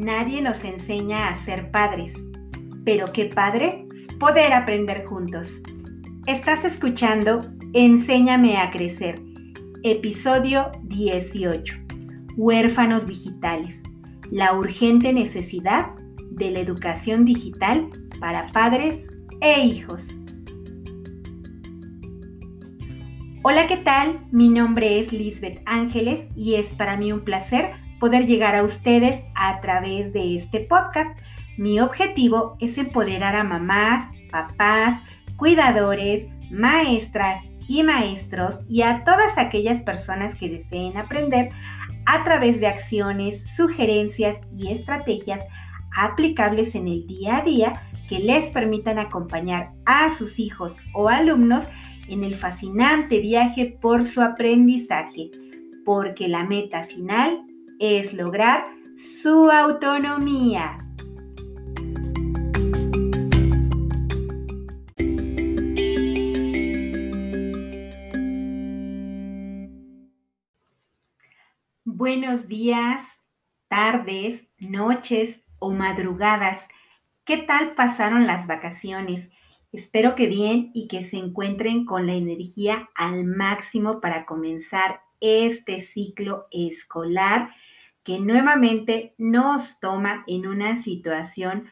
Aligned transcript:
nadie 0.00 0.40
nos 0.40 0.64
enseña 0.64 1.28
a 1.28 1.36
ser 1.36 1.70
padres. 1.70 2.14
Pero 2.84 3.12
qué 3.12 3.26
padre 3.26 3.86
poder 4.18 4.54
aprender 4.54 5.04
juntos. 5.04 5.60
Estás 6.26 6.64
escuchando 6.64 7.42
Enséñame 7.74 8.56
a 8.56 8.70
Crecer, 8.70 9.20
episodio 9.82 10.70
18. 10.84 11.76
Huérfanos 12.36 13.06
digitales. 13.06 13.78
La 14.30 14.54
urgente 14.54 15.12
necesidad 15.12 15.90
de 16.30 16.50
la 16.50 16.60
educación 16.60 17.26
digital 17.26 17.90
para 18.18 18.46
padres 18.52 19.06
e 19.42 19.60
hijos. 19.60 20.02
Hola, 23.42 23.66
¿qué 23.66 23.76
tal? 23.76 24.26
Mi 24.30 24.48
nombre 24.48 24.98
es 24.98 25.12
Lisbeth 25.12 25.60
Ángeles 25.66 26.26
y 26.34 26.54
es 26.54 26.68
para 26.74 26.96
mí 26.96 27.12
un 27.12 27.22
placer 27.22 27.72
poder 28.00 28.26
llegar 28.26 28.56
a 28.56 28.64
ustedes 28.64 29.22
a 29.40 29.60
través 29.60 30.12
de 30.12 30.36
este 30.36 30.60
podcast. 30.60 31.18
Mi 31.56 31.80
objetivo 31.80 32.56
es 32.60 32.78
empoderar 32.78 33.34
a 33.34 33.42
mamás, 33.42 34.08
papás, 34.30 35.02
cuidadores, 35.36 36.28
maestras 36.50 37.42
y 37.66 37.82
maestros 37.82 38.58
y 38.68 38.82
a 38.82 39.02
todas 39.04 39.38
aquellas 39.38 39.80
personas 39.80 40.34
que 40.34 40.48
deseen 40.48 40.96
aprender 40.96 41.48
a 42.06 42.22
través 42.22 42.60
de 42.60 42.66
acciones, 42.66 43.42
sugerencias 43.56 44.36
y 44.52 44.72
estrategias 44.72 45.44
aplicables 45.96 46.74
en 46.74 46.86
el 46.88 47.06
día 47.06 47.38
a 47.38 47.42
día 47.42 47.82
que 48.08 48.18
les 48.18 48.50
permitan 48.50 48.98
acompañar 48.98 49.72
a 49.86 50.14
sus 50.16 50.38
hijos 50.38 50.76
o 50.92 51.08
alumnos 51.08 51.64
en 52.08 52.24
el 52.24 52.34
fascinante 52.34 53.20
viaje 53.20 53.78
por 53.80 54.04
su 54.04 54.20
aprendizaje, 54.20 55.30
porque 55.84 56.28
la 56.28 56.44
meta 56.44 56.82
final 56.82 57.44
es 57.78 58.12
lograr 58.12 58.64
su 59.00 59.50
autonomía. 59.50 60.78
Buenos 71.84 72.46
días, 72.46 73.02
tardes, 73.68 74.42
noches 74.58 75.40
o 75.58 75.70
madrugadas. 75.70 76.68
¿Qué 77.24 77.38
tal 77.38 77.74
pasaron 77.74 78.26
las 78.26 78.46
vacaciones? 78.46 79.30
Espero 79.72 80.14
que 80.14 80.26
bien 80.26 80.72
y 80.74 80.88
que 80.88 81.04
se 81.04 81.16
encuentren 81.16 81.86
con 81.86 82.06
la 82.06 82.12
energía 82.12 82.90
al 82.94 83.24
máximo 83.24 84.00
para 84.02 84.26
comenzar 84.26 85.00
este 85.20 85.80
ciclo 85.80 86.48
escolar 86.50 87.50
que 88.10 88.18
nuevamente 88.18 89.14
nos 89.18 89.78
toma 89.78 90.24
en 90.26 90.48
una 90.48 90.82
situación 90.82 91.70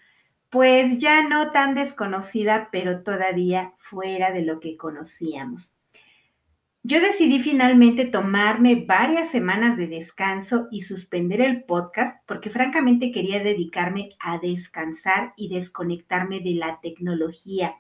pues 0.50 1.00
ya 1.00 1.28
no 1.28 1.50
tan 1.50 1.74
desconocida, 1.74 2.68
pero 2.70 3.02
todavía 3.02 3.74
fuera 3.76 4.30
de 4.30 4.42
lo 4.42 4.60
que 4.60 4.76
conocíamos. 4.76 5.72
Yo 6.84 7.00
decidí 7.00 7.40
finalmente 7.40 8.04
tomarme 8.04 8.84
varias 8.86 9.32
semanas 9.32 9.76
de 9.76 9.88
descanso 9.88 10.68
y 10.70 10.82
suspender 10.82 11.40
el 11.40 11.64
podcast 11.64 12.24
porque 12.24 12.50
francamente 12.50 13.10
quería 13.10 13.42
dedicarme 13.42 14.10
a 14.20 14.38
descansar 14.38 15.34
y 15.36 15.52
desconectarme 15.52 16.38
de 16.38 16.54
la 16.54 16.78
tecnología, 16.80 17.74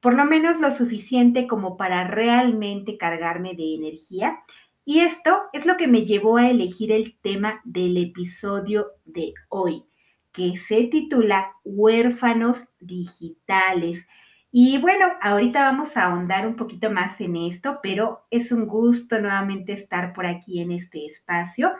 por 0.00 0.14
lo 0.14 0.24
menos 0.24 0.58
lo 0.58 0.70
suficiente 0.70 1.46
como 1.46 1.76
para 1.76 2.04
realmente 2.04 2.96
cargarme 2.96 3.52
de 3.54 3.74
energía 3.74 4.42
y 4.90 4.98
esto 4.98 5.42
es 5.52 5.66
lo 5.66 5.76
que 5.76 5.86
me 5.86 6.04
llevó 6.04 6.36
a 6.36 6.50
elegir 6.50 6.90
el 6.90 7.16
tema 7.22 7.60
del 7.62 7.96
episodio 7.96 8.88
de 9.04 9.34
hoy, 9.48 9.84
que 10.32 10.56
se 10.56 10.82
titula 10.82 11.52
Huérfanos 11.62 12.64
Digitales. 12.80 14.04
Y 14.50 14.78
bueno, 14.78 15.06
ahorita 15.22 15.62
vamos 15.62 15.96
a 15.96 16.06
ahondar 16.06 16.44
un 16.44 16.56
poquito 16.56 16.90
más 16.90 17.20
en 17.20 17.36
esto, 17.36 17.78
pero 17.84 18.26
es 18.32 18.50
un 18.50 18.66
gusto 18.66 19.20
nuevamente 19.20 19.74
estar 19.74 20.12
por 20.12 20.26
aquí 20.26 20.58
en 20.58 20.72
este 20.72 21.06
espacio. 21.06 21.70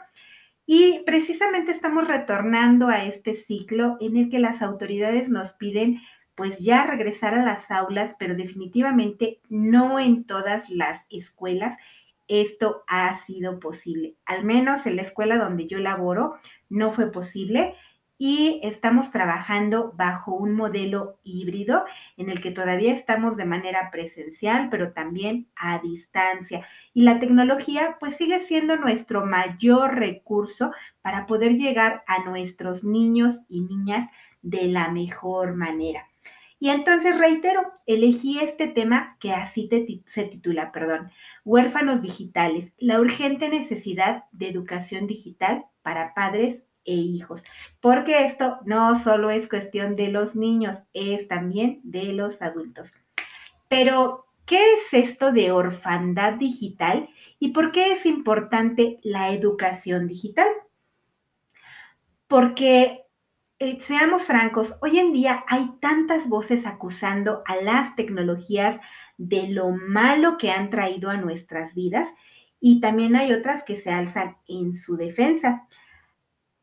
Y 0.65 1.01
precisamente 1.05 1.73
estamos 1.73 2.07
retornando 2.07 2.87
a 2.87 3.03
este 3.03 3.33
ciclo 3.33 3.97
en 3.99 4.15
el 4.15 4.29
que 4.29 4.39
las 4.39 4.61
autoridades 4.61 5.27
nos 5.27 5.51
piden 5.51 5.99
pues 6.33 6.59
ya 6.63 6.85
regresar 6.85 7.35
a 7.35 7.43
las 7.43 7.71
aulas, 7.71 8.15
pero 8.17 8.35
definitivamente 8.35 9.41
no 9.49 9.99
en 9.99 10.23
todas 10.23 10.69
las 10.69 11.05
escuelas 11.09 11.75
esto 12.31 12.83
ha 12.87 13.17
sido 13.17 13.59
posible. 13.59 14.15
Al 14.25 14.45
menos 14.45 14.85
en 14.85 14.95
la 14.95 15.01
escuela 15.01 15.37
donde 15.37 15.67
yo 15.67 15.79
laboro 15.79 16.35
no 16.69 16.93
fue 16.93 17.11
posible 17.11 17.75
y 18.17 18.61
estamos 18.63 19.11
trabajando 19.11 19.93
bajo 19.97 20.33
un 20.35 20.53
modelo 20.53 21.19
híbrido 21.23 21.83
en 22.15 22.29
el 22.29 22.39
que 22.39 22.51
todavía 22.51 22.93
estamos 22.93 23.35
de 23.35 23.45
manera 23.45 23.89
presencial, 23.91 24.69
pero 24.69 24.93
también 24.93 25.49
a 25.55 25.79
distancia. 25.79 26.65
Y 26.93 27.01
la 27.01 27.19
tecnología 27.19 27.97
pues 27.99 28.15
sigue 28.15 28.39
siendo 28.39 28.77
nuestro 28.77 29.25
mayor 29.25 29.95
recurso 29.95 30.71
para 31.01 31.25
poder 31.25 31.57
llegar 31.57 32.03
a 32.07 32.23
nuestros 32.23 32.83
niños 32.83 33.39
y 33.49 33.61
niñas 33.61 34.07
de 34.41 34.67
la 34.67 34.89
mejor 34.89 35.55
manera. 35.55 36.10
Y 36.61 36.69
entonces 36.69 37.17
reitero, 37.17 37.73
elegí 37.87 38.37
este 38.39 38.67
tema 38.67 39.17
que 39.19 39.33
así 39.33 39.67
se 40.05 40.25
titula, 40.25 40.71
perdón, 40.71 41.09
Huérfanos 41.43 42.03
Digitales, 42.03 42.75
la 42.77 42.99
urgente 42.99 43.49
necesidad 43.49 44.25
de 44.31 44.49
educación 44.49 45.07
digital 45.07 45.65
para 45.81 46.13
padres 46.13 46.61
e 46.85 46.93
hijos, 46.93 47.41
porque 47.79 48.25
esto 48.25 48.59
no 48.63 48.99
solo 48.99 49.31
es 49.31 49.49
cuestión 49.49 49.95
de 49.95 50.09
los 50.09 50.35
niños, 50.35 50.77
es 50.93 51.27
también 51.27 51.81
de 51.83 52.13
los 52.13 52.43
adultos. 52.43 52.93
Pero, 53.67 54.27
¿qué 54.45 54.73
es 54.73 54.93
esto 54.93 55.31
de 55.31 55.51
orfandad 55.51 56.33
digital 56.33 57.09
y 57.39 57.53
por 57.53 57.71
qué 57.71 57.91
es 57.91 58.05
importante 58.05 58.99
la 59.01 59.31
educación 59.31 60.07
digital? 60.07 60.49
Porque 62.27 63.01
eh, 63.63 63.77
seamos 63.79 64.23
francos, 64.23 64.73
hoy 64.81 64.97
en 64.97 65.13
día 65.13 65.45
hay 65.47 65.69
tantas 65.79 66.27
voces 66.27 66.65
acusando 66.65 67.43
a 67.45 67.57
las 67.57 67.95
tecnologías 67.95 68.79
de 69.19 69.49
lo 69.49 69.69
malo 69.69 70.39
que 70.39 70.49
han 70.49 70.71
traído 70.71 71.11
a 71.11 71.17
nuestras 71.17 71.75
vidas 71.75 72.09
y 72.59 72.79
también 72.79 73.15
hay 73.15 73.31
otras 73.33 73.61
que 73.61 73.75
se 73.75 73.91
alzan 73.91 74.37
en 74.47 74.75
su 74.75 74.97
defensa. 74.97 75.67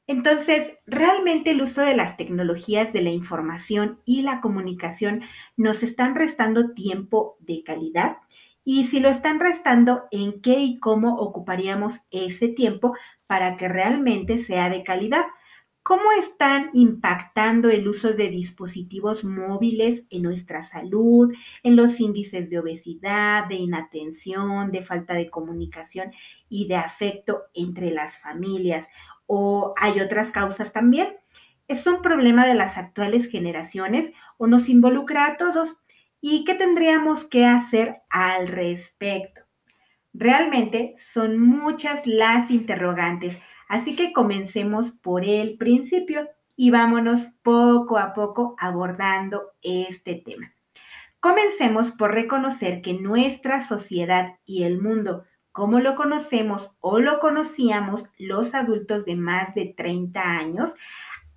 Entonces, 0.08 0.72
realmente 0.86 1.52
el 1.52 1.62
uso 1.62 1.82
de 1.82 1.94
las 1.94 2.16
tecnologías 2.16 2.92
de 2.92 3.02
la 3.02 3.10
información 3.10 4.00
y 4.04 4.22
la 4.22 4.40
comunicación 4.40 5.22
nos 5.56 5.84
están 5.84 6.16
restando 6.16 6.74
tiempo 6.74 7.36
de 7.38 7.62
calidad 7.62 8.16
y 8.64 8.86
si 8.86 8.98
lo 8.98 9.08
están 9.08 9.38
restando, 9.38 10.08
¿en 10.10 10.40
qué 10.40 10.58
y 10.58 10.80
cómo 10.80 11.14
ocuparíamos 11.14 12.00
ese 12.10 12.48
tiempo 12.48 12.94
para 13.28 13.56
que 13.56 13.68
realmente 13.68 14.36
sea 14.38 14.68
de 14.68 14.82
calidad? 14.82 15.26
¿Cómo 15.88 16.12
están 16.12 16.68
impactando 16.74 17.70
el 17.70 17.88
uso 17.88 18.12
de 18.12 18.28
dispositivos 18.28 19.24
móviles 19.24 20.04
en 20.10 20.20
nuestra 20.20 20.62
salud, 20.62 21.32
en 21.62 21.76
los 21.76 21.98
índices 21.98 22.50
de 22.50 22.58
obesidad, 22.58 23.46
de 23.46 23.54
inatención, 23.54 24.70
de 24.70 24.82
falta 24.82 25.14
de 25.14 25.30
comunicación 25.30 26.12
y 26.50 26.68
de 26.68 26.76
afecto 26.76 27.44
entre 27.54 27.90
las 27.90 28.18
familias? 28.18 28.86
¿O 29.24 29.72
hay 29.78 30.00
otras 30.00 30.30
causas 30.30 30.74
también? 30.74 31.16
¿Es 31.68 31.86
un 31.86 32.02
problema 32.02 32.46
de 32.46 32.54
las 32.54 32.76
actuales 32.76 33.26
generaciones 33.26 34.12
o 34.36 34.46
nos 34.46 34.68
involucra 34.68 35.24
a 35.24 35.36
todos? 35.38 35.78
¿Y 36.20 36.44
qué 36.44 36.52
tendríamos 36.52 37.24
que 37.24 37.46
hacer 37.46 38.02
al 38.10 38.48
respecto? 38.48 39.40
Realmente 40.12 40.96
son 40.98 41.40
muchas 41.40 42.06
las 42.06 42.50
interrogantes 42.50 43.38
Así 43.68 43.94
que 43.94 44.14
comencemos 44.14 44.92
por 44.92 45.24
el 45.24 45.58
principio 45.58 46.28
y 46.56 46.70
vámonos 46.70 47.28
poco 47.42 47.98
a 47.98 48.14
poco 48.14 48.56
abordando 48.58 49.52
este 49.62 50.14
tema. 50.14 50.54
Comencemos 51.20 51.90
por 51.90 52.14
reconocer 52.14 52.80
que 52.80 52.94
nuestra 52.94 53.66
sociedad 53.66 54.38
y 54.46 54.62
el 54.62 54.80
mundo, 54.80 55.24
como 55.52 55.80
lo 55.80 55.96
conocemos 55.96 56.70
o 56.80 56.98
lo 57.00 57.20
conocíamos 57.20 58.04
los 58.18 58.54
adultos 58.54 59.04
de 59.04 59.16
más 59.16 59.54
de 59.54 59.66
30 59.76 60.22
años, 60.22 60.74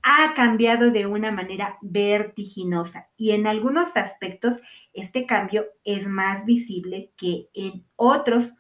ha 0.02 0.34
cambiado 0.34 0.90
de 0.90 1.06
una 1.06 1.32
manera 1.32 1.78
vertiginosa 1.82 3.10
y 3.18 3.32
en 3.32 3.46
algunos 3.46 3.98
aspectos 3.98 4.62
este 4.94 5.26
cambio 5.26 5.66
es 5.84 6.08
más 6.08 6.46
visible 6.46 7.12
que 7.18 7.50
en 7.54 7.86
otros. 7.96 8.54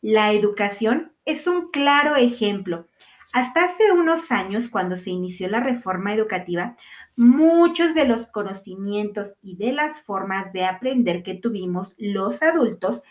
La 0.00 0.32
educación 0.32 1.12
es 1.24 1.46
un 1.46 1.70
claro 1.70 2.16
ejemplo 2.16 2.86
hasta 3.38 3.64
hace 3.64 3.92
unos 3.92 4.32
años, 4.32 4.68
cuando 4.68 4.96
se 4.96 5.10
inició 5.10 5.48
la 5.48 5.60
reforma 5.60 6.12
educativa, 6.12 6.76
muchos 7.16 7.94
de 7.94 8.04
los 8.04 8.26
conocimientos 8.26 9.34
y 9.42 9.56
de 9.56 9.72
las 9.72 10.02
formas 10.02 10.52
de 10.52 10.64
aprender 10.64 11.22
que 11.22 11.34
tuvimos 11.34 11.94
los 11.98 12.42
adultos 12.42 13.02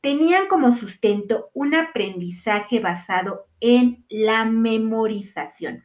tenían 0.00 0.48
como 0.48 0.72
sustento 0.72 1.50
un 1.54 1.74
aprendizaje 1.74 2.80
basado 2.80 3.46
en 3.60 4.04
la 4.08 4.44
memorización. 4.44 5.84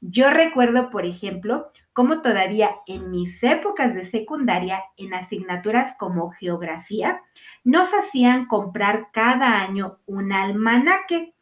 Yo 0.00 0.30
recuerdo, 0.30 0.90
por 0.90 1.06
ejemplo, 1.06 1.70
cómo 1.92 2.20
todavía 2.20 2.76
en 2.86 3.10
mis 3.10 3.42
épocas 3.42 3.94
de 3.94 4.04
secundaria, 4.04 4.82
en 4.98 5.14
asignaturas 5.14 5.94
como 5.98 6.30
geografía, 6.30 7.22
nos 7.64 7.88
hacían 7.94 8.46
comprar 8.46 9.08
cada 9.12 9.62
año 9.62 9.98
un 10.04 10.32
almanaque. 10.32 11.34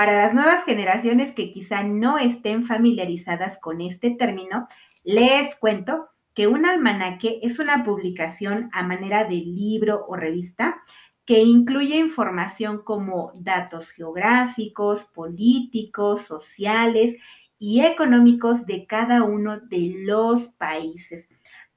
Para 0.00 0.22
las 0.22 0.32
nuevas 0.32 0.64
generaciones 0.64 1.32
que 1.32 1.50
quizá 1.50 1.82
no 1.82 2.16
estén 2.16 2.64
familiarizadas 2.64 3.58
con 3.58 3.82
este 3.82 4.10
término, 4.10 4.66
les 5.04 5.54
cuento 5.56 6.08
que 6.32 6.46
un 6.46 6.64
almanaque 6.64 7.38
es 7.42 7.58
una 7.58 7.84
publicación 7.84 8.70
a 8.72 8.82
manera 8.82 9.24
de 9.24 9.34
libro 9.34 10.06
o 10.08 10.16
revista 10.16 10.80
que 11.26 11.40
incluye 11.40 11.98
información 11.98 12.82
como 12.82 13.32
datos 13.34 13.90
geográficos, 13.90 15.04
políticos, 15.04 16.22
sociales 16.22 17.16
y 17.58 17.82
económicos 17.82 18.64
de 18.64 18.86
cada 18.86 19.22
uno 19.22 19.60
de 19.60 19.96
los 19.98 20.48
países. 20.48 21.28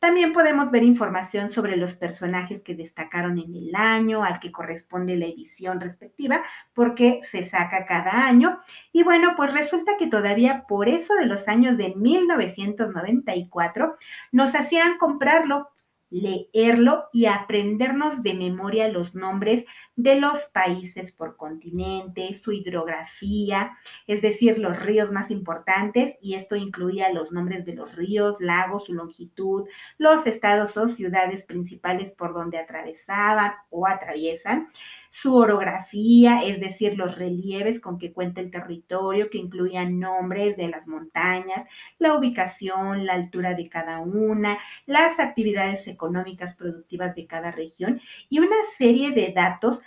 También 0.04 0.34
podemos 0.34 0.70
ver 0.70 0.84
información 0.84 1.48
sobre 1.48 1.78
los 1.78 1.94
personajes 1.94 2.62
que 2.62 2.76
destacaron 2.76 3.40
en 3.40 3.56
el 3.56 3.74
año 3.74 4.26
al 4.26 4.42
que 4.42 4.52
corresponde 4.52 5.16
la 5.16 5.28
edición 5.28 5.80
respectiva, 5.80 6.44
porque 6.74 7.22
se 7.24 7.46
saca 7.46 7.86
cada 7.86 8.26
año. 8.26 8.60
Y 8.92 9.04
bueno, 9.04 9.32
pues 9.38 9.54
resulta 9.54 9.94
que 9.98 10.08
todavía 10.08 10.66
por 10.68 10.90
eso 10.90 11.16
de 11.16 11.26
los 11.26 11.48
años 11.48 11.78
de 11.78 11.96
1994 11.96 13.96
nos 14.34 14.56
hacían 14.56 14.98
comprarlo 14.98 15.70
leerlo 16.14 17.06
y 17.12 17.26
aprendernos 17.26 18.22
de 18.22 18.36
memoria 18.36 18.88
los 18.88 19.16
nombres 19.16 19.66
de 19.96 20.16
los 20.16 20.46
países 20.54 21.12
por 21.12 21.38
continente, 21.38 22.32
su 22.36 22.52
hidrografía, 22.52 23.78
es 24.06 24.22
decir, 24.22 24.60
los 24.60 24.80
ríos 24.80 25.12
más 25.12 25.32
importantes, 25.32 26.16
y 26.22 26.36
esto 26.36 26.56
incluía 26.56 27.12
los 27.12 27.32
nombres 27.32 27.66
de 27.66 27.74
los 27.74 27.96
ríos, 27.96 28.40
lagos, 28.40 28.86
su 28.86 28.94
longitud, 28.94 29.68
los 29.98 30.28
estados 30.28 30.78
o 30.78 30.88
ciudades 30.88 31.46
principales 31.46 32.12
por 32.12 32.34
donde 32.34 32.60
atravesaban 32.60 33.54
o 33.72 33.88
atraviesan, 33.88 34.70
su 35.16 35.36
orografía, 35.36 36.40
es 36.44 36.60
decir, 36.60 36.98
los 36.98 37.16
relieves 37.20 37.80
con 37.80 38.00
que 38.00 38.12
cuenta 38.12 38.42
el 38.42 38.50
territorio, 38.50 39.30
que 39.30 39.38
incluían 39.38 40.00
nombres 40.00 40.58
de 40.58 40.70
las 40.70 40.88
montañas, 40.88 41.68
la 42.00 42.16
ubicación, 42.16 43.06
la 43.06 43.14
altura 43.14 43.54
de 43.54 43.70
cada 43.70 44.00
una, 44.00 44.58
las 44.88 45.20
actividades 45.20 45.88
económicas 45.88 46.56
productivas 46.56 47.14
de 47.14 47.28
cada 47.28 47.52
región 47.52 48.02
y 48.28 48.40
una 48.40 48.56
serie 48.76 49.12
de 49.12 49.32
datos 49.36 49.82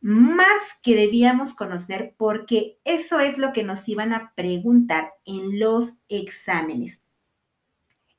más 0.00 0.74
que 0.82 0.96
debíamos 0.96 1.54
conocer 1.54 2.16
porque 2.18 2.80
eso 2.82 3.20
es 3.20 3.38
lo 3.38 3.52
que 3.52 3.62
nos 3.62 3.88
iban 3.88 4.12
a 4.12 4.32
preguntar 4.34 5.12
en 5.24 5.60
los 5.60 5.92
exámenes. 6.08 7.02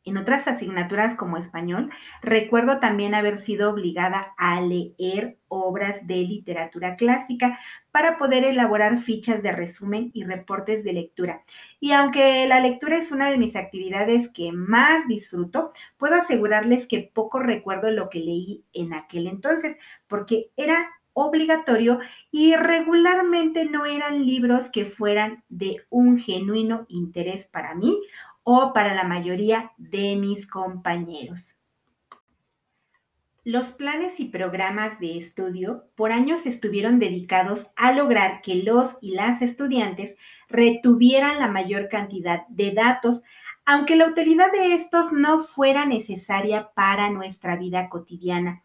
En 0.05 0.17
otras 0.17 0.49
asignaturas 0.49 1.15
como 1.15 1.37
español, 1.37 1.89
recuerdo 2.21 2.79
también 2.79 3.15
haber 3.15 3.37
sido 3.37 3.69
obligada 3.69 4.33
a 4.37 4.59
leer 4.59 5.37
obras 5.47 6.05
de 6.05 6.17
literatura 6.17 6.97
clásica 6.97 7.57
para 7.89 8.17
poder 8.17 8.43
elaborar 8.43 8.97
fichas 8.97 9.41
de 9.41 9.53
resumen 9.53 10.11
y 10.13 10.25
reportes 10.25 10.83
de 10.83 10.91
lectura. 10.91 11.43
Y 11.79 11.93
aunque 11.93 12.45
la 12.47 12.59
lectura 12.59 12.97
es 12.97 13.13
una 13.13 13.29
de 13.29 13.37
mis 13.37 13.55
actividades 13.55 14.27
que 14.27 14.51
más 14.51 15.07
disfruto, 15.07 15.71
puedo 15.95 16.15
asegurarles 16.15 16.85
que 16.85 17.09
poco 17.13 17.39
recuerdo 17.39 17.89
lo 17.89 18.09
que 18.09 18.19
leí 18.19 18.65
en 18.73 18.93
aquel 18.93 19.27
entonces, 19.27 19.77
porque 20.07 20.51
era 20.57 20.85
obligatorio 21.13 21.99
y 22.31 22.55
regularmente 22.55 23.65
no 23.65 23.85
eran 23.85 24.25
libros 24.25 24.69
que 24.71 24.85
fueran 24.85 25.43
de 25.47 25.85
un 25.89 26.17
genuino 26.17 26.85
interés 26.89 27.45
para 27.45 27.75
mí 27.75 28.01
o 28.43 28.73
para 28.73 28.93
la 28.93 29.03
mayoría 29.03 29.71
de 29.77 30.15
mis 30.15 30.47
compañeros. 30.47 31.57
Los 33.45 33.73
planes 33.73 34.21
y 34.21 34.25
programas 34.25 35.01
de 35.01 35.17
estudio 35.17 35.89
por 35.95 36.13
años 36.13 36.45
estuvieron 36.45 36.97
dedicados 36.97 37.67
a 37.75 37.91
lograr 37.91 38.41
que 38.41 38.63
los 38.63 38.95
y 39.01 39.15
las 39.15 39.41
estudiantes 39.41 40.15
retuvieran 40.47 41.39
la 41.39 41.49
mayor 41.49 41.89
cantidad 41.89 42.47
de 42.47 42.71
datos, 42.71 43.21
aunque 43.65 43.97
la 43.97 44.07
utilidad 44.07 44.49
de 44.53 44.75
estos 44.75 45.11
no 45.11 45.43
fuera 45.43 45.85
necesaria 45.85 46.71
para 46.73 47.09
nuestra 47.09 47.57
vida 47.57 47.89
cotidiana. 47.89 48.63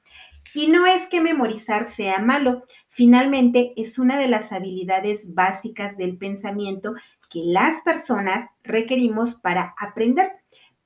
Y 0.54 0.68
no 0.68 0.86
es 0.86 1.08
que 1.08 1.20
memorizar 1.20 1.90
sea 1.90 2.20
malo, 2.20 2.64
finalmente 2.88 3.72
es 3.76 3.98
una 3.98 4.16
de 4.16 4.28
las 4.28 4.52
habilidades 4.52 5.34
básicas 5.34 5.96
del 5.96 6.16
pensamiento 6.16 6.94
que 7.28 7.40
las 7.44 7.80
personas 7.82 8.48
requerimos 8.62 9.34
para 9.34 9.74
aprender. 9.78 10.32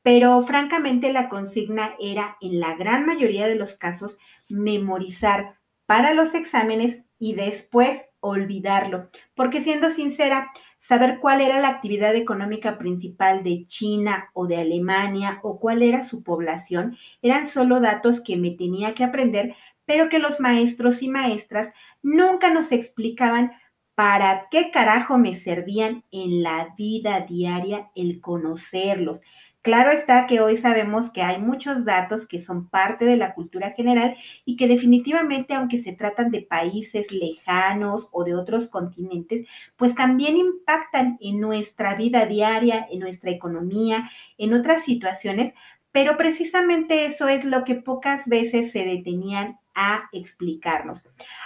Pero 0.03 0.43
francamente 0.43 1.13
la 1.13 1.29
consigna 1.29 1.95
era 2.01 2.37
en 2.41 2.59
la 2.61 2.75
gran 2.75 3.07
mayoría 3.07 3.47
de 3.47 3.55
los 3.55 3.75
casos 3.75 4.17
memorizar 4.49 5.59
para 5.87 6.13
los 6.13 6.35
exámenes 6.35 7.01
y 7.19 7.35
después 7.35 8.03
olvidarlo. 8.21 9.11
Porque 9.35 9.61
siendo 9.61 9.91
sincera, 9.91 10.51
saber 10.79 11.21
cuál 11.21 11.41
era 11.41 11.61
la 11.61 11.69
actividad 11.69 12.17
económica 12.17 12.77
principal 12.77 13.45
de 13.45 13.67
China 13.67 14.31
o 14.35 14.49
de 14.49 14.57
Alemania 14.57 15.39
o 15.45 15.61
cuál 15.61 15.83
era 15.83 16.03
su 16.03 16.25
población 16.25 16.97
eran 17.23 17.47
solo 17.47 17.81
datos 17.81 18.21
que 18.21 18.37
me 18.37 18.51
tenía 18.51 18.93
que 18.95 19.05
aprender, 19.05 19.55
pero 19.85 20.09
que 20.09 20.19
los 20.19 20.41
maestros 20.41 21.03
y 21.03 21.09
maestras 21.09 21.73
nunca 22.03 22.53
nos 22.53 22.73
explicaban 22.73 23.53
¿para 23.95 24.49
qué 24.51 24.71
carajo 24.71 25.19
me 25.19 25.35
servían 25.35 26.05
en 26.13 26.43
la 26.43 26.75
vida 26.77 27.21
diaria 27.21 27.91
el 27.95 28.21
conocerlos? 28.21 29.21
Claro 29.63 29.93
está 29.93 30.27
que 30.27 30.41
hoy 30.41 30.57
sabemos 30.57 31.11
que 31.11 31.23
hay 31.23 31.41
muchos 31.41 31.85
datos 31.85 32.27
que 32.27 32.43
son 32.43 32.69
parte 32.69 33.05
de 33.05 33.17
la 33.17 33.33
cultura 33.33 33.71
general 33.73 34.17
y 34.45 34.57
que 34.57 34.67
definitivamente, 34.67 35.55
aunque 35.55 35.79
se 35.79 35.93
tratan 35.93 36.33
de 36.33 36.43
países 36.43 37.13
lejanos 37.13 38.09
o 38.11 38.25
de 38.25 38.35
otros 38.35 38.67
continentes, 38.67 39.47
pues 39.77 39.95
también 39.95 40.37
impactan 40.37 41.17
en 41.21 41.41
nuestra 41.41 41.95
vida 41.95 42.27
diaria, 42.27 42.89
en 42.91 42.99
nuestra 42.99 43.31
economía, 43.31 44.11
en 44.37 44.53
otras 44.53 44.85
situaciones, 44.85 45.55
pero 45.93 46.17
precisamente 46.17 47.05
eso 47.07 47.29
es 47.29 47.45
lo 47.45 47.63
que 47.63 47.77
pocas 47.77 48.27
veces 48.27 48.73
se 48.73 48.85
detenían 48.85 49.61
a 49.75 50.09
explicarnos. 50.13 51.05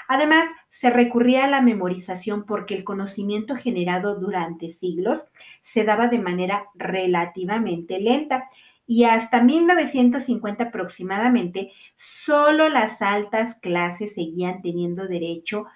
Además, 0.08 0.44
se 0.70 0.90
recurría 0.90 1.44
a 1.44 1.48
la 1.48 1.60
memorización 1.60 2.44
porque 2.44 2.74
el 2.74 2.84
conocimiento 2.84 3.56
generado 3.56 4.18
durante 4.18 4.70
siglos 4.70 5.26
se 5.62 5.84
daba 5.84 6.08
de 6.08 6.18
manera 6.18 6.66
relativamente 6.74 8.00
lenta 8.00 8.48
y 8.86 9.04
hasta 9.04 9.42
1950 9.42 10.64
aproximadamente, 10.64 11.72
solo 11.96 12.68
las 12.68 13.02
altas 13.02 13.56
clases 13.56 14.14
seguían 14.14 14.62
teniendo 14.62 15.08
derecho 15.08 15.66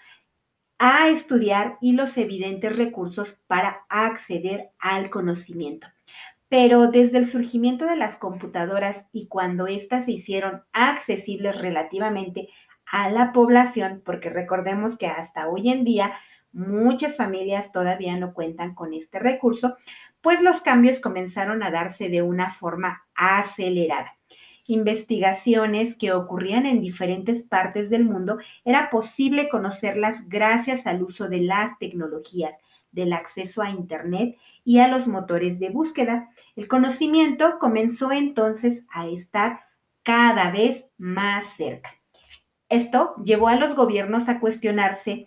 a 0.78 1.08
estudiar 1.08 1.76
y 1.80 1.92
los 1.92 2.16
evidentes 2.16 2.74
recursos 2.74 3.36
para 3.46 3.84
acceder 3.88 4.70
al 4.78 5.10
conocimiento. 5.10 5.88
Pero 6.50 6.88
desde 6.88 7.16
el 7.16 7.26
surgimiento 7.26 7.86
de 7.86 7.96
las 7.96 8.16
computadoras 8.16 9.06
y 9.12 9.28
cuando 9.28 9.68
éstas 9.68 10.04
se 10.04 10.10
hicieron 10.10 10.64
accesibles 10.72 11.56
relativamente 11.58 12.48
a 12.90 13.08
la 13.08 13.32
población, 13.32 14.02
porque 14.04 14.30
recordemos 14.30 14.98
que 14.98 15.06
hasta 15.06 15.48
hoy 15.48 15.70
en 15.70 15.84
día 15.84 16.12
muchas 16.52 17.16
familias 17.16 17.70
todavía 17.70 18.16
no 18.16 18.34
cuentan 18.34 18.74
con 18.74 18.92
este 18.94 19.20
recurso, 19.20 19.76
pues 20.20 20.42
los 20.42 20.60
cambios 20.60 20.98
comenzaron 20.98 21.62
a 21.62 21.70
darse 21.70 22.08
de 22.08 22.22
una 22.22 22.52
forma 22.52 23.06
acelerada. 23.14 24.16
Investigaciones 24.66 25.94
que 25.94 26.12
ocurrían 26.12 26.66
en 26.66 26.80
diferentes 26.80 27.44
partes 27.44 27.90
del 27.90 28.04
mundo 28.04 28.38
era 28.64 28.90
posible 28.90 29.48
conocerlas 29.48 30.28
gracias 30.28 30.86
al 30.88 31.02
uso 31.02 31.28
de 31.28 31.40
las 31.40 31.78
tecnologías 31.78 32.58
del 32.92 33.12
acceso 33.12 33.62
a 33.62 33.70
Internet 33.70 34.36
y 34.70 34.78
a 34.78 34.86
los 34.86 35.08
motores 35.08 35.58
de 35.58 35.68
búsqueda. 35.70 36.30
El 36.54 36.68
conocimiento 36.68 37.58
comenzó 37.58 38.12
entonces 38.12 38.84
a 38.88 39.08
estar 39.08 39.62
cada 40.04 40.52
vez 40.52 40.84
más 40.96 41.56
cerca. 41.56 41.90
Esto 42.68 43.16
llevó 43.24 43.48
a 43.48 43.56
los 43.56 43.74
gobiernos 43.74 44.28
a 44.28 44.38
cuestionarse 44.38 45.26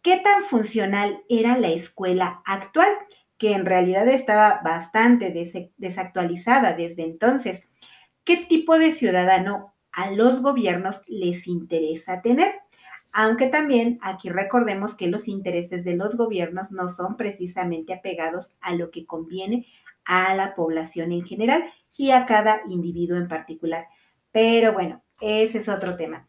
qué 0.00 0.18
tan 0.18 0.44
funcional 0.44 1.24
era 1.28 1.58
la 1.58 1.70
escuela 1.70 2.40
actual, 2.46 2.86
que 3.36 3.54
en 3.54 3.66
realidad 3.66 4.06
estaba 4.06 4.60
bastante 4.62 5.34
desactualizada 5.76 6.74
desde 6.74 7.02
entonces. 7.02 7.66
¿Qué 8.22 8.36
tipo 8.36 8.78
de 8.78 8.92
ciudadano 8.92 9.74
a 9.90 10.12
los 10.12 10.40
gobiernos 10.40 11.00
les 11.08 11.48
interesa 11.48 12.22
tener? 12.22 12.60
Aunque 13.16 13.46
también 13.46 14.00
aquí 14.02 14.28
recordemos 14.28 14.96
que 14.96 15.06
los 15.06 15.28
intereses 15.28 15.84
de 15.84 15.94
los 15.94 16.16
gobiernos 16.16 16.72
no 16.72 16.88
son 16.88 17.16
precisamente 17.16 17.94
apegados 17.94 18.50
a 18.60 18.74
lo 18.74 18.90
que 18.90 19.06
conviene 19.06 19.66
a 20.04 20.34
la 20.34 20.56
población 20.56 21.12
en 21.12 21.24
general 21.24 21.64
y 21.96 22.10
a 22.10 22.26
cada 22.26 22.62
individuo 22.68 23.16
en 23.16 23.28
particular. 23.28 23.86
Pero 24.32 24.72
bueno, 24.72 25.00
ese 25.20 25.58
es 25.58 25.68
otro 25.68 25.96
tema. 25.96 26.26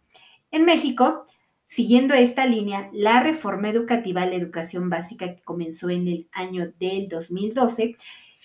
En 0.51 0.63
México, 0.65 1.24
siguiendo 1.65 2.13
esta 2.13 2.46
línea, 2.46 2.92
la 2.94 3.20
reforma 3.20 3.70
educativa 3.70 4.24
la 4.27 4.36
educación 4.36 4.92
básica 4.92 5.34
que 5.34 5.42
comenzó 5.42 5.89
en 5.89 6.08
el 6.08 6.30
año 6.34 6.72
del 6.80 7.10
2012 7.10 7.96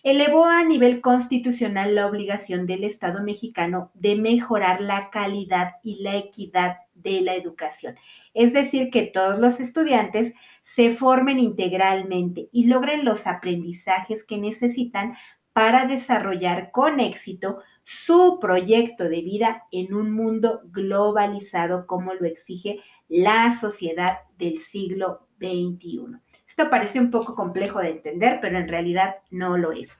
elevó 0.03 0.47
a 0.47 0.65
nivel 0.65 1.03
constitucional 1.03 1.95
la 1.95 2.07
obligación 2.07 2.67
del 2.67 2.85
Estado 2.85 3.23
mexicano 3.23 3.91
de 3.93 4.17
mejorar 4.17 4.81
la 4.81 5.11
calidad 5.11 5.75
y 5.83 6.03
la 6.03 6.17
equidad 6.17 6.79
de 7.03 7.21
la 7.21 7.35
educación. 7.35 7.97
Es 8.35 8.53
decir, 8.53 8.91
que 8.91 9.03
todos 9.03 9.39
los 9.39 9.61
estudiantes 9.61 10.33
se 10.63 10.95
formen 10.95 11.39
integralmente 11.39 12.49
y 12.53 12.67
logren 12.67 13.05
los 13.05 13.27
aprendizajes 13.27 14.25
que 14.25 14.39
necesitan 14.39 15.15
para 15.53 15.85
desarrollar 15.85 16.71
con 16.71 17.01
éxito 17.01 17.59
su 17.83 18.39
proyecto 18.41 19.05
de 19.05 19.23
vida 19.23 19.65
en 19.73 19.95
un 19.95 20.13
mundo 20.13 20.61
globalizado 20.67 21.87
como 21.87 22.15
lo 22.15 22.27
exige 22.27 22.81
la 23.09 23.59
sociedad 23.59 24.19
del 24.39 24.59
siglo 24.59 25.27
XXI. 25.41 26.19
Esto 26.47 26.71
parece 26.71 27.01
un 27.01 27.11
poco 27.11 27.35
complejo 27.35 27.81
de 27.81 27.91
entender, 27.91 28.39
pero 28.41 28.59
en 28.59 28.69
realidad 28.69 29.17
no 29.31 29.59
lo 29.59 29.73
es. 29.73 29.99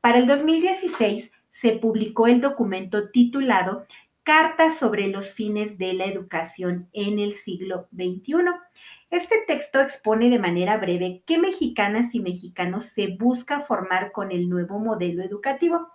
Para 0.00 0.18
el 0.18 0.26
2016 0.26 1.30
se 1.50 1.72
publicó 1.72 2.26
el 2.26 2.40
documento 2.40 3.10
titulado 3.10 3.86
Carta 4.26 4.72
sobre 4.72 5.06
los 5.06 5.34
fines 5.34 5.78
de 5.78 5.92
la 5.92 6.06
educación 6.06 6.88
en 6.92 7.20
el 7.20 7.30
siglo 7.30 7.86
XXI. 7.94 8.34
Este 9.08 9.36
texto 9.46 9.80
expone 9.80 10.30
de 10.30 10.40
manera 10.40 10.78
breve 10.78 11.22
qué 11.24 11.38
mexicanas 11.38 12.12
y 12.12 12.18
mexicanos 12.18 12.86
se 12.86 13.16
busca 13.20 13.60
formar 13.60 14.10
con 14.10 14.32
el 14.32 14.48
nuevo 14.48 14.80
modelo 14.80 15.22
educativo. 15.22 15.92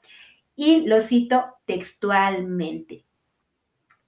Y 0.56 0.88
lo 0.88 1.02
cito 1.02 1.44
textualmente. 1.66 3.04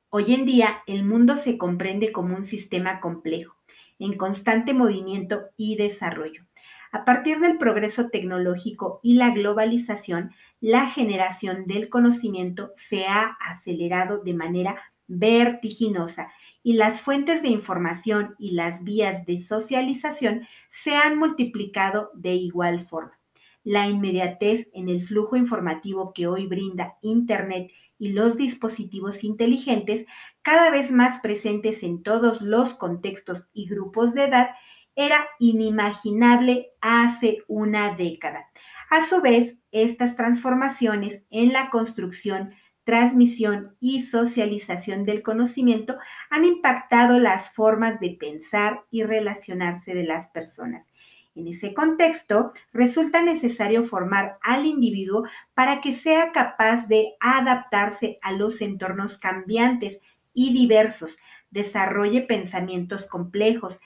Hoy 0.09 0.33
en 0.33 0.45
día 0.45 0.83
el 0.87 1.03
mundo 1.03 1.35
se 1.35 1.57
comprende 1.57 2.13
como 2.13 2.33
un 2.33 2.45
sistema 2.45 3.01
complejo, 3.01 3.57
en 3.99 4.15
constante 4.15 4.73
movimiento 4.73 5.49
y 5.57 5.75
desarrollo. 5.75 6.45
A 6.93 7.05
partir 7.05 7.39
del 7.39 7.57
progreso 7.57 8.09
tecnológico 8.09 8.99
y 9.01 9.15
la 9.15 9.31
globalización, 9.31 10.31
la 10.63 10.89
generación 10.89 11.67
del 11.67 11.89
conocimiento 11.89 12.71
se 12.77 13.05
ha 13.05 13.35
acelerado 13.41 14.19
de 14.19 14.33
manera 14.33 14.81
vertiginosa 15.07 16.31
y 16.63 16.75
las 16.75 17.01
fuentes 17.01 17.41
de 17.41 17.49
información 17.49 18.33
y 18.39 18.51
las 18.51 18.85
vías 18.85 19.25
de 19.25 19.41
socialización 19.41 20.47
se 20.69 20.95
han 20.95 21.19
multiplicado 21.19 22.11
de 22.13 22.35
igual 22.35 22.87
forma. 22.87 23.19
La 23.65 23.89
inmediatez 23.89 24.69
en 24.73 24.87
el 24.87 25.05
flujo 25.05 25.35
informativo 25.35 26.13
que 26.13 26.27
hoy 26.27 26.47
brinda 26.47 26.97
Internet 27.01 27.69
y 27.99 28.13
los 28.13 28.37
dispositivos 28.37 29.25
inteligentes, 29.25 30.05
cada 30.43 30.71
vez 30.71 30.91
más 30.91 31.19
presentes 31.19 31.83
en 31.83 32.03
todos 32.03 32.41
los 32.41 32.73
contextos 32.73 33.47
y 33.51 33.67
grupos 33.67 34.13
de 34.13 34.23
edad, 34.23 34.51
era 34.95 35.27
inimaginable 35.39 36.69
hace 36.79 37.39
una 37.49 37.95
década. 37.95 38.47
A 38.93 39.07
su 39.07 39.21
vez, 39.21 39.57
estas 39.71 40.15
transformaciones 40.15 41.23
en 41.31 41.51
la 41.51 41.71
construcción, 41.71 42.53
transmisión 42.83 43.75
y 43.79 44.03
socialización 44.03 45.03
del 45.03 45.23
conocimiento 45.23 45.95
han 46.29 46.45
impactado 46.45 47.17
las 47.17 47.51
formas 47.51 47.99
de 47.99 48.11
pensar 48.11 48.83
y 48.91 49.01
relacionarse 49.01 49.95
de 49.95 50.03
las 50.03 50.27
personas. 50.27 50.85
En 51.33 51.47
ese 51.47 51.73
contexto, 51.73 52.53
resulta 52.71 53.23
necesario 53.23 53.83
formar 53.83 54.37
al 54.43 54.67
individuo 54.67 55.23
para 55.55 55.81
que 55.81 55.93
sea 55.93 56.31
capaz 56.31 56.87
de 56.87 57.15
adaptarse 57.19 58.19
a 58.21 58.31
los 58.31 58.61
entornos 58.61 59.17
cambiantes 59.17 60.01
y 60.35 60.53
diversos, 60.53 61.17
desarrolle 61.49 62.21
pensamientos 62.21 63.07
complejos, 63.07 63.79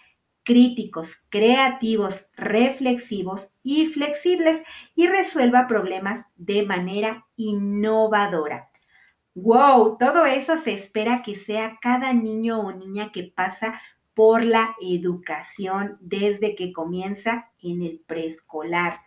críticos, 0.48 1.18
creativos, 1.28 2.26
reflexivos 2.38 3.50
y 3.64 3.88
flexibles 3.88 4.64
y 4.96 5.08
resuelva 5.08 5.68
problemas 5.68 6.24
de 6.38 6.66
manera 6.66 7.28
innovadora. 7.36 8.70
¡Wow! 9.36 9.98
Todo 10.00 10.26
eso 10.26 10.56
se 10.56 10.72
espera 10.72 11.22
que 11.22 11.36
sea 11.36 11.78
cada 11.82 12.14
niño 12.14 12.62
o 12.62 12.72
niña 12.72 13.12
que 13.12 13.24
pasa 13.24 13.82
por 14.14 14.42
la 14.46 14.74
educación 14.82 15.98
desde 16.00 16.56
que 16.56 16.72
comienza 16.72 17.52
en 17.62 17.84
el 17.84 18.00
preescolar. 18.08 19.02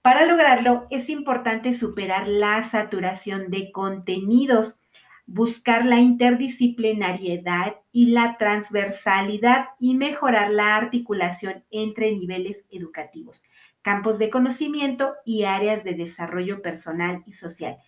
Para 0.00 0.24
lograrlo 0.24 0.86
es 0.88 1.10
importante 1.10 1.74
superar 1.74 2.26
la 2.26 2.62
saturación 2.64 3.50
de 3.50 3.70
contenidos 3.70 4.76
buscar 5.32 5.86
la 5.86 5.98
interdisciplinariedad 5.98 7.76
y 7.90 8.10
la 8.10 8.36
transversalidad 8.36 9.68
y 9.80 9.94
mejorar 9.94 10.50
la 10.50 10.76
articulación 10.76 11.64
entre 11.70 12.12
niveles 12.12 12.66
educativos, 12.70 13.42
campos 13.80 14.18
de 14.18 14.28
conocimiento 14.28 15.14
y 15.24 15.44
áreas 15.44 15.84
de 15.84 15.94
desarrollo 15.94 16.60
personal 16.60 17.22
y 17.24 17.32
social. 17.32 17.78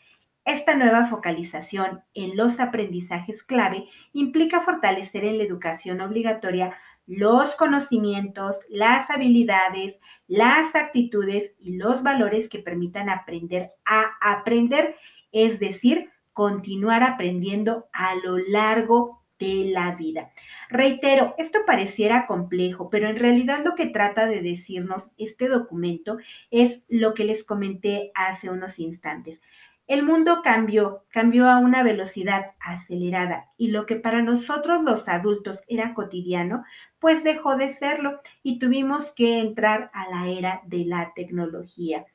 Esta 0.46 0.74
nueva 0.74 1.04
focalización 1.04 2.02
en 2.14 2.34
los 2.34 2.60
aprendizajes 2.60 3.42
clave 3.42 3.88
implica 4.14 4.62
fortalecer 4.62 5.26
en 5.26 5.36
la 5.36 5.44
educación 5.44 6.00
obligatoria 6.00 6.74
los 7.06 7.56
conocimientos, 7.56 8.56
las 8.70 9.10
habilidades, 9.10 10.00
las 10.26 10.74
actitudes 10.74 11.52
y 11.58 11.76
los 11.76 12.02
valores 12.02 12.48
que 12.48 12.60
permitan 12.60 13.10
aprender 13.10 13.72
a 13.84 14.12
aprender, 14.22 14.96
es 15.30 15.60
decir, 15.60 16.13
continuar 16.34 17.02
aprendiendo 17.02 17.88
a 17.92 18.14
lo 18.16 18.36
largo 18.36 19.24
de 19.38 19.64
la 19.72 19.94
vida. 19.94 20.32
Reitero, 20.68 21.34
esto 21.38 21.60
pareciera 21.66 22.26
complejo, 22.26 22.90
pero 22.90 23.08
en 23.08 23.18
realidad 23.18 23.64
lo 23.64 23.74
que 23.74 23.86
trata 23.86 24.26
de 24.26 24.42
decirnos 24.42 25.08
este 25.16 25.48
documento 25.48 26.18
es 26.50 26.82
lo 26.88 27.14
que 27.14 27.24
les 27.24 27.44
comenté 27.44 28.12
hace 28.14 28.50
unos 28.50 28.78
instantes. 28.78 29.40
El 29.86 30.02
mundo 30.02 30.40
cambió, 30.42 31.04
cambió 31.10 31.48
a 31.48 31.58
una 31.58 31.82
velocidad 31.82 32.52
acelerada 32.58 33.50
y 33.58 33.68
lo 33.68 33.84
que 33.84 33.96
para 33.96 34.22
nosotros 34.22 34.82
los 34.82 35.08
adultos 35.08 35.60
era 35.68 35.92
cotidiano, 35.92 36.64
pues 36.98 37.22
dejó 37.22 37.56
de 37.56 37.72
serlo 37.72 38.20
y 38.42 38.58
tuvimos 38.58 39.12
que 39.12 39.40
entrar 39.40 39.90
a 39.92 40.08
la 40.08 40.28
era 40.28 40.62
de 40.64 40.86
la 40.86 41.12
tecnología. 41.14 42.06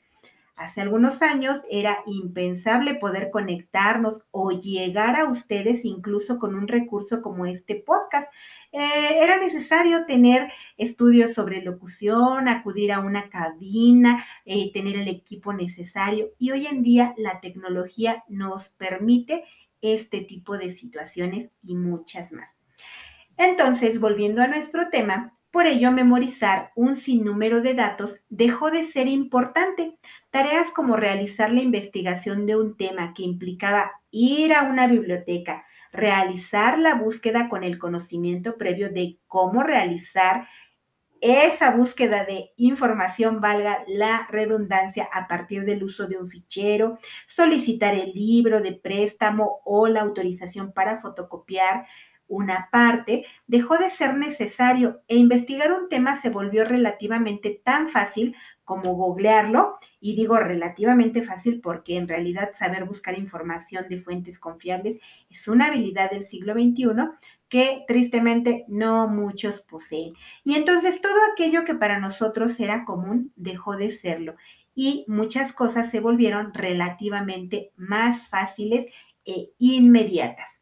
Hace 0.60 0.82
algunos 0.82 1.22
años 1.22 1.60
era 1.72 2.00
impensable 2.06 2.96
poder 2.96 3.30
conectarnos 3.32 4.24
o 4.32 4.52
llegar 4.52 5.16
a 5.16 5.24
ustedes 5.24 5.86
incluso 5.86 6.38
con 6.38 6.54
un 6.54 6.68
recurso 6.68 7.22
como 7.22 7.46
este 7.46 7.76
podcast. 7.76 8.30
Eh, 8.74 9.24
era 9.24 9.40
necesario 9.40 10.06
tener 10.06 10.52
estudios 10.76 11.34
sobre 11.34 11.62
locución, 11.62 12.50
acudir 12.50 12.92
a 12.92 13.00
una 13.00 13.30
cabina, 13.30 14.26
eh, 14.44 14.70
tener 14.74 14.98
el 14.98 15.08
equipo 15.08 15.54
necesario 15.54 16.34
y 16.38 16.52
hoy 16.52 16.68
en 16.68 16.84
día 16.84 17.14
la 17.16 17.40
tecnología 17.40 18.26
nos 18.28 18.68
permite 18.68 19.46
este 19.82 20.20
tipo 20.20 20.58
de 20.58 20.74
situaciones 20.74 21.52
y 21.62 21.76
muchas 21.76 22.34
más. 22.34 22.58
Entonces, 23.38 24.02
volviendo 24.02 24.42
a 24.42 24.48
nuestro 24.48 24.90
tema, 24.90 25.40
por 25.52 25.66
ello, 25.66 25.92
memorizar 25.92 26.72
un 26.76 26.96
sinnúmero 26.96 27.62
de 27.62 27.74
datos 27.74 28.16
dejó 28.30 28.70
de 28.70 28.84
ser 28.84 29.08
importante. 29.08 29.98
Tareas 30.32 30.72
como 30.72 30.96
realizar 30.96 31.52
la 31.52 31.62
investigación 31.62 32.46
de 32.46 32.56
un 32.56 32.78
tema 32.78 33.14
que 33.14 33.24
implicaba 33.24 33.92
ir 34.12 34.54
a 34.54 34.64
una 34.64 34.88
biblioteca, 34.88 35.66
realizar 35.92 36.78
la 36.78 36.96
búsqueda 36.96 37.50
con 37.50 37.64
el 37.64 37.80
conocimiento 37.80 38.56
previo 38.58 38.92
de 38.92 39.18
cómo 39.28 39.64
realizar 39.64 40.48
esa 41.22 41.72
búsqueda 41.72 42.24
de 42.24 42.52
información, 42.56 43.42
valga 43.42 43.84
la 43.88 44.28
redundancia, 44.30 45.10
a 45.12 45.28
partir 45.28 45.66
del 45.66 45.84
uso 45.84 46.08
de 46.08 46.18
un 46.18 46.30
fichero, 46.30 46.98
solicitar 47.28 47.94
el 47.94 48.14
libro 48.14 48.62
de 48.62 48.74
préstamo 48.74 49.62
o 49.66 49.88
la 49.88 50.02
autorización 50.02 50.72
para 50.72 51.02
fotocopiar, 51.02 51.88
una 52.30 52.70
parte, 52.72 53.26
dejó 53.48 53.78
de 53.78 53.90
ser 53.90 54.16
necesario 54.16 55.02
e 55.10 55.18
investigar 55.18 55.74
un 55.74 55.90
tema 55.90 56.16
se 56.16 56.30
volvió 56.30 56.64
relativamente 56.64 57.60
tan 57.64 57.90
fácil 57.90 58.36
como 58.64 58.94
googlearlo, 58.94 59.80
y 60.00 60.16
digo 60.16 60.38
relativamente 60.38 61.24
fácil 61.24 61.60
porque 61.60 61.98
en 61.98 62.08
realidad 62.08 62.52
saber 62.54 62.86
buscar 62.86 63.18
información 63.18 63.88
de 63.90 64.00
fuentes 64.00 64.38
confiables 64.38 65.00
es 65.30 65.48
una 65.48 65.66
habilidad 65.66 66.12
del 66.12 66.24
siglo 66.24 66.54
XXI 66.54 66.86
que 67.50 67.84
tristemente 67.88 68.66
no 68.68 69.08
muchos 69.08 69.62
poseen. 69.62 70.14
Y 70.44 70.54
entonces 70.54 71.02
todo 71.02 71.18
aquello 71.34 71.66
que 71.66 71.74
para 71.74 72.00
nosotros 72.00 72.60
era 72.60 72.86
común 72.86 73.34
dejó 73.36 73.76
de 73.76 73.90
serlo 73.90 74.36
y 74.76 75.04
muchas 75.08 75.52
cosas 75.52 75.90
se 75.90 76.00
volvieron 76.00 76.54
relativamente 76.54 77.72
más 77.76 78.28
fáciles 78.28 78.86
e 79.26 79.50
inmediatas. 79.58 80.59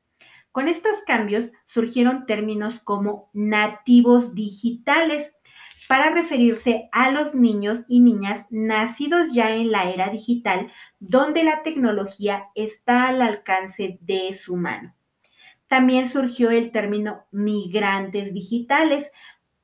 Con 0.58 0.68
estos 0.68 0.96
cambios 1.06 1.52
surgieron 1.66 2.26
términos 2.26 2.80
como 2.80 3.30
nativos 3.32 4.34
digitales 4.34 5.32
para 5.88 6.10
referirse 6.10 6.90
a 6.92 7.12
los 7.12 7.36
niños 7.36 7.82
y 7.88 8.00
niñas 8.00 8.48
nacidos 8.50 9.36
ya 9.36 9.56
en 9.56 9.72
la 9.72 9.92
era 9.92 10.10
digital, 10.10 10.72
donde 10.98 11.44
la 11.44 11.62
tecnología 11.62 12.46
está 12.56 13.08
al 13.08 13.22
alcance 13.22 14.00
de 14.02 14.34
su 14.34 14.56
mano. 14.56 14.96
También 15.68 16.10
surgió 16.10 16.50
el 16.50 16.72
término 16.72 17.28
migrantes 17.30 18.34
digitales 18.34 19.12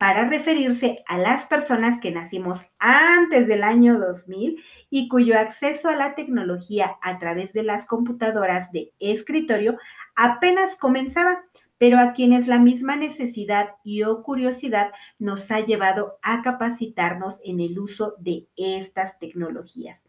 para 0.04 0.28
referirse 0.28 1.02
a 1.08 1.18
las 1.18 1.46
personas 1.46 2.02
que 2.02 2.12
nacimos 2.12 2.60
antes 2.78 3.48
del 3.48 3.64
año 3.64 3.98
2000 3.98 4.62
y 4.90 5.08
cuyo 5.08 5.40
acceso 5.40 5.88
a 5.88 5.96
la 5.96 6.14
tecnología 6.14 6.98
a 7.02 7.20
través 7.20 7.54
de 7.54 7.64
las 7.64 7.86
computadoras 7.86 8.70
de 8.74 8.92
escritorio 9.00 9.78
apenas 10.14 10.76
comenzaba, 10.76 11.46
pero 11.78 12.00
a 12.00 12.12
quienes 12.12 12.48
la 12.48 12.60
misma 12.60 12.98
necesidad 12.98 13.76
y 13.86 14.04
o 14.04 14.24
curiosidad 14.24 14.92
nos 15.20 15.50
ha 15.52 15.62
llevado 15.62 16.20
a 16.22 16.42
capacitarnos 16.42 17.38
en 17.46 17.62
el 17.62 17.80
uso 17.80 18.16
de 18.20 18.50
estas 18.58 19.18
tecnologías. 19.20 20.04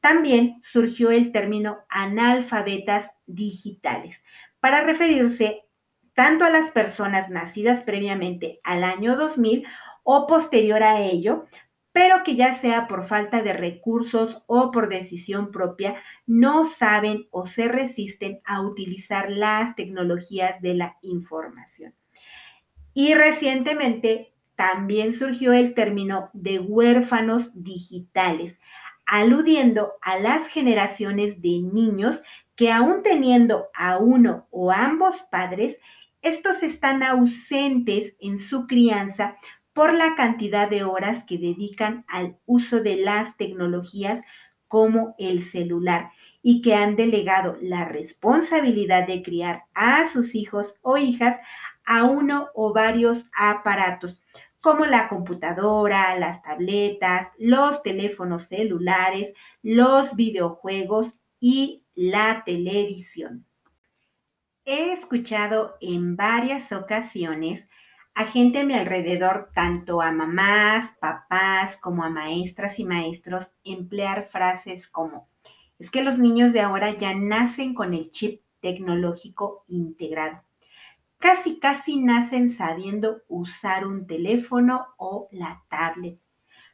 También 0.00 0.62
surgió 0.62 1.10
el 1.10 1.30
término 1.30 1.80
analfabetas 1.90 3.10
digitales 3.26 4.22
para 4.60 4.80
referirse 4.80 5.65
tanto 6.16 6.46
a 6.46 6.50
las 6.50 6.70
personas 6.70 7.28
nacidas 7.28 7.82
previamente 7.84 8.58
al 8.64 8.84
año 8.84 9.16
2000 9.16 9.66
o 10.02 10.26
posterior 10.26 10.82
a 10.82 11.02
ello, 11.02 11.44
pero 11.92 12.22
que 12.24 12.36
ya 12.36 12.54
sea 12.54 12.88
por 12.88 13.04
falta 13.04 13.42
de 13.42 13.52
recursos 13.52 14.42
o 14.46 14.70
por 14.70 14.88
decisión 14.88 15.52
propia, 15.52 16.02
no 16.26 16.64
saben 16.64 17.28
o 17.30 17.44
se 17.44 17.68
resisten 17.68 18.40
a 18.46 18.62
utilizar 18.62 19.30
las 19.30 19.76
tecnologías 19.76 20.62
de 20.62 20.74
la 20.74 20.96
información. 21.02 21.94
Y 22.94 23.12
recientemente 23.12 24.32
también 24.54 25.12
surgió 25.12 25.52
el 25.52 25.74
término 25.74 26.30
de 26.32 26.60
huérfanos 26.60 27.50
digitales, 27.62 28.58
aludiendo 29.04 29.92
a 30.00 30.18
las 30.18 30.48
generaciones 30.48 31.42
de 31.42 31.60
niños 31.60 32.22
que 32.54 32.72
aún 32.72 33.02
teniendo 33.02 33.66
a 33.74 33.98
uno 33.98 34.48
o 34.50 34.72
ambos 34.72 35.22
padres, 35.30 35.78
estos 36.26 36.64
están 36.64 37.04
ausentes 37.04 38.16
en 38.20 38.40
su 38.40 38.66
crianza 38.66 39.36
por 39.72 39.94
la 39.94 40.16
cantidad 40.16 40.68
de 40.68 40.82
horas 40.82 41.22
que 41.22 41.38
dedican 41.38 42.04
al 42.08 42.36
uso 42.46 42.82
de 42.82 42.96
las 42.96 43.36
tecnologías 43.36 44.22
como 44.66 45.14
el 45.18 45.40
celular 45.40 46.10
y 46.42 46.62
que 46.62 46.74
han 46.74 46.96
delegado 46.96 47.56
la 47.62 47.84
responsabilidad 47.84 49.06
de 49.06 49.22
criar 49.22 49.66
a 49.72 50.08
sus 50.08 50.34
hijos 50.34 50.74
o 50.82 50.96
hijas 50.96 51.38
a 51.84 52.02
uno 52.02 52.48
o 52.56 52.72
varios 52.72 53.26
aparatos, 53.32 54.20
como 54.60 54.84
la 54.84 55.06
computadora, 55.06 56.18
las 56.18 56.42
tabletas, 56.42 57.30
los 57.38 57.84
teléfonos 57.84 58.48
celulares, 58.48 59.32
los 59.62 60.16
videojuegos 60.16 61.14
y 61.38 61.84
la 61.94 62.42
televisión. 62.44 63.45
He 64.66 64.92
escuchado 64.92 65.76
en 65.80 66.16
varias 66.16 66.72
ocasiones 66.72 67.68
a 68.14 68.26
gente 68.26 68.58
a 68.58 68.64
mi 68.64 68.74
alrededor, 68.74 69.50
tanto 69.54 70.02
a 70.02 70.12
mamás, 70.12 70.92
papás, 71.00 71.76
como 71.76 72.04
a 72.04 72.10
maestras 72.10 72.78
y 72.78 72.84
maestros, 72.84 73.52
emplear 73.64 74.24
frases 74.24 74.88
como, 74.88 75.28
es 75.78 75.90
que 75.90 76.02
los 76.02 76.18
niños 76.18 76.52
de 76.52 76.60
ahora 76.60 76.90
ya 76.90 77.14
nacen 77.14 77.74
con 77.74 77.94
el 77.94 78.10
chip 78.10 78.42
tecnológico 78.60 79.64
integrado 79.68 80.42
casi, 81.18 81.58
casi 81.58 81.98
nacen 81.98 82.50
sabiendo 82.50 83.22
usar 83.28 83.86
un 83.86 84.06
teléfono 84.06 84.86
o 84.96 85.28
la 85.32 85.64
tablet. 85.68 86.18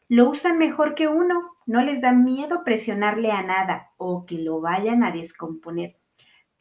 Lo 0.08 0.28
usan 0.28 0.58
mejor 0.58 0.94
que 0.94 1.08
uno, 1.08 1.56
no 1.66 1.82
les 1.82 2.00
da 2.00 2.12
miedo 2.12 2.64
presionarle 2.64 3.30
a 3.30 3.42
nada 3.42 3.92
o 3.96 4.26
que 4.26 4.38
lo 4.38 4.60
vayan 4.60 5.04
a 5.04 5.10
descomponer. 5.10 5.96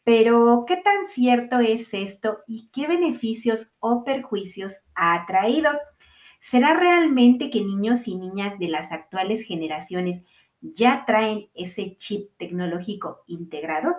Pero, 0.04 0.66
¿qué 0.68 0.78
tan 0.78 1.06
cierto 1.06 1.60
es 1.60 1.94
esto 1.94 2.40
y 2.48 2.70
qué 2.74 2.88
beneficios 2.88 3.68
o 3.80 4.04
perjuicios 4.04 4.80
ha 4.96 5.26
traído? 5.28 5.72
¿Será 6.40 6.74
realmente 6.74 7.52
que 7.52 7.62
niños 7.62 8.08
y 8.08 8.16
niñas 8.16 8.58
de 8.58 8.68
las 8.68 8.92
actuales 8.92 9.44
generaciones 9.44 10.24
ya 10.60 11.06
traen 11.06 11.50
ese 11.54 11.96
chip 11.96 12.32
tecnológico 12.38 13.24
integrado? 13.28 13.96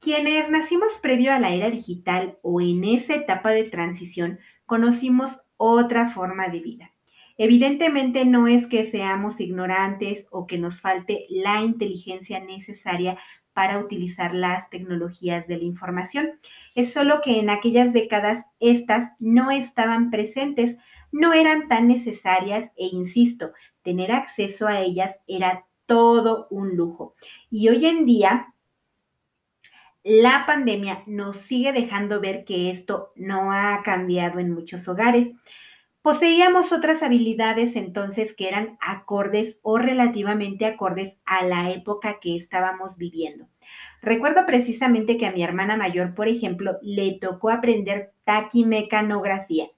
Quienes 0.00 0.48
nacimos 0.50 0.98
previo 1.02 1.32
a 1.32 1.38
la 1.38 1.54
era 1.54 1.70
digital 1.70 2.38
o 2.42 2.60
en 2.60 2.84
esa 2.84 3.14
etapa 3.14 3.50
de 3.50 3.64
transición, 3.64 4.38
conocimos 4.66 5.38
otra 5.56 6.10
forma 6.10 6.48
de 6.48 6.60
vida. 6.60 6.90
Evidentemente 7.36 8.24
no 8.24 8.46
es 8.46 8.66
que 8.66 8.84
seamos 8.84 9.40
ignorantes 9.40 10.26
o 10.30 10.46
que 10.46 10.56
nos 10.56 10.80
falte 10.80 11.26
la 11.30 11.62
inteligencia 11.62 12.40
necesaria 12.40 13.18
para 13.54 13.78
utilizar 13.78 14.34
las 14.34 14.68
tecnologías 14.68 15.46
de 15.46 15.56
la 15.56 15.64
información. 15.64 16.32
Es 16.74 16.92
solo 16.92 17.20
que 17.22 17.38
en 17.40 17.48
aquellas 17.48 17.92
décadas 17.92 18.44
estas 18.60 19.12
no 19.18 19.50
estaban 19.50 20.10
presentes, 20.10 20.76
no 21.12 21.32
eran 21.32 21.68
tan 21.68 21.88
necesarias 21.88 22.70
e 22.76 22.86
insisto, 22.86 23.52
tener 23.82 24.12
acceso 24.12 24.66
a 24.66 24.80
ellas 24.80 25.16
era 25.26 25.66
todo 25.86 26.48
un 26.50 26.76
lujo. 26.76 27.14
Y 27.50 27.68
hoy 27.68 27.86
en 27.86 28.04
día 28.04 28.54
la 30.04 30.44
pandemia 30.46 31.02
nos 31.06 31.36
sigue 31.36 31.72
dejando 31.72 32.20
ver 32.20 32.44
que 32.44 32.70
esto 32.70 33.12
no 33.16 33.52
ha 33.52 33.82
cambiado 33.82 34.38
en 34.38 34.52
muchos 34.52 34.86
hogares. 34.86 35.30
Poseíamos 36.04 36.70
otras 36.70 37.02
habilidades 37.02 37.76
entonces 37.76 38.34
que 38.34 38.46
eran 38.46 38.76
acordes 38.78 39.58
o 39.62 39.78
relativamente 39.78 40.66
acordes 40.66 41.16
a 41.24 41.46
la 41.46 41.70
época 41.70 42.18
que 42.20 42.36
estábamos 42.36 42.98
viviendo. 42.98 43.48
Recuerdo 44.02 44.44
precisamente 44.44 45.16
que 45.16 45.24
a 45.24 45.32
mi 45.32 45.42
hermana 45.42 45.78
mayor, 45.78 46.14
por 46.14 46.28
ejemplo, 46.28 46.76
le 46.82 47.12
tocó 47.12 47.48
aprender 47.48 48.12
taquimecanografía 48.24 49.70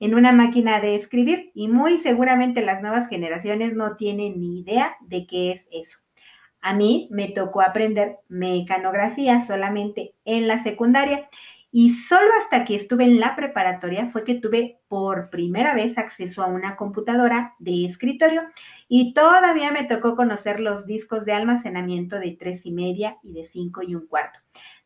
en 0.00 0.14
una 0.14 0.32
máquina 0.32 0.80
de 0.80 0.94
escribir 0.94 1.50
y 1.52 1.68
muy 1.68 1.98
seguramente 1.98 2.64
las 2.64 2.80
nuevas 2.80 3.10
generaciones 3.10 3.74
no 3.74 3.96
tienen 3.96 4.40
ni 4.40 4.60
idea 4.60 4.96
de 5.02 5.26
qué 5.26 5.52
es 5.52 5.66
eso. 5.70 5.98
A 6.62 6.72
mí 6.72 7.06
me 7.10 7.28
tocó 7.28 7.60
aprender 7.60 8.16
mecanografía 8.28 9.44
solamente 9.44 10.14
en 10.24 10.48
la 10.48 10.62
secundaria 10.62 11.28
y 11.78 11.90
solo 11.90 12.30
hasta 12.40 12.64
que 12.64 12.74
estuve 12.74 13.04
en 13.04 13.20
la 13.20 13.36
preparatoria 13.36 14.06
fue 14.06 14.24
que 14.24 14.36
tuve 14.36 14.80
por 14.88 15.28
primera 15.28 15.74
vez 15.74 15.98
acceso 15.98 16.42
a 16.42 16.46
una 16.46 16.74
computadora 16.74 17.54
de 17.58 17.84
escritorio 17.84 18.44
y 18.88 19.12
todavía 19.12 19.70
me 19.72 19.84
tocó 19.84 20.16
conocer 20.16 20.58
los 20.58 20.86
discos 20.86 21.26
de 21.26 21.34
almacenamiento 21.34 22.18
de 22.18 22.30
tres 22.30 22.64
y 22.64 22.72
media 22.72 23.18
y 23.22 23.34
de 23.34 23.44
cinco 23.44 23.82
y 23.82 23.94
un 23.94 24.06
cuarto. 24.06 24.38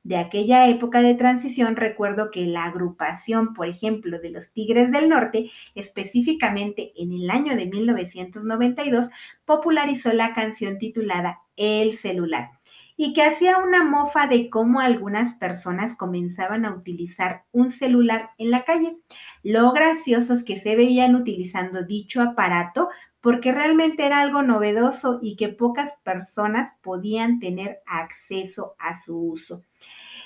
De 0.03 0.17
aquella 0.17 0.67
época 0.67 1.01
de 1.01 1.15
transición, 1.15 1.77
recuerdo 1.77 2.33
que 2.33 2.45
la 2.47 2.65
agrupación, 2.65 3.55
por 3.55 3.69
ejemplo, 3.69 4.19
de 4.19 4.31
los 4.31 4.51
Tigres 4.51 4.91
del 4.91 5.09
Norte, 5.09 5.49
específicamente 5.77 6.93
en 6.97 7.13
el 7.13 7.31
año 7.31 7.55
de 7.55 7.67
1992, 7.67 9.11
popularizó 9.45 10.13
la 10.13 10.33
canción 10.33 10.79
titulada 10.79 11.39
El 11.55 11.93
celular 11.93 12.60
y 13.03 13.15
que 13.15 13.23
hacía 13.23 13.57
una 13.57 13.83
mofa 13.83 14.27
de 14.27 14.51
cómo 14.51 14.81
algunas 14.81 15.33
personas 15.33 15.95
comenzaban 15.95 16.67
a 16.67 16.75
utilizar 16.75 17.45
un 17.51 17.71
celular 17.71 18.33
en 18.37 18.51
la 18.51 18.65
calle. 18.65 18.99
Lo 19.43 19.73
graciosos 19.73 20.45
que 20.45 20.59
se 20.59 20.77
veían 20.77 21.15
utilizando 21.15 21.83
dicho 21.83 22.21
aparato 22.21 22.91
porque 23.23 23.53
realmente 23.53 24.05
era 24.05 24.21
algo 24.21 24.43
novedoso 24.43 25.19
y 25.23 25.37
que 25.37 25.49
pocas 25.49 25.95
personas 26.03 26.75
podían 26.83 27.41
tener 27.41 27.79
acceso 27.87 28.75
a 28.79 29.01
su 29.01 29.17
uso. 29.19 29.63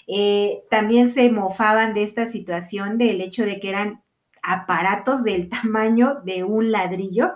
Eh, 0.08 0.64
también 0.68 1.12
se 1.12 1.30
mofaban 1.30 1.94
de 1.94 2.02
esta 2.02 2.28
situación 2.28 2.98
del 2.98 3.20
hecho 3.20 3.44
de 3.44 3.60
que 3.60 3.68
eran 3.68 4.02
aparatos 4.42 5.22
del 5.22 5.48
tamaño 5.48 6.22
de 6.24 6.42
un 6.42 6.72
ladrillo 6.72 7.34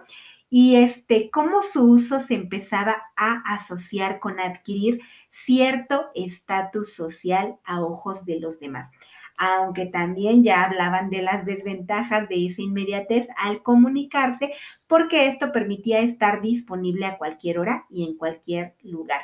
y 0.50 0.76
este 0.76 1.30
cómo 1.30 1.62
su 1.62 1.82
uso 1.82 2.18
se 2.20 2.34
empezaba 2.34 3.02
a 3.16 3.42
asociar 3.54 4.20
con 4.20 4.40
adquirir 4.40 5.00
cierto 5.30 6.10
estatus 6.14 6.92
social 6.92 7.58
a 7.64 7.80
ojos 7.80 8.24
de 8.24 8.40
los 8.40 8.60
demás 8.60 8.90
aunque 9.38 9.86
también 9.86 10.42
ya 10.42 10.64
hablaban 10.64 11.10
de 11.10 11.22
las 11.22 11.46
desventajas 11.46 12.28
de 12.28 12.44
esa 12.46 12.60
inmediatez 12.60 13.28
al 13.36 13.62
comunicarse, 13.62 14.52
porque 14.88 15.28
esto 15.28 15.52
permitía 15.52 16.00
estar 16.00 16.42
disponible 16.42 17.06
a 17.06 17.16
cualquier 17.16 17.60
hora 17.60 17.86
y 17.88 18.04
en 18.04 18.16
cualquier 18.16 18.74
lugar. 18.82 19.20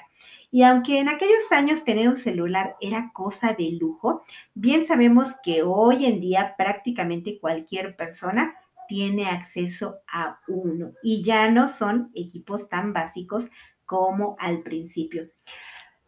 Y 0.52 0.62
aunque 0.62 1.00
en 1.00 1.08
aquellos 1.08 1.50
años 1.50 1.82
tener 1.82 2.08
un 2.08 2.16
celular 2.16 2.76
era 2.80 3.10
cosa 3.12 3.54
de 3.54 3.72
lujo, 3.72 4.22
bien 4.54 4.84
sabemos 4.86 5.28
que 5.42 5.64
hoy 5.64 6.06
en 6.06 6.20
día 6.20 6.54
prácticamente 6.56 7.40
cualquier 7.40 7.96
persona 7.96 8.54
tiene 8.88 9.26
acceso 9.26 9.98
a 10.06 10.40
uno 10.48 10.92
y 11.02 11.22
ya 11.22 11.50
no 11.50 11.68
son 11.68 12.10
equipos 12.14 12.68
tan 12.68 12.92
básicos 12.92 13.48
como 13.84 14.36
al 14.38 14.62
principio. 14.62 15.30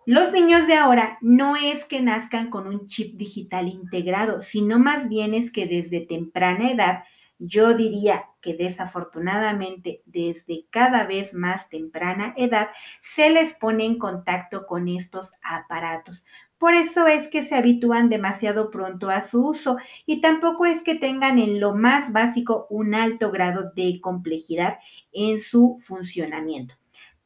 Los 0.07 0.33
niños 0.33 0.69
de 0.69 0.75
ahora 0.75 1.19
no 1.21 1.57
es 1.57 1.85
que 1.85 2.01
nazcan 2.01 2.49
con 2.49 2.69
un 2.69 2.87
chip 2.87 3.17
digital 3.17 3.67
integrado, 3.67 4.41
sino 4.41 4.79
más 4.79 5.09
bien 5.09 5.35
es 5.35 5.51
que 5.51 5.67
desde 5.67 6.01
temprana 6.01 6.71
edad, 6.71 7.03
yo 7.39 7.75
diría 7.75 8.27
que 8.41 8.55
desafortunadamente 8.55 10.03
desde 10.07 10.67
cada 10.71 11.05
vez 11.05 11.35
más 11.35 11.69
temprana 11.69 12.35
edad, 12.37 12.69
se 13.03 13.31
les 13.31 13.55
pone 13.55 13.85
en 13.85 13.99
contacto 13.99 14.67
con 14.67 14.87
estos 14.87 15.33
aparatos, 15.43 16.25
Por 16.59 16.75
eso 16.75 17.07
es 17.07 17.29
que 17.29 17.43
se 17.43 17.55
habitúan 17.55 18.09
demasiado 18.09 18.71
pronto 18.71 19.11
a 19.11 19.21
su 19.21 19.47
uso 19.47 19.77
y 20.07 20.21
tampoco 20.21 20.65
es 20.65 20.83
que 20.83 20.95
tengan 20.95 21.39
en 21.39 21.61
lo 21.61 21.75
más 21.75 22.13
básico 22.13 22.67
un 22.71 22.95
alto 22.95 23.31
grado 23.31 23.73
de 23.77 24.01
complejidad 24.01 24.79
en 25.13 25.39
su 25.39 25.77
funcionamiento. 25.81 26.75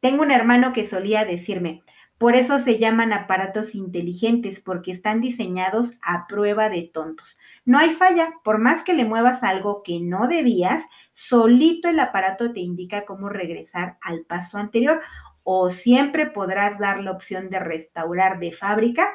Tengo 0.01 0.23
un 0.23 0.33
hermano 0.33 0.73
que 0.73 0.87
solía 0.87 1.25
decirme, 1.25 1.83
por 2.21 2.37
eso 2.37 2.59
se 2.59 2.79
llaman 2.79 3.15
aparatos 3.15 3.75
inteligentes, 3.75 4.61
porque 4.61 4.93
están 4.93 5.23
diseñados 5.23 5.93
a 6.03 6.27
prueba 6.27 6.69
de 6.69 6.83
tontos. 6.83 7.39
No 7.65 7.79
hay 7.79 7.93
falla, 7.93 8.35
por 8.45 8.59
más 8.59 8.83
que 8.83 8.93
le 8.93 9.07
muevas 9.07 9.43
algo 9.43 9.83
que 9.83 10.01
no 10.01 10.29
debías, 10.29 10.85
solito 11.13 11.89
el 11.89 11.99
aparato 11.99 12.53
te 12.53 12.61
indica 12.61 13.07
cómo 13.07 13.31
regresar 13.31 13.97
al 14.03 14.27
paso 14.27 14.59
anterior 14.59 15.01
o 15.43 15.71
siempre 15.71 16.27
podrás 16.27 16.79
dar 16.79 17.01
la 17.01 17.13
opción 17.13 17.51
de 17.51 17.59
restaurar 17.59 18.39
de 18.39 18.53
fábrica 18.53 19.09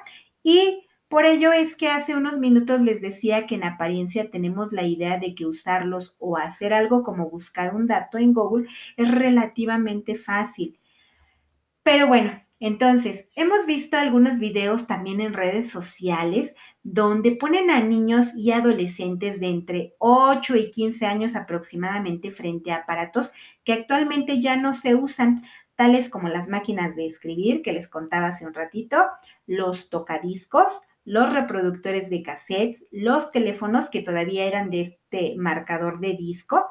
y 0.43 0.85
por 1.07 1.25
ello 1.25 1.53
es 1.53 1.75
que 1.75 1.87
hace 1.87 2.15
unos 2.15 2.39
minutos 2.39 2.81
les 2.81 2.99
decía 2.99 3.45
que 3.45 3.55
en 3.55 3.63
apariencia 3.63 4.31
tenemos 4.31 4.71
la 4.71 4.83
idea 4.83 5.17
de 5.17 5.35
que 5.35 5.45
usarlos 5.45 6.15
o 6.19 6.37
hacer 6.37 6.73
algo 6.73 7.03
como 7.03 7.29
buscar 7.29 7.75
un 7.75 7.87
dato 7.87 8.17
en 8.17 8.33
Google 8.33 8.67
es 8.97 9.11
relativamente 9.11 10.15
fácil. 10.15 10.79
Pero 11.83 12.07
bueno, 12.07 12.41
entonces, 12.59 13.27
hemos 13.35 13.65
visto 13.65 13.97
algunos 13.97 14.39
videos 14.39 14.87
también 14.87 15.21
en 15.21 15.33
redes 15.33 15.69
sociales 15.69 16.55
donde 16.83 17.33
ponen 17.33 17.69
a 17.69 17.81
niños 17.81 18.27
y 18.35 18.51
adolescentes 18.51 19.39
de 19.39 19.47
entre 19.47 19.93
8 19.99 20.55
y 20.55 20.71
15 20.71 21.05
años 21.05 21.35
aproximadamente 21.35 22.31
frente 22.31 22.71
a 22.71 22.77
aparatos 22.77 23.29
que 23.63 23.73
actualmente 23.73 24.39
ya 24.39 24.55
no 24.55 24.73
se 24.73 24.95
usan, 24.95 25.41
tales 25.75 26.09
como 26.09 26.29
las 26.29 26.47
máquinas 26.47 26.95
de 26.95 27.05
escribir 27.05 27.61
que 27.61 27.73
les 27.73 27.87
contaba 27.87 28.27
hace 28.27 28.45
un 28.45 28.53
ratito, 28.53 29.05
los 29.45 29.89
tocadiscos, 29.89 30.67
los 31.03 31.31
reproductores 31.31 32.09
de 32.09 32.23
cassettes, 32.23 32.85
los 32.91 33.31
teléfonos 33.31 33.89
que 33.89 34.01
todavía 34.01 34.45
eran 34.45 34.69
de 34.69 34.81
este 34.81 35.35
marcador 35.37 35.99
de 35.99 36.13
disco 36.13 36.65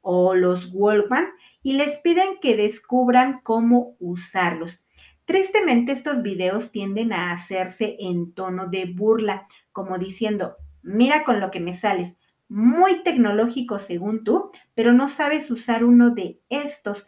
o 0.00 0.34
los 0.34 0.70
Walkman 0.72 1.26
y 1.62 1.74
les 1.74 1.98
piden 1.98 2.38
que 2.40 2.56
descubran 2.56 3.40
cómo 3.42 3.96
usarlos. 4.00 4.82
Tristemente 5.24 5.92
estos 5.92 6.22
videos 6.22 6.72
tienden 6.72 7.12
a 7.12 7.32
hacerse 7.32 7.96
en 8.00 8.32
tono 8.32 8.66
de 8.66 8.86
burla, 8.86 9.46
como 9.72 9.98
diciendo, 9.98 10.56
mira 10.82 11.24
con 11.24 11.38
lo 11.38 11.50
que 11.50 11.60
me 11.60 11.74
sales, 11.74 12.14
muy 12.48 13.02
tecnológico 13.02 13.78
según 13.78 14.24
tú, 14.24 14.50
pero 14.74 14.94
no 14.94 15.08
sabes 15.08 15.50
usar 15.50 15.84
uno 15.84 16.10
de 16.10 16.40
estos. 16.48 17.06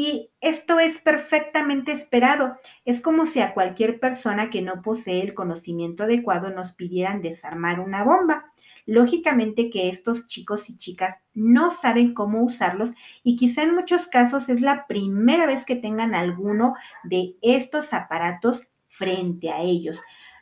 Y 0.00 0.30
esto 0.40 0.78
es 0.78 0.98
perfectamente 0.98 1.90
esperado. 1.90 2.56
Es 2.84 3.00
como 3.00 3.26
si 3.26 3.40
a 3.40 3.52
cualquier 3.52 3.98
persona 3.98 4.48
que 4.48 4.62
no 4.62 4.80
posee 4.80 5.22
el 5.22 5.34
conocimiento 5.34 6.04
adecuado 6.04 6.50
nos 6.50 6.70
pidieran 6.70 7.20
desarmar 7.20 7.80
una 7.80 8.04
bomba. 8.04 8.52
Lógicamente 8.86 9.70
que 9.70 9.88
estos 9.88 10.28
chicos 10.28 10.70
y 10.70 10.76
chicas 10.76 11.16
no 11.34 11.72
saben 11.72 12.14
cómo 12.14 12.44
usarlos 12.44 12.90
y 13.24 13.34
quizá 13.34 13.64
en 13.64 13.74
muchos 13.74 14.06
casos 14.06 14.48
es 14.48 14.60
la 14.60 14.86
primera 14.86 15.46
vez 15.46 15.64
que 15.64 15.74
tengan 15.74 16.14
alguno 16.14 16.74
de 17.02 17.34
estos 17.42 17.92
aparatos 17.92 18.68
frente 18.86 19.50
a 19.50 19.62
ellos. 19.62 20.00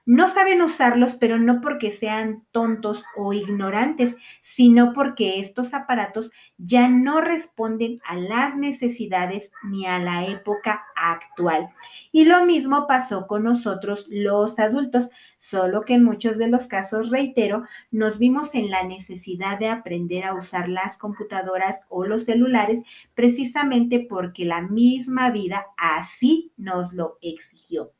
No 0.08 0.28
saben 0.28 0.62
usarlos, 0.62 1.16
pero 1.16 1.36
no 1.36 1.60
porque 1.60 1.90
sean 1.90 2.46
tontos 2.52 3.04
o 3.16 3.32
ignorantes, 3.32 4.14
sino 4.40 4.92
porque 4.92 5.40
estos 5.40 5.74
aparatos 5.74 6.30
ya 6.58 6.86
no 6.88 7.20
responden 7.20 7.98
a 8.06 8.14
las 8.16 8.56
necesidades 8.56 9.50
ni 9.64 9.84
a 9.84 9.98
la 9.98 10.24
época 10.26 10.86
actual. 10.94 11.70
Y 12.12 12.24
lo 12.24 12.46
mismo 12.46 12.86
pasó 12.86 13.26
con 13.26 13.42
nosotros 13.42 14.06
los 14.08 14.60
adultos, 14.60 15.10
solo 15.38 15.82
que 15.82 15.94
en 15.94 16.04
muchos 16.04 16.38
de 16.38 16.46
los 16.46 16.68
casos, 16.68 17.10
reitero, 17.10 17.64
nos 17.90 18.18
vimos 18.20 18.54
en 18.54 18.70
la 18.70 18.84
necesidad 18.84 19.58
de 19.58 19.70
aprender 19.70 20.22
a 20.24 20.34
usar 20.34 20.68
las 20.68 20.96
computadoras 20.98 21.80
o 21.88 22.06
los 22.06 22.22
celulares 22.26 22.80
precisamente 23.14 24.06
porque 24.08 24.44
la 24.44 24.60
misma 24.62 25.30
vida 25.30 25.66
así 25.76 26.52
nos 26.56 26.92
lo 26.92 27.18
exigió. 27.20 27.95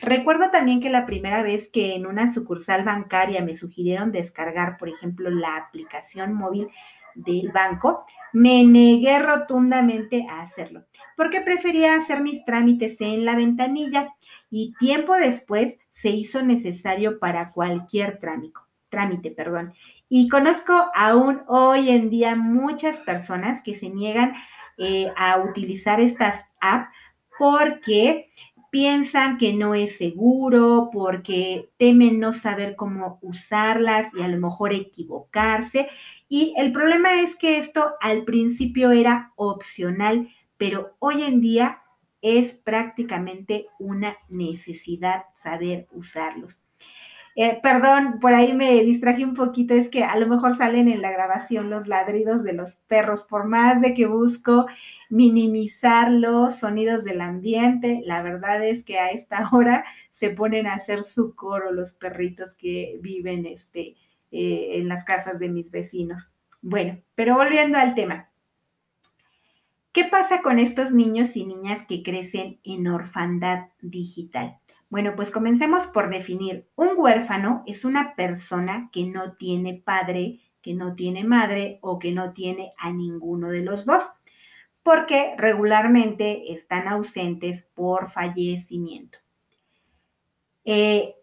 Recuerdo 0.00 0.50
también 0.50 0.80
que 0.80 0.90
la 0.90 1.06
primera 1.06 1.42
vez 1.42 1.68
que 1.68 1.94
en 1.94 2.06
una 2.06 2.32
sucursal 2.32 2.84
bancaria 2.84 3.42
me 3.42 3.54
sugirieron 3.54 4.12
descargar, 4.12 4.76
por 4.78 4.88
ejemplo, 4.88 5.28
la 5.30 5.56
aplicación 5.56 6.34
móvil 6.34 6.68
del 7.16 7.50
banco, 7.50 8.04
me 8.32 8.62
negué 8.64 9.18
rotundamente 9.18 10.26
a 10.30 10.40
hacerlo, 10.40 10.84
porque 11.16 11.40
prefería 11.40 11.96
hacer 11.96 12.20
mis 12.20 12.44
trámites 12.44 13.00
en 13.00 13.24
la 13.24 13.34
ventanilla 13.34 14.14
y 14.50 14.72
tiempo 14.78 15.14
después 15.16 15.78
se 15.90 16.10
hizo 16.10 16.42
necesario 16.42 17.18
para 17.18 17.50
cualquier 17.52 18.18
trámite, 18.18 18.60
trámite, 18.88 19.32
perdón. 19.32 19.74
Y 20.08 20.28
conozco 20.28 20.90
aún 20.94 21.42
hoy 21.48 21.90
en 21.90 22.08
día 22.08 22.36
muchas 22.36 23.00
personas 23.00 23.62
que 23.62 23.74
se 23.74 23.90
niegan 23.90 24.34
eh, 24.78 25.12
a 25.16 25.40
utilizar 25.40 26.00
estas 26.00 26.44
apps 26.60 26.88
porque 27.36 28.30
piensan 28.70 29.38
que 29.38 29.52
no 29.52 29.74
es 29.74 29.96
seguro, 29.96 30.90
porque 30.92 31.70
temen 31.76 32.20
no 32.20 32.32
saber 32.32 32.76
cómo 32.76 33.18
usarlas 33.22 34.12
y 34.14 34.22
a 34.22 34.28
lo 34.28 34.38
mejor 34.38 34.72
equivocarse. 34.72 35.88
Y 36.28 36.54
el 36.56 36.72
problema 36.72 37.20
es 37.20 37.36
que 37.36 37.58
esto 37.58 37.94
al 38.00 38.24
principio 38.24 38.90
era 38.92 39.32
opcional, 39.36 40.28
pero 40.56 40.96
hoy 40.98 41.22
en 41.22 41.40
día 41.40 41.82
es 42.20 42.54
prácticamente 42.54 43.66
una 43.78 44.16
necesidad 44.28 45.24
saber 45.34 45.86
usarlos. 45.92 46.60
Eh, 47.40 47.60
perdón, 47.62 48.18
por 48.20 48.34
ahí 48.34 48.52
me 48.52 48.82
distraje 48.82 49.24
un 49.24 49.34
poquito, 49.34 49.72
es 49.72 49.88
que 49.88 50.02
a 50.02 50.16
lo 50.18 50.26
mejor 50.26 50.56
salen 50.56 50.88
en 50.88 51.00
la 51.00 51.12
grabación 51.12 51.70
los 51.70 51.86
ladridos 51.86 52.42
de 52.42 52.52
los 52.52 52.74
perros, 52.88 53.22
por 53.22 53.44
más 53.44 53.80
de 53.80 53.94
que 53.94 54.06
busco 54.06 54.66
minimizar 55.08 56.10
los 56.10 56.56
sonidos 56.56 57.04
del 57.04 57.20
ambiente, 57.20 58.02
la 58.04 58.22
verdad 58.22 58.66
es 58.66 58.82
que 58.82 58.98
a 58.98 59.10
esta 59.12 59.48
hora 59.52 59.84
se 60.10 60.30
ponen 60.30 60.66
a 60.66 60.74
hacer 60.74 61.04
su 61.04 61.36
coro 61.36 61.70
los 61.70 61.94
perritos 61.94 62.54
que 62.56 62.98
viven 63.02 63.46
este, 63.46 63.94
eh, 64.32 64.70
en 64.72 64.88
las 64.88 65.04
casas 65.04 65.38
de 65.38 65.48
mis 65.48 65.70
vecinos. 65.70 66.28
Bueno, 66.60 66.98
pero 67.14 67.36
volviendo 67.36 67.78
al 67.78 67.94
tema. 67.94 68.30
¿Qué 69.92 70.04
pasa 70.06 70.42
con 70.42 70.58
estos 70.58 70.90
niños 70.90 71.36
y 71.36 71.46
niñas 71.46 71.84
que 71.86 72.02
crecen 72.02 72.58
en 72.64 72.88
orfandad 72.88 73.68
digital? 73.80 74.58
Bueno, 74.90 75.14
pues 75.16 75.30
comencemos 75.30 75.86
por 75.86 76.08
definir. 76.08 76.66
Un 76.74 76.90
huérfano 76.96 77.62
es 77.66 77.84
una 77.84 78.14
persona 78.16 78.88
que 78.92 79.04
no 79.04 79.36
tiene 79.36 79.74
padre, 79.74 80.40
que 80.62 80.72
no 80.74 80.94
tiene 80.94 81.24
madre 81.24 81.78
o 81.82 81.98
que 81.98 82.12
no 82.12 82.32
tiene 82.32 82.72
a 82.78 82.90
ninguno 82.90 83.50
de 83.50 83.62
los 83.62 83.84
dos, 83.84 84.02
porque 84.82 85.34
regularmente 85.36 86.52
están 86.52 86.88
ausentes 86.88 87.64
por 87.74 88.10
fallecimiento. 88.10 89.18
Eh, 90.64 91.14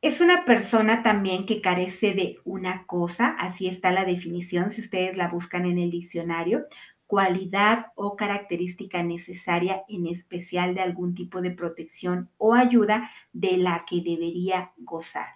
es 0.00 0.20
una 0.20 0.44
persona 0.44 1.02
también 1.02 1.44
que 1.44 1.60
carece 1.60 2.12
de 2.12 2.38
una 2.44 2.86
cosa, 2.86 3.34
así 3.38 3.66
está 3.66 3.90
la 3.90 4.04
definición 4.04 4.70
si 4.70 4.80
ustedes 4.80 5.16
la 5.16 5.28
buscan 5.28 5.66
en 5.66 5.78
el 5.78 5.90
diccionario, 5.90 6.66
cualidad 7.08 7.86
o 7.96 8.16
característica 8.16 9.02
necesaria 9.02 9.82
en 9.88 10.06
especial 10.06 10.74
de 10.74 10.82
algún 10.82 11.14
tipo 11.14 11.40
de 11.40 11.50
protección 11.50 12.30
o 12.36 12.54
ayuda 12.54 13.10
de 13.32 13.56
la 13.56 13.84
que 13.88 14.02
debería 14.02 14.72
gozar. 14.76 15.26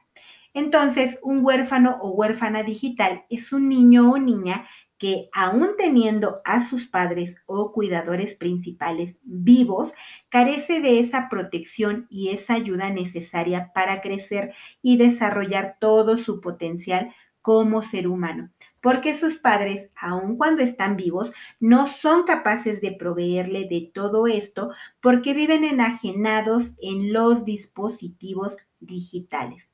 Entonces, 0.55 1.19
un 1.23 1.43
huérfano 1.43 1.97
o 2.03 2.11
huérfana 2.11 2.63
digital 2.63 3.25
es 3.31 3.55
un 3.55 3.71
niño 3.71 4.13
o 4.13 4.19
niña 4.19 4.69
que 4.99 5.31
aún 5.33 5.71
teniendo 5.79 6.43
a 6.45 6.63
sus 6.63 6.87
padres 6.87 7.37
o 7.47 7.73
cuidadores 7.73 8.35
principales 8.37 9.19
vivos, 9.23 9.93
carece 10.29 10.81
de 10.81 11.01
esa 11.01 11.29
protección 11.29 12.07
y 12.11 12.29
esa 12.29 12.55
ayuda 12.55 12.91
necesaria 12.91 13.73
para 13.75 14.03
crecer 14.03 14.53
y 14.83 14.99
desarrollar 14.99 15.79
todo 15.81 16.19
su 16.19 16.41
potencial 16.41 17.13
como 17.41 17.83
ser 17.83 18.07
humano 18.07 18.53
porque 18.83 19.15
sus 19.15 19.37
padres, 19.37 19.91
aun 19.97 20.37
cuando 20.37 20.63
están 20.63 20.97
vivos, 20.97 21.33
no 21.61 21.87
son 21.87 22.25
capaces 22.25 22.83
de 22.83 22.93
proveerle 22.93 23.67
de 23.69 23.91
todo 23.95 24.27
esto 24.27 24.73
porque 25.01 25.33
viven 25.33 25.65
enajenados 25.65 26.73
en 26.83 27.13
los 27.13 27.45
dispositivos 27.45 28.57
digitales. 28.81 29.71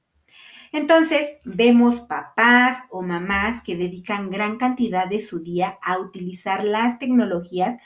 Entonces, 0.70 1.30
vemos 1.44 2.02
papás 2.02 2.82
o 2.90 3.02
mamás 3.02 3.62
que 3.62 3.76
dedican 3.76 4.30
gran 4.30 4.58
cantidad 4.58 5.08
de 5.08 5.22
su 5.22 5.40
día 5.40 5.78
a 5.82 5.98
utilizar 5.98 6.62
las 6.62 6.98
tecnologías, 6.98 7.78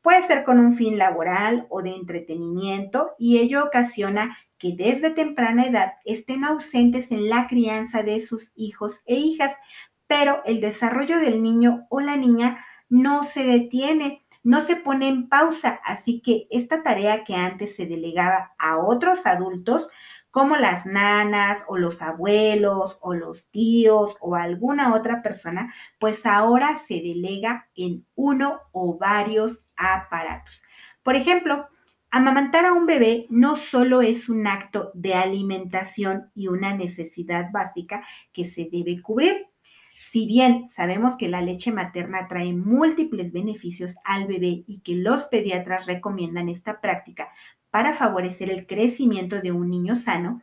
puede 0.00 0.22
ser 0.22 0.44
con 0.44 0.58
un 0.58 0.72
fin 0.72 0.96
laboral 0.96 1.66
o 1.68 1.82
de 1.82 1.90
entretenimiento, 1.90 3.10
y 3.18 3.38
ello 3.38 3.62
ocasiona 3.64 4.38
que 4.56 4.74
desde 4.76 5.10
temprana 5.10 5.66
edad 5.66 5.94
estén 6.04 6.44
ausentes 6.44 7.10
en 7.12 7.28
la 7.28 7.46
crianza 7.46 8.02
de 8.02 8.20
sus 8.20 8.52
hijos 8.54 9.00
e 9.06 9.16
hijas, 9.16 9.54
pero 10.10 10.42
el 10.44 10.60
desarrollo 10.60 11.20
del 11.20 11.40
niño 11.40 11.86
o 11.88 12.00
la 12.00 12.16
niña 12.16 12.66
no 12.88 13.22
se 13.22 13.44
detiene, 13.44 14.26
no 14.42 14.60
se 14.60 14.74
pone 14.74 15.06
en 15.06 15.28
pausa, 15.28 15.80
así 15.84 16.20
que 16.20 16.48
esta 16.50 16.82
tarea 16.82 17.22
que 17.22 17.36
antes 17.36 17.76
se 17.76 17.86
delegaba 17.86 18.52
a 18.58 18.78
otros 18.78 19.24
adultos, 19.24 19.86
como 20.32 20.56
las 20.56 20.84
nanas 20.84 21.62
o 21.68 21.78
los 21.78 22.02
abuelos 22.02 22.98
o 23.00 23.14
los 23.14 23.50
tíos 23.52 24.16
o 24.20 24.34
alguna 24.34 24.96
otra 24.96 25.22
persona, 25.22 25.72
pues 26.00 26.26
ahora 26.26 26.74
se 26.74 26.94
delega 26.94 27.68
en 27.76 28.04
uno 28.16 28.62
o 28.72 28.98
varios 28.98 29.64
aparatos. 29.76 30.60
Por 31.04 31.14
ejemplo, 31.14 31.68
amamantar 32.10 32.64
a 32.64 32.72
un 32.72 32.86
bebé 32.86 33.26
no 33.30 33.54
solo 33.54 34.02
es 34.02 34.28
un 34.28 34.48
acto 34.48 34.90
de 34.92 35.14
alimentación 35.14 36.32
y 36.34 36.48
una 36.48 36.74
necesidad 36.74 37.52
básica 37.52 38.04
que 38.32 38.44
se 38.44 38.68
debe 38.72 39.00
cubrir. 39.00 39.49
Si 40.02 40.24
bien 40.24 40.70
sabemos 40.70 41.14
que 41.18 41.28
la 41.28 41.42
leche 41.42 41.72
materna 41.72 42.26
trae 42.26 42.54
múltiples 42.54 43.32
beneficios 43.32 43.96
al 44.02 44.26
bebé 44.26 44.64
y 44.66 44.80
que 44.80 44.94
los 44.94 45.26
pediatras 45.26 45.84
recomiendan 45.84 46.48
esta 46.48 46.80
práctica 46.80 47.28
para 47.68 47.92
favorecer 47.92 48.48
el 48.48 48.66
crecimiento 48.66 49.42
de 49.42 49.52
un 49.52 49.68
niño 49.68 49.96
sano, 49.96 50.40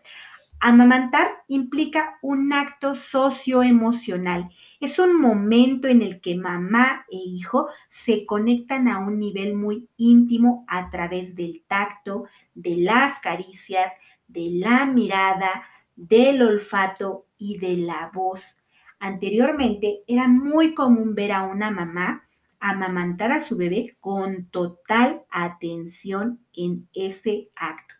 amamantar 0.60 1.28
implica 1.48 2.20
un 2.22 2.54
acto 2.54 2.94
socioemocional. 2.94 4.52
Es 4.80 5.00
un 5.00 5.20
momento 5.20 5.88
en 5.88 6.04
el 6.04 6.22
que 6.22 6.36
mamá 6.36 7.08
e 7.12 7.18
hijo 7.18 7.68
se 7.90 8.28
conectan 8.28 8.88
a 8.88 9.00
un 9.00 9.20
nivel 9.20 9.56
muy 9.56 9.90
íntimo 9.98 10.66
a 10.68 10.92
través 10.92 11.34
del 11.34 11.64
tacto, 11.68 12.26
de 12.54 12.78
las 12.78 13.20
caricias, 13.22 13.92
de 14.28 14.52
la 14.52 14.86
mirada, 14.86 15.64
del 15.96 16.44
olfato 16.44 17.26
y 17.40 17.58
de 17.58 17.78
la 17.78 18.12
voz. 18.14 18.57
Anteriormente 19.00 20.00
era 20.08 20.28
muy 20.28 20.74
común 20.74 21.16
ver 21.16 21.32
a 21.32 21.44
una 21.44 21.72
mamá 21.72 22.28
amamantar 22.60 23.32
a 23.32 23.42
su 23.42 23.56
bebé 23.56 23.98
con 24.00 24.48
total 24.50 25.24
atención 25.30 26.40
en 26.54 26.88
ese 26.94 27.50
acto. 27.56 27.96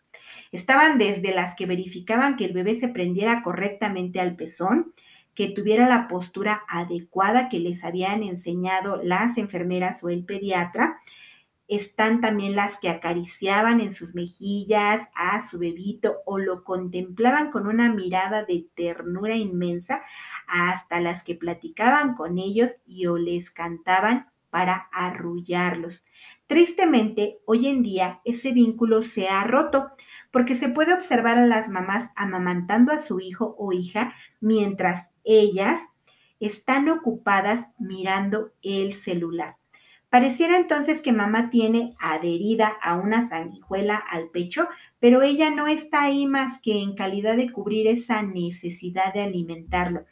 Estaban 0.50 0.98
desde 0.98 1.34
las 1.34 1.54
que 1.54 1.66
verificaban 1.66 2.36
que 2.36 2.46
el 2.46 2.52
bebé 2.52 2.74
se 2.74 2.88
prendiera 2.88 3.42
correctamente 3.42 4.20
al 4.20 4.36
pezón, 4.36 4.94
que 5.34 5.48
tuviera 5.48 5.88
la 5.88 6.08
postura 6.08 6.62
adecuada 6.68 7.48
que 7.48 7.60
les 7.60 7.84
habían 7.84 8.22
enseñado 8.22 9.00
las 9.02 9.38
enfermeras 9.38 10.02
o 10.02 10.08
el 10.08 10.24
pediatra. 10.24 11.00
Están 11.68 12.22
también 12.22 12.56
las 12.56 12.78
que 12.78 12.88
acariciaban 12.88 13.80
en 13.80 13.92
sus 13.92 14.14
mejillas 14.14 15.06
a 15.14 15.46
su 15.46 15.58
bebito 15.58 16.16
o 16.24 16.38
lo 16.38 16.64
contemplaban 16.64 17.50
con 17.50 17.66
una 17.66 17.92
mirada 17.92 18.44
de 18.44 18.66
ternura 18.74 19.36
inmensa, 19.36 20.02
hasta 20.46 20.98
las 20.98 21.22
que 21.22 21.34
platicaban 21.34 22.14
con 22.14 22.38
ellos 22.38 22.76
y 22.86 23.06
o 23.06 23.18
les 23.18 23.50
cantaban 23.50 24.30
para 24.48 24.88
arrullarlos. 24.92 26.04
Tristemente, 26.46 27.38
hoy 27.44 27.68
en 27.68 27.82
día 27.82 28.22
ese 28.24 28.52
vínculo 28.52 29.02
se 29.02 29.28
ha 29.28 29.44
roto 29.44 29.90
porque 30.30 30.54
se 30.54 30.70
puede 30.70 30.94
observar 30.94 31.38
a 31.38 31.46
las 31.46 31.68
mamás 31.68 32.10
amamantando 32.16 32.92
a 32.92 32.98
su 32.98 33.20
hijo 33.20 33.54
o 33.58 33.72
hija 33.72 34.14
mientras 34.40 35.08
ellas 35.24 35.80
están 36.40 36.88
ocupadas 36.88 37.66
mirando 37.78 38.52
el 38.62 38.94
celular. 38.94 39.56
Pareciera 40.10 40.56
entonces 40.56 41.02
que 41.02 41.12
mamá 41.12 41.50
tiene 41.50 41.94
adherida 41.98 42.68
a 42.80 42.96
una 42.96 43.28
sanguijuela 43.28 43.96
al 43.96 44.30
pecho, 44.30 44.68
pero 44.98 45.22
ella 45.22 45.50
no 45.50 45.66
está 45.66 46.02
ahí 46.04 46.26
más 46.26 46.60
que 46.62 46.80
en 46.80 46.94
calidad 46.94 47.36
de 47.36 47.52
cubrir 47.52 47.86
esa 47.86 48.22
necesidad 48.22 49.12
de 49.12 49.22
alimentarlo. 49.22 50.06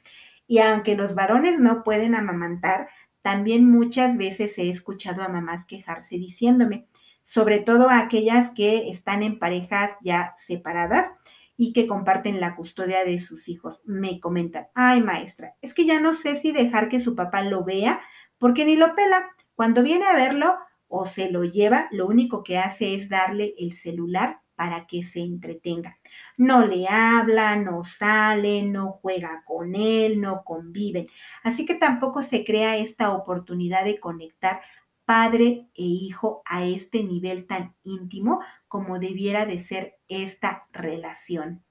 Y 0.47 0.59
aunque 0.59 0.97
los 0.97 1.15
varones 1.15 1.59
no 1.59 1.83
pueden 1.83 2.15
amamantar, 2.15 2.89
también 3.23 3.69
muchas 3.69 4.19
veces 4.19 4.57
he 4.59 4.69
escuchado 4.69 5.23
a 5.23 5.29
mamás 5.29 5.65
quejarse 5.65 6.17
diciéndome, 6.17 6.87
sobre 7.23 7.59
todo 7.59 7.89
a 7.89 7.99
aquellas 7.99 8.51
que 8.51 8.89
están 8.89 9.23
en 9.23 9.39
parejas 9.39 9.93
ya 10.03 10.35
separadas 10.37 11.11
y 11.57 11.73
que 11.73 11.87
comparten 11.87 12.39
la 12.39 12.55
custodia 12.55 13.05
de 13.05 13.19
sus 13.19 13.49
hijos. 13.49 13.81
Me 13.85 14.21
comentan, 14.21 14.69
ay 14.75 15.03
maestra, 15.03 15.57
es 15.63 15.75
que 15.75 15.87
ya 15.87 16.01
no 16.01 16.13
sé 16.13 16.37
si 16.37 16.53
dejar 16.53 16.89
que 16.89 17.01
su 17.01 17.17
papá 17.17 17.43
lo 17.43 17.65
vea 17.65 18.01
porque 18.39 18.65
ni 18.65 18.77
lo 18.77 18.95
pela. 18.95 19.31
Cuando 19.57 19.83
viene 19.83 20.07
a 20.07 20.15
verlo 20.15 20.57
o 20.87 21.07
se 21.07 21.31
lo 21.31 21.43
lleva, 21.43 21.89
lo 21.91 22.07
único 22.07 22.45
que 22.45 22.59
hace 22.59 22.95
es 22.95 23.09
darle 23.09 23.55
el 23.59 23.73
celular 23.73 24.41
para 24.55 24.87
que 24.87 25.03
se 25.03 25.21
entretenga. 25.21 25.99
No 26.37 26.67
le 26.67 26.87
habla, 26.89 27.57
no 27.57 27.83
sale, 27.85 28.63
no 28.63 28.93
juega 29.03 29.43
con 29.45 29.75
él, 29.75 30.21
no 30.21 30.45
conviven. 30.45 31.09
Así 31.43 31.67
que 31.67 31.75
tampoco 31.75 32.23
se 32.23 32.45
crea 32.45 32.77
esta 32.77 33.13
oportunidad 33.13 33.85
de 33.85 33.99
conectar 33.99 34.61
padre 35.05 35.69
e 35.75 35.83
hijo 35.83 36.43
a 36.45 36.65
este 36.65 37.03
nivel 37.03 37.47
tan 37.47 37.75
íntimo 37.83 38.41
como 38.69 38.99
debiera 38.99 39.47
de 39.47 39.61
ser 39.61 39.99
esta 40.09 40.67
relación. 40.73 41.66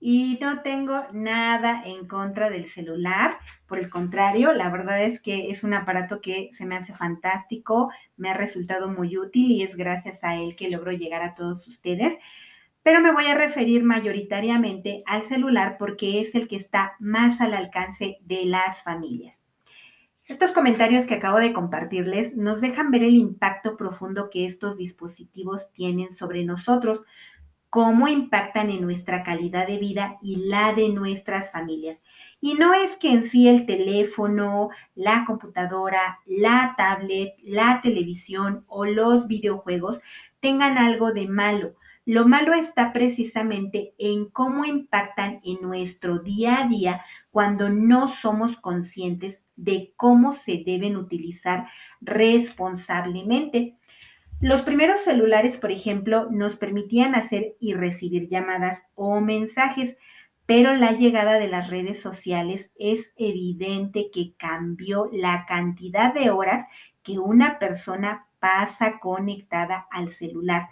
Y 0.00 0.38
no 0.40 0.62
tengo 0.62 1.02
nada 1.12 1.82
en 1.84 2.06
contra 2.06 2.50
del 2.50 2.66
celular, 2.66 3.38
por 3.66 3.78
el 3.78 3.90
contrario, 3.90 4.52
la 4.52 4.70
verdad 4.70 5.02
es 5.02 5.20
que 5.20 5.50
es 5.50 5.64
un 5.64 5.74
aparato 5.74 6.20
que 6.20 6.50
se 6.52 6.66
me 6.66 6.76
hace 6.76 6.94
fantástico, 6.94 7.90
me 8.16 8.30
ha 8.30 8.34
resultado 8.34 8.88
muy 8.88 9.18
útil 9.18 9.50
y 9.50 9.62
es 9.62 9.76
gracias 9.76 10.22
a 10.22 10.36
él 10.36 10.56
que 10.56 10.70
logro 10.70 10.92
llegar 10.92 11.22
a 11.22 11.34
todos 11.34 11.66
ustedes. 11.66 12.16
Pero 12.82 13.00
me 13.00 13.12
voy 13.12 13.26
a 13.26 13.34
referir 13.34 13.82
mayoritariamente 13.82 15.02
al 15.04 15.22
celular 15.22 15.76
porque 15.78 16.20
es 16.20 16.34
el 16.34 16.48
que 16.48 16.56
está 16.56 16.96
más 17.00 17.40
al 17.40 17.52
alcance 17.52 18.18
de 18.22 18.46
las 18.46 18.82
familias. 18.82 19.42
Estos 20.24 20.52
comentarios 20.52 21.06
que 21.06 21.14
acabo 21.14 21.38
de 21.38 21.54
compartirles 21.54 22.36
nos 22.36 22.60
dejan 22.60 22.90
ver 22.90 23.02
el 23.02 23.16
impacto 23.16 23.76
profundo 23.76 24.28
que 24.30 24.44
estos 24.44 24.76
dispositivos 24.76 25.72
tienen 25.72 26.12
sobre 26.12 26.44
nosotros, 26.44 27.02
cómo 27.70 28.08
impactan 28.08 28.70
en 28.70 28.82
nuestra 28.82 29.22
calidad 29.22 29.66
de 29.66 29.78
vida 29.78 30.18
y 30.22 30.48
la 30.48 30.72
de 30.72 30.88
nuestras 30.88 31.52
familias. 31.52 32.02
Y 32.40 32.54
no 32.54 32.74
es 32.74 32.96
que 32.96 33.10
en 33.10 33.24
sí 33.24 33.48
el 33.48 33.66
teléfono, 33.66 34.70
la 34.94 35.24
computadora, 35.26 36.20
la 36.26 36.74
tablet, 36.76 37.34
la 37.42 37.80
televisión 37.82 38.64
o 38.68 38.84
los 38.84 39.26
videojuegos 39.26 40.00
tengan 40.40 40.78
algo 40.78 41.12
de 41.12 41.28
malo. 41.28 41.74
Lo 42.04 42.26
malo 42.26 42.54
está 42.54 42.94
precisamente 42.94 43.94
en 43.98 44.30
cómo 44.30 44.64
impactan 44.64 45.40
en 45.44 45.60
nuestro 45.60 46.20
día 46.20 46.62
a 46.62 46.66
día 46.66 47.04
cuando 47.30 47.68
no 47.68 48.08
somos 48.08 48.56
conscientes 48.56 49.42
de 49.56 49.92
cómo 49.96 50.32
se 50.32 50.62
deben 50.64 50.96
utilizar 50.96 51.66
responsablemente. 52.00 53.77
Los 54.40 54.62
primeros 54.62 55.00
celulares, 55.00 55.56
por 55.56 55.72
ejemplo, 55.72 56.28
nos 56.30 56.54
permitían 56.54 57.16
hacer 57.16 57.56
y 57.58 57.74
recibir 57.74 58.28
llamadas 58.28 58.84
o 58.94 59.20
mensajes, 59.20 59.96
pero 60.46 60.74
la 60.74 60.92
llegada 60.92 61.40
de 61.40 61.48
las 61.48 61.70
redes 61.70 62.00
sociales 62.00 62.70
es 62.78 63.12
evidente 63.16 64.10
que 64.12 64.34
cambió 64.36 65.08
la 65.10 65.44
cantidad 65.44 66.14
de 66.14 66.30
horas 66.30 66.66
que 67.02 67.18
una 67.18 67.58
persona 67.58 68.28
pasa 68.38 69.00
conectada 69.00 69.88
al 69.90 70.10
celular 70.10 70.68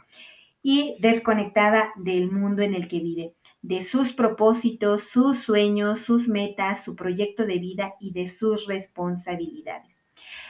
y 0.63 0.97
desconectada 1.01 1.93
del 1.97 2.31
mundo 2.31 2.63
en 2.63 2.75
el 2.75 2.87
que 2.87 3.01
vive, 3.01 3.35
de 3.63 3.83
sus 3.83 4.13
propósitos, 4.13 5.03
sus 5.11 5.39
sueños, 5.39 5.99
sus 5.99 6.29
metas, 6.29 6.85
su 6.85 6.95
proyecto 6.95 7.47
de 7.47 7.59
vida 7.59 7.95
y 7.99 8.13
de 8.13 8.29
sus 8.29 8.67
responsabilidades. 8.69 9.96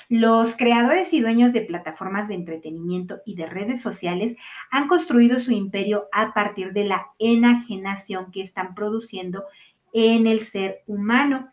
Los 0.09 0.55
creadores 0.57 1.13
y 1.13 1.21
dueños 1.21 1.53
de 1.53 1.63
plataformas 1.63 2.29
de 2.29 2.35
entretenimiento 2.35 3.19
y 3.27 3.35
de 3.35 3.47
redes 3.47 3.83
sociales 3.83 4.37
han 4.71 4.87
construido 4.87 5.41
su 5.41 5.51
imperio 5.51 6.09
a 6.13 6.33
partir 6.33 6.73
de 6.73 6.85
la 6.85 7.09
enajenación 7.19 8.31
que 8.31 8.43
están 8.43 8.75
produciendo 8.75 9.45
en 9.93 10.27
el 10.27 10.41
ser 10.41 10.83
humano. 10.87 11.53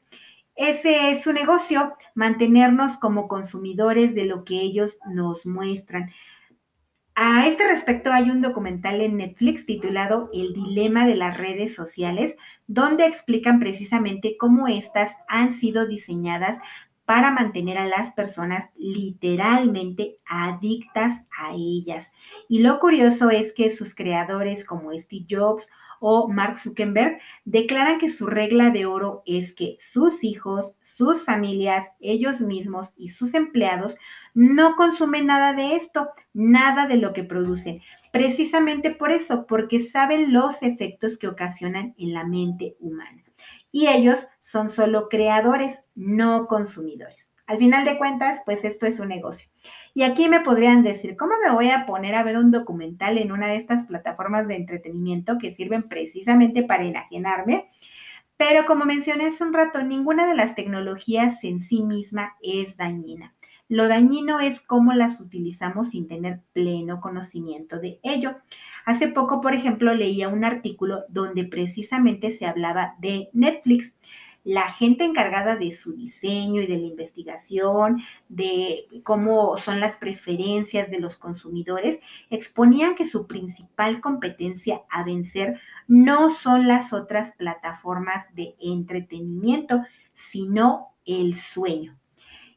Ese 0.56 1.10
es 1.10 1.24
su 1.24 1.34
negocio, 1.34 1.94
mantenernos 2.14 2.98
como 2.98 3.28
consumidores 3.28 4.14
de 4.14 4.26
lo 4.26 4.44
que 4.44 4.62
ellos 4.62 5.00
nos 5.10 5.48
muestran. 5.48 6.12
A 7.16 7.48
este 7.48 7.68
respecto 7.68 8.12
hay 8.12 8.32
un 8.32 8.42
documental 8.42 9.00
en 9.00 9.18
Netflix 9.18 9.68
titulado 9.68 10.32
El 10.34 10.54
dilema 10.54 11.06
de 11.06 11.16
las 11.16 11.38
redes 11.38 11.76
sociales, 11.76 12.36
donde 12.66 13.06
explican 13.06 13.60
precisamente 13.60 14.36
cómo 14.36 14.68
éstas 14.68 15.12
han 15.28 15.52
sido 15.52 15.88
diseñadas 15.88 16.58
para 17.06 17.32
mantener 17.32 17.78
a 17.78 17.88
las 17.88 18.12
personas 18.12 18.70
literalmente 18.76 20.20
adictas 20.26 21.22
a 21.38 21.54
ellas. 21.54 22.12
Y 22.48 22.60
lo 22.60 22.80
curioso 22.80 23.30
es 23.30 23.54
que 23.54 23.76
sus 23.76 23.94
creadores 23.94 24.64
como 24.64 24.94
Steve 24.94 25.26
Jobs 25.30 25.68
o 26.06 26.28
Mark 26.28 26.58
Zuckerberg 26.58 27.20
declaran 27.46 27.98
que 27.98 28.10
su 28.10 28.28
regla 28.28 28.72
de 28.72 28.86
oro 28.86 29.24
es 29.26 29.54
que 29.54 29.78
sus 29.80 30.24
hijos, 30.26 30.76
sus 30.82 31.24
familias, 31.24 31.88
ellos 32.02 32.42
mismos 32.42 32.92
y 32.98 33.10
sus 33.10 33.34
empleados 33.34 33.96
no 34.34 34.76
consumen 34.76 35.28
nada 35.28 35.54
de 35.54 35.78
esto, 35.78 36.10
nada 36.34 36.88
de 36.88 36.98
lo 36.98 37.14
que 37.14 37.24
producen. 37.24 37.82
Precisamente 38.12 38.92
por 38.92 39.12
eso, 39.12 39.46
porque 39.48 39.80
saben 39.80 40.34
los 40.34 40.62
efectos 40.62 41.18
que 41.18 41.28
ocasionan 41.28 41.96
en 41.98 42.14
la 42.14 42.26
mente 42.26 42.76
humana 42.82 43.24
y 43.72 43.88
ellos 43.88 44.28
son 44.42 44.70
solo 44.70 45.10
creadores, 45.10 45.82
no 45.96 46.48
consumidores. 46.48 47.30
Al 47.46 47.58
final 47.58 47.84
de 47.84 47.98
cuentas, 47.98 48.42
pues 48.46 48.64
esto 48.64 48.86
es 48.86 49.00
un 49.00 49.10
negocio. 49.10 49.50
Y 49.94 50.04
aquí 50.04 50.30
me 50.30 50.40
podrían 50.40 50.82
decir, 50.82 51.18
¿cómo 51.18 51.34
me 51.44 51.54
voy 51.54 51.70
a 51.70 51.86
poner 51.86 52.16
a 52.16 52.24
ver 52.24 52.38
un 52.38 52.52
documental 52.52 53.18
en 53.18 53.32
una 53.32 53.48
de 53.48 53.58
estas 53.58 53.84
plataformas 53.84 54.48
de 54.48 54.56
entretenimiento 54.56 55.38
que 55.38 55.52
sirven 55.52 55.90
precisamente 55.90 56.64
para 56.64 56.86
enajenarme? 56.86 57.70
Pero 58.38 58.66
como 58.66 58.86
mencioné 58.86 59.28
hace 59.28 59.44
un 59.44 59.54
rato, 59.54 59.84
ninguna 59.84 60.26
de 60.26 60.36
las 60.36 60.56
tecnologías 60.56 61.44
en 61.44 61.60
sí 61.60 61.84
misma 61.84 62.36
es 62.42 62.78
dañina. 62.78 63.33
Lo 63.70 63.88
dañino 63.88 64.40
es 64.40 64.62
cómo 64.62 64.94
las 64.94 65.20
utilizamos 65.20 65.90
sin 65.90 66.08
tener 66.08 66.42
pleno 66.54 67.02
conocimiento 67.02 67.80
de 67.80 68.00
ello. 68.04 68.36
Hace 68.86 69.08
poco, 69.08 69.42
por 69.42 69.56
ejemplo, 69.56 69.94
leía 69.94 70.30
un 70.30 70.44
artículo 70.44 71.04
donde 71.10 71.46
precisamente 71.46 72.32
se 72.32 72.46
hablaba 72.46 72.96
de 73.00 73.30
Netflix 73.34 73.94
la 74.44 74.70
gente 74.70 75.06
encargada 75.06 75.56
de 75.56 75.72
su 75.72 75.94
diseño 75.94 76.62
y 76.62 76.68
de 76.68 76.78
la 76.78 76.86
investigación, 76.86 78.04
de 78.28 78.88
cómo 79.04 79.58
son 79.58 79.80
las 79.80 79.96
preferencias 79.96 80.90
de 80.92 81.00
los 81.00 81.18
consumidores, 81.18 82.00
exponían 82.30 82.96
que 82.96 83.06
su 83.06 83.26
principal 83.26 84.02
competencia 84.02 84.82
a 84.90 85.04
vencer 85.04 85.60
no 85.88 86.30
son 86.30 86.68
las 86.68 86.92
otras 86.92 87.32
plataformas 87.34 88.34
de 88.36 88.56
entretenimiento, 88.60 89.82
sino 90.14 90.94
el 91.06 91.36
sueño. 91.36 91.98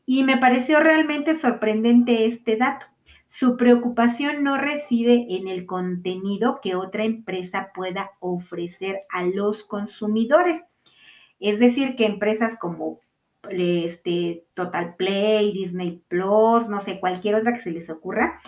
Y 0.07 0.25
me 0.25 0.39
pareció 0.39 0.81
realmente 0.81 1.35
sorprendente 1.35 2.25
este 2.27 2.57
dato. 2.57 2.87
Su 3.27 3.57
preocupación 3.57 4.45
no 4.45 4.57
reside 4.57 5.27
en 5.31 5.49
el 5.49 5.67
contenido 5.67 6.61
que 6.63 6.77
otra 6.77 7.05
empresa 7.05 7.73
pueda 7.75 8.13
ofrecer 8.21 9.01
a 9.11 9.25
los 9.25 9.65
consumidores, 9.65 10.65
es 11.41 11.59
decir, 11.59 11.97
que 11.97 12.07
empresas 12.07 12.57
como 12.57 13.01
este, 13.51 14.47
Total 14.55 14.95
Play, 14.97 15.53
Disney 15.53 16.03
Plus, 16.09 16.69
no 16.69 16.81
sé, 16.81 17.01
cualquier 17.01 17.35
otra 17.35 17.53
que 17.53 17.61
se 17.61 17.73
les 17.73 17.91
ocurra, 17.91 18.41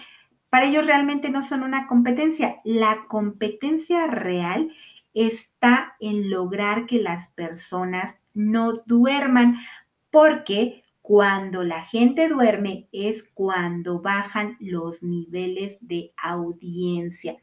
para 0.50 0.66
ellos 0.66 0.86
realmente 0.86 1.28
no 1.28 1.42
son 1.42 1.62
una 1.62 1.86
competencia. 1.86 2.60
La 2.64 3.04
competencia 3.08 4.06
real 4.06 4.72
está 5.12 5.96
en 6.00 6.30
lograr 6.30 6.86
que 6.86 7.02
las 7.02 7.28
personas 7.30 8.16
no 8.32 8.72
duerman, 8.86 9.58
porque 10.10 10.84
cuando 11.08 11.62
la 11.62 11.84
gente 11.84 12.28
duerme 12.28 12.86
es 12.92 13.22
cuando 13.22 14.02
bajan 14.02 14.58
los 14.60 15.02
niveles 15.02 15.78
de 15.80 16.12
audiencia. 16.22 17.38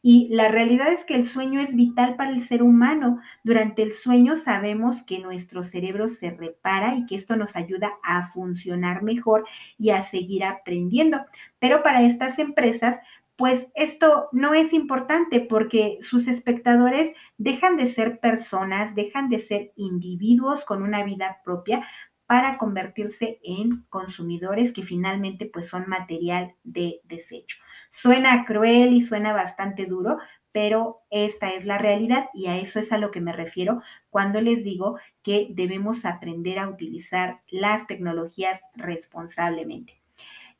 Y 0.00 0.28
la 0.30 0.48
realidad 0.48 0.90
es 0.90 1.04
que 1.04 1.16
el 1.16 1.24
sueño 1.24 1.60
es 1.60 1.76
vital 1.76 2.16
para 2.16 2.30
el 2.30 2.40
ser 2.40 2.62
humano. 2.62 3.20
Durante 3.44 3.82
el 3.82 3.92
sueño 3.92 4.36
sabemos 4.36 5.02
que 5.02 5.18
nuestro 5.18 5.64
cerebro 5.64 6.08
se 6.08 6.30
repara 6.30 6.94
y 6.94 7.04
que 7.04 7.14
esto 7.14 7.36
nos 7.36 7.56
ayuda 7.56 7.92
a 8.02 8.26
funcionar 8.26 9.02
mejor 9.02 9.44
y 9.76 9.90
a 9.90 10.02
seguir 10.02 10.42
aprendiendo. 10.42 11.20
Pero 11.58 11.82
para 11.82 12.00
estas 12.00 12.38
empresas, 12.38 13.00
pues 13.36 13.68
esto 13.74 14.28
no 14.32 14.52
es 14.52 14.74
importante 14.74 15.40
porque 15.40 15.96
sus 16.02 16.26
espectadores 16.26 17.12
dejan 17.38 17.78
de 17.78 17.86
ser 17.86 18.20
personas, 18.20 18.94
dejan 18.94 19.28
de 19.28 19.38
ser 19.38 19.72
individuos 19.76 20.64
con 20.66 20.82
una 20.82 21.04
vida 21.04 21.38
propia 21.42 21.86
para 22.30 22.58
convertirse 22.58 23.40
en 23.42 23.86
consumidores 23.88 24.72
que 24.72 24.84
finalmente 24.84 25.46
pues 25.46 25.68
son 25.68 25.88
material 25.88 26.54
de 26.62 27.00
desecho. 27.02 27.56
Suena 27.90 28.44
cruel 28.44 28.92
y 28.92 29.00
suena 29.00 29.32
bastante 29.32 29.86
duro, 29.86 30.16
pero 30.52 31.00
esta 31.10 31.48
es 31.48 31.64
la 31.64 31.76
realidad 31.76 32.28
y 32.32 32.46
a 32.46 32.56
eso 32.56 32.78
es 32.78 32.92
a 32.92 32.98
lo 32.98 33.10
que 33.10 33.20
me 33.20 33.32
refiero 33.32 33.82
cuando 34.10 34.40
les 34.40 34.62
digo 34.62 34.96
que 35.24 35.48
debemos 35.50 36.04
aprender 36.04 36.60
a 36.60 36.68
utilizar 36.68 37.40
las 37.48 37.88
tecnologías 37.88 38.60
responsablemente. 38.76 40.00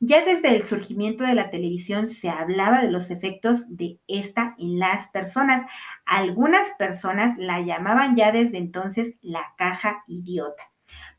Ya 0.01 0.25
desde 0.25 0.53
el 0.53 0.63
surgimiento 0.63 1.23
de 1.23 1.35
la 1.35 1.51
televisión 1.51 2.09
se 2.09 2.27
hablaba 2.27 2.81
de 2.81 2.91
los 2.91 3.11
efectos 3.11 3.63
de 3.69 3.97
esta 4.09 4.55
en 4.59 4.77
las 4.77 5.07
personas. 5.07 5.65
Algunas 6.05 6.69
personas 6.77 7.37
la 7.37 7.61
llamaban 7.61 8.17
ya 8.17 8.33
desde 8.33 8.57
entonces 8.57 9.13
la 9.21 9.53
caja 9.57 10.03
idiota 10.05 10.70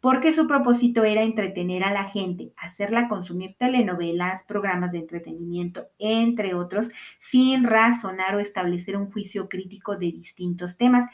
porque 0.02 0.32
su 0.32 0.48
propósito 0.48 1.04
era 1.04 1.22
entretener 1.22 1.84
a 1.84 1.92
la 1.92 2.02
gente, 2.02 2.52
hacerla 2.56 3.06
consumir 3.06 3.54
telenovelas, 3.56 4.42
programas 4.42 4.90
de 4.90 4.98
entretenimiento, 4.98 5.86
entre 6.00 6.54
otros, 6.54 6.88
sin 7.20 7.62
razonar 7.62 8.34
o 8.34 8.40
establecer 8.40 8.96
un 8.96 9.12
juicio 9.12 9.48
crítico 9.48 9.96
de 9.96 10.06
distintos 10.06 10.76
temas. 10.76 11.08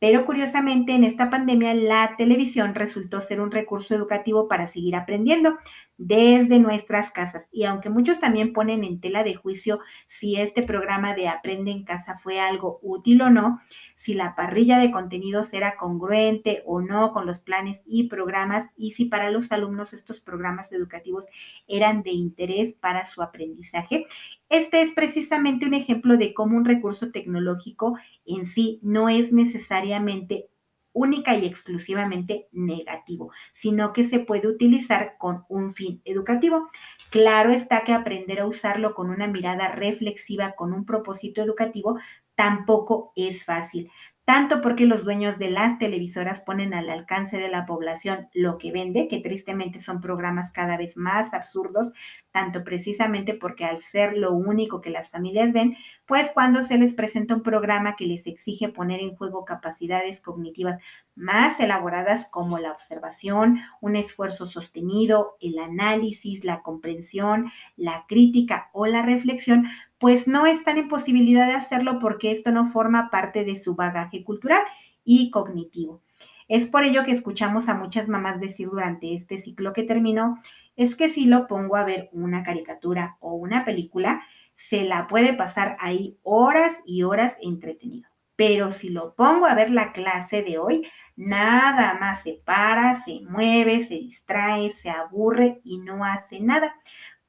Pero 0.00 0.26
curiosamente, 0.26 0.92
en 0.92 1.04
esta 1.04 1.30
pandemia, 1.30 1.72
la 1.74 2.16
televisión 2.18 2.74
resultó 2.74 3.20
ser 3.20 3.40
un 3.40 3.52
recurso 3.52 3.94
educativo 3.94 4.48
para 4.48 4.66
seguir 4.66 4.96
aprendiendo 4.96 5.56
desde 6.04 6.58
nuestras 6.58 7.12
casas. 7.12 7.46
Y 7.52 7.64
aunque 7.64 7.88
muchos 7.88 8.18
también 8.18 8.52
ponen 8.52 8.82
en 8.82 9.00
tela 9.00 9.22
de 9.22 9.36
juicio 9.36 9.78
si 10.08 10.36
este 10.36 10.64
programa 10.64 11.14
de 11.14 11.28
Aprende 11.28 11.70
en 11.70 11.84
casa 11.84 12.18
fue 12.18 12.40
algo 12.40 12.80
útil 12.82 13.22
o 13.22 13.30
no, 13.30 13.60
si 13.94 14.14
la 14.14 14.34
parrilla 14.34 14.78
de 14.78 14.90
contenidos 14.90 15.52
era 15.52 15.76
congruente 15.76 16.62
o 16.66 16.80
no 16.80 17.12
con 17.12 17.24
los 17.24 17.38
planes 17.38 17.82
y 17.86 18.08
programas 18.08 18.68
y 18.76 18.92
si 18.92 19.04
para 19.04 19.30
los 19.30 19.52
alumnos 19.52 19.92
estos 19.92 20.20
programas 20.20 20.72
educativos 20.72 21.26
eran 21.68 22.02
de 22.02 22.10
interés 22.10 22.72
para 22.72 23.04
su 23.04 23.22
aprendizaje. 23.22 24.06
Este 24.48 24.82
es 24.82 24.92
precisamente 24.92 25.66
un 25.66 25.74
ejemplo 25.74 26.16
de 26.16 26.34
cómo 26.34 26.56
un 26.56 26.64
recurso 26.64 27.12
tecnológico 27.12 27.96
en 28.26 28.44
sí 28.44 28.80
no 28.82 29.08
es 29.08 29.32
necesariamente 29.32 30.48
única 30.92 31.34
y 31.36 31.46
exclusivamente 31.46 32.48
negativo, 32.52 33.32
sino 33.52 33.92
que 33.92 34.04
se 34.04 34.20
puede 34.20 34.48
utilizar 34.48 35.16
con 35.18 35.44
un 35.48 35.70
fin 35.70 36.00
educativo. 36.04 36.68
Claro 37.10 37.50
está 37.50 37.84
que 37.84 37.92
aprender 37.92 38.40
a 38.40 38.46
usarlo 38.46 38.94
con 38.94 39.10
una 39.10 39.26
mirada 39.26 39.68
reflexiva, 39.68 40.52
con 40.52 40.72
un 40.72 40.84
propósito 40.84 41.42
educativo, 41.42 41.98
tampoco 42.34 43.12
es 43.16 43.44
fácil 43.44 43.90
tanto 44.24 44.60
porque 44.60 44.86
los 44.86 45.04
dueños 45.04 45.38
de 45.38 45.50
las 45.50 45.78
televisoras 45.78 46.40
ponen 46.40 46.74
al 46.74 46.88
alcance 46.90 47.38
de 47.38 47.48
la 47.48 47.66
población 47.66 48.28
lo 48.32 48.56
que 48.56 48.70
vende, 48.70 49.08
que 49.08 49.18
tristemente 49.18 49.80
son 49.80 50.00
programas 50.00 50.52
cada 50.52 50.76
vez 50.76 50.96
más 50.96 51.34
absurdos, 51.34 51.92
tanto 52.30 52.62
precisamente 52.62 53.34
porque 53.34 53.64
al 53.64 53.80
ser 53.80 54.16
lo 54.16 54.32
único 54.32 54.80
que 54.80 54.90
las 54.90 55.10
familias 55.10 55.52
ven, 55.52 55.76
pues 56.06 56.30
cuando 56.30 56.62
se 56.62 56.78
les 56.78 56.94
presenta 56.94 57.34
un 57.34 57.42
programa 57.42 57.96
que 57.96 58.06
les 58.06 58.26
exige 58.26 58.68
poner 58.68 59.00
en 59.00 59.16
juego 59.16 59.44
capacidades 59.44 60.20
cognitivas 60.20 60.78
más 61.14 61.60
elaboradas 61.60 62.26
como 62.30 62.58
la 62.58 62.72
observación, 62.72 63.60
un 63.80 63.96
esfuerzo 63.96 64.46
sostenido, 64.46 65.36
el 65.40 65.58
análisis, 65.58 66.44
la 66.44 66.62
comprensión, 66.62 67.50
la 67.76 68.06
crítica 68.08 68.70
o 68.72 68.86
la 68.86 69.02
reflexión, 69.02 69.66
pues 69.98 70.26
no 70.26 70.46
están 70.46 70.78
en 70.78 70.88
posibilidad 70.88 71.46
de 71.46 71.54
hacerlo 71.54 71.98
porque 72.00 72.30
esto 72.30 72.50
no 72.50 72.66
forma 72.66 73.10
parte 73.10 73.44
de 73.44 73.58
su 73.58 73.74
bagaje 73.74 74.24
cultural 74.24 74.62
y 75.04 75.30
cognitivo. 75.30 76.02
Es 76.48 76.66
por 76.66 76.84
ello 76.84 77.04
que 77.04 77.12
escuchamos 77.12 77.68
a 77.68 77.74
muchas 77.74 78.08
mamás 78.08 78.40
decir 78.40 78.68
durante 78.68 79.14
este 79.14 79.36
ciclo 79.38 79.72
que 79.72 79.84
terminó, 79.84 80.38
es 80.76 80.96
que 80.96 81.08
si 81.08 81.26
lo 81.26 81.46
pongo 81.46 81.76
a 81.76 81.84
ver 81.84 82.08
una 82.12 82.42
caricatura 82.42 83.16
o 83.20 83.34
una 83.34 83.64
película, 83.64 84.22
se 84.56 84.84
la 84.84 85.06
puede 85.06 85.34
pasar 85.34 85.76
ahí 85.80 86.18
horas 86.22 86.74
y 86.84 87.04
horas 87.04 87.36
entretenido. 87.40 88.11
Pero 88.42 88.72
si 88.72 88.88
lo 88.88 89.14
pongo 89.14 89.46
a 89.46 89.54
ver 89.54 89.70
la 89.70 89.92
clase 89.92 90.42
de 90.42 90.58
hoy, 90.58 90.84
nada 91.14 91.96
más 92.00 92.24
se 92.24 92.42
para, 92.44 92.96
se 92.96 93.20
mueve, 93.20 93.84
se 93.84 93.94
distrae, 93.94 94.70
se 94.70 94.90
aburre 94.90 95.60
y 95.62 95.78
no 95.78 96.04
hace 96.04 96.40
nada. 96.40 96.74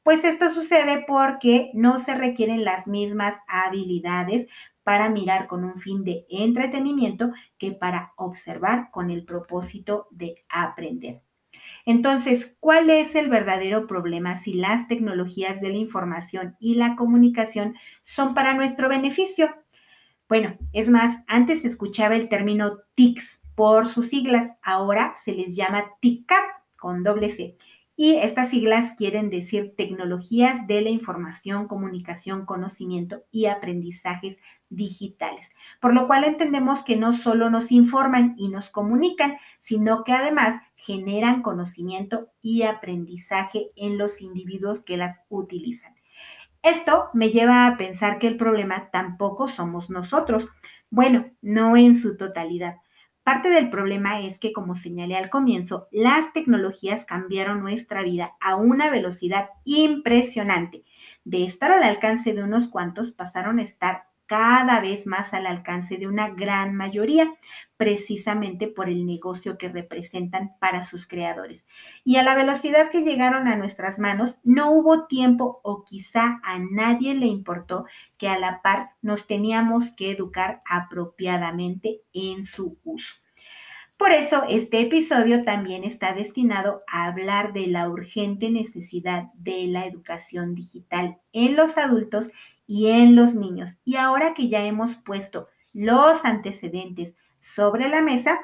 Pues 0.02 0.23
esto 0.23 0.49
sucede 0.49 1.06
porque 1.08 1.69
no 1.76 1.99
se 1.99 2.15
requieren 2.15 2.63
las 2.63 2.88
mismas 2.88 3.36
habilidades 3.47 4.47
para 4.82 5.08
mirar 5.10 5.45
con 5.45 5.63
un 5.63 5.76
fin 5.76 6.04
de 6.04 6.26
entretenimiento 6.32 7.32
que 7.60 7.73
para 7.73 8.13
observar 8.15 8.89
con 8.89 9.12
el 9.12 9.23
propósito 9.23 10.08
de 10.10 10.43
aprender. 10.49 11.21
Entonces, 11.86 12.56
¿cuál 12.60 12.89
es 12.89 13.13
el 13.13 13.30
verdadero 13.30 13.86
problema 13.86 14.36
si 14.36 14.56
las 14.56 14.88
tecnologías 14.88 15.62
de 15.62 15.69
la 15.69 15.78
información 15.78 16.56
y 16.60 16.73
la 16.73 16.95
comunicación 16.95 17.76
son 18.02 18.34
para 18.34 18.56
nuestro 18.56 18.89
beneficio? 18.89 19.62
Bueno, 20.28 20.58
es 20.71 20.90
más, 20.90 21.24
antes 21.28 21.62
se 21.62 21.67
escuchaba 21.67 22.15
el 22.15 22.30
término 22.30 22.80
TICS 22.96 23.40
por 23.56 23.88
sus 23.88 24.08
siglas, 24.08 24.52
ahora 24.63 25.13
se 25.15 25.34
les 25.34 25.56
llama 25.56 25.86
TICAP 26.00 26.44
con 26.78 27.04
doble 27.04 27.30
C 27.30 27.56
y 27.96 28.15
estas 28.15 28.50
siglas 28.50 28.94
quieren 28.98 29.30
decir 29.30 29.76
tecnologías 29.78 30.65
de 30.65 30.82
la 30.82 30.90
información, 30.90 31.67
comunicación, 31.67 32.46
conocimiento 32.46 33.24
y 33.32 33.46
aprendizajes 33.46 34.38
digitales. 34.69 35.52
Por 35.80 35.94
lo 35.94 36.08
cual 36.08 36.24
entendemos 36.24 36.84
que 36.84 36.96
no 36.96 37.13
solo 37.13 37.52
nos 37.52 37.71
informan 37.71 38.34
y 38.38 38.50
nos 38.50 38.71
comunican, 38.71 39.38
sino 39.60 40.04
que 40.04 40.13
además 40.13 40.60
generan 40.76 41.44
conocimiento 41.44 42.32
y 42.42 42.63
aprendizaje 42.63 43.69
en 43.76 44.00
los 44.00 44.21
individuos 44.21 44.82
que 44.84 44.98
las 44.98 45.21
utilizan. 45.30 45.94
Esto 46.63 47.09
me 47.13 47.29
lleva 47.29 47.67
a 47.67 47.77
pensar 47.77 48.17
que 48.17 48.27
el 48.27 48.37
problema 48.37 48.89
tampoco 48.91 49.47
somos 49.47 49.91
nosotros. 49.91 50.47
Bueno, 50.89 51.31
no 51.41 51.77
en 51.77 51.95
su 51.95 52.17
totalidad 52.17 52.77
Parte 53.23 53.49
del 53.49 53.69
problema 53.69 54.19
es 54.19 54.37
que, 54.37 54.51
como 54.51 54.75
señalé 54.75 55.15
al 55.15 55.29
comienzo, 55.29 55.87
las 55.91 56.33
tecnologías 56.33 57.05
cambiaron 57.05 57.61
nuestra 57.61 58.03
vida 58.03 58.33
a 58.41 58.57
una 58.57 58.89
velocidad 58.89 59.49
impresionante. 59.63 60.83
De 61.23 61.45
estar 61.45 61.71
al 61.71 61.83
alcance 61.83 62.33
de 62.33 62.43
unos 62.43 62.67
cuantos 62.67 63.13
pasaron 63.13 63.59
a 63.59 63.63
estar 63.63 64.07
cada 64.26 64.80
vez 64.80 65.06
más 65.08 65.34
al 65.34 65.46
alcance 65.46 65.98
de 65.98 66.08
una 66.08 66.30
gran 66.30 66.76
mayoría, 66.76 67.34
precisamente 67.78 68.67
por 68.67 68.90
el 68.90 69.06
negocio 69.06 69.58
que 69.58 69.69
representan 69.69 70.56
para 70.60 70.84
sus 70.84 71.08
creadores. 71.08 71.65
Y 72.04 72.17
a 72.17 72.24
la 72.24 72.36
velocidad 72.36 72.90
que 72.90 73.04
llegaron 73.04 73.48
a 73.48 73.56
nuestras 73.56 74.00
manos, 74.00 74.38
no 74.44 74.71
hubo 74.71 75.06
tiempo 75.08 75.60
o 75.63 75.84
quizá 75.84 76.40
a 76.44 76.60
nadie 76.60 77.15
le 77.15 77.28
importó 77.28 77.86
que 78.17 78.30
a 78.30 78.40
la 78.40 78.62
par 78.62 78.92
nos 79.02 79.28
teníamos 79.28 79.92
que 79.92 80.12
educar 80.12 80.62
apropiadamente 80.65 82.02
en 82.13 82.44
su 82.46 82.78
uso. 82.84 83.23
Por 84.04 84.12
eso, 84.12 84.43
este 84.49 84.81
episodio 84.81 85.45
también 85.45 85.85
está 85.85 86.13
destinado 86.13 86.83
a 86.87 87.06
hablar 87.06 87.54
de 87.54 87.67
la 87.67 87.87
urgente 87.87 88.51
necesidad 88.51 89.31
de 89.35 89.67
la 89.67 89.85
educación 89.85 90.56
digital 90.56 91.21
en 91.31 91.56
los 91.56 91.77
adultos 91.77 92.29
y 92.67 92.89
en 92.89 93.15
los 93.15 93.33
niños. 93.33 93.77
Y 93.85 93.95
ahora 93.95 94.33
que 94.33 94.49
ya 94.49 94.65
hemos 94.65 94.97
puesto 94.97 95.47
los 95.71 96.25
antecedentes 96.25 97.15
sobre 97.39 97.87
la 97.87 98.01
mesa, 98.01 98.41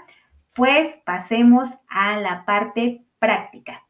pues 0.55 0.97
pasemos 1.03 1.68
a 1.89 2.18
la 2.22 2.45
parte 2.45 3.03
práctica. 3.20 3.86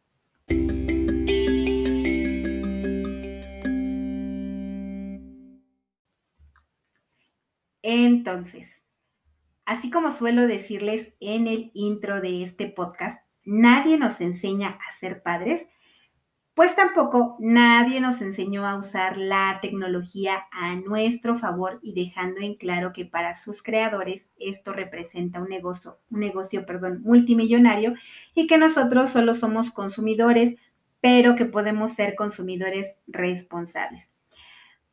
Entonces, 7.84 8.82
así 9.70 9.92
como 9.92 10.10
suelo 10.10 10.48
decirles 10.48 11.14
en 11.20 11.48
el 11.48 11.70
intro 11.76 12.22
de 12.22 12.42
este 12.44 12.66
podcast, 12.66 13.24
nadie 13.46 14.00
nos 14.00 14.20
enseña 14.20 14.70
a 14.70 14.92
ser 14.92 15.22
padres, 15.22 15.68
pues 16.56 16.76
tampoco 16.76 17.38
nadie 17.40 18.02
nos 18.02 18.20
enseñó 18.20 18.66
a 18.66 18.76
usar 18.76 19.16
la 19.16 19.60
tecnología 19.62 20.48
a 20.52 20.74
nuestro 20.76 21.38
favor 21.38 21.78
y 21.84 21.94
dejando 21.94 22.42
en 22.42 22.56
claro 22.56 22.94
que 22.94 23.06
para 23.06 23.38
sus 23.38 23.62
creadores 23.62 24.28
esto 24.40 24.74
representa 24.74 25.40
un 25.40 25.50
negocio, 25.50 26.00
un 26.10 26.22
negocio, 26.22 26.66
perdón, 26.66 27.04
multimillonario 27.04 27.94
y 28.34 28.48
que 28.48 28.58
nosotros 28.58 29.12
solo 29.12 29.36
somos 29.36 29.70
consumidores, 29.70 30.56
pero 31.00 31.36
que 31.36 31.46
podemos 31.46 31.92
ser 31.92 32.16
consumidores 32.16 32.96
responsables. 33.06 34.10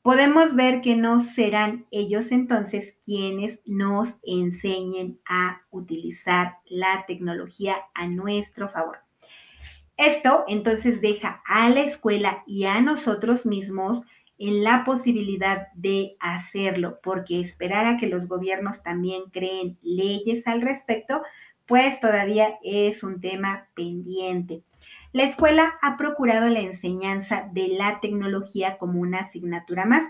Podemos 0.06 0.54
ver 0.54 0.82
que 0.82 0.94
no 0.94 1.18
serán 1.18 1.84
ellos 1.90 2.30
entonces 2.30 2.94
quienes 3.04 3.58
nos 3.66 4.14
enseñen 4.22 5.18
a 5.28 5.62
utilizar 5.72 6.58
la 6.66 7.06
tecnología 7.08 7.78
a 7.92 8.06
nuestro 8.06 8.68
favor. 8.68 8.98
Esto 9.96 10.44
entonces 10.46 11.00
deja 11.00 11.42
a 11.44 11.68
la 11.70 11.80
escuela 11.80 12.44
y 12.46 12.66
a 12.66 12.80
nosotros 12.80 13.46
mismos 13.46 14.02
en 14.38 14.62
la 14.62 14.84
posibilidad 14.84 15.72
de 15.74 16.16
hacerlo, 16.20 17.00
porque 17.02 17.40
esperar 17.40 17.86
a 17.86 17.96
que 17.96 18.06
los 18.06 18.28
gobiernos 18.28 18.84
también 18.84 19.24
creen 19.32 19.76
leyes 19.82 20.46
al 20.46 20.60
respecto, 20.60 21.20
pues 21.66 21.98
todavía 21.98 22.60
es 22.62 23.02
un 23.02 23.20
tema 23.20 23.70
pendiente. 23.74 24.62
La 25.16 25.24
escuela 25.24 25.78
ha 25.80 25.96
procurado 25.96 26.46
la 26.50 26.60
enseñanza 26.60 27.48
de 27.50 27.68
la 27.68 28.00
tecnología 28.00 28.76
como 28.76 29.00
una 29.00 29.20
asignatura 29.20 29.86
más 29.86 30.02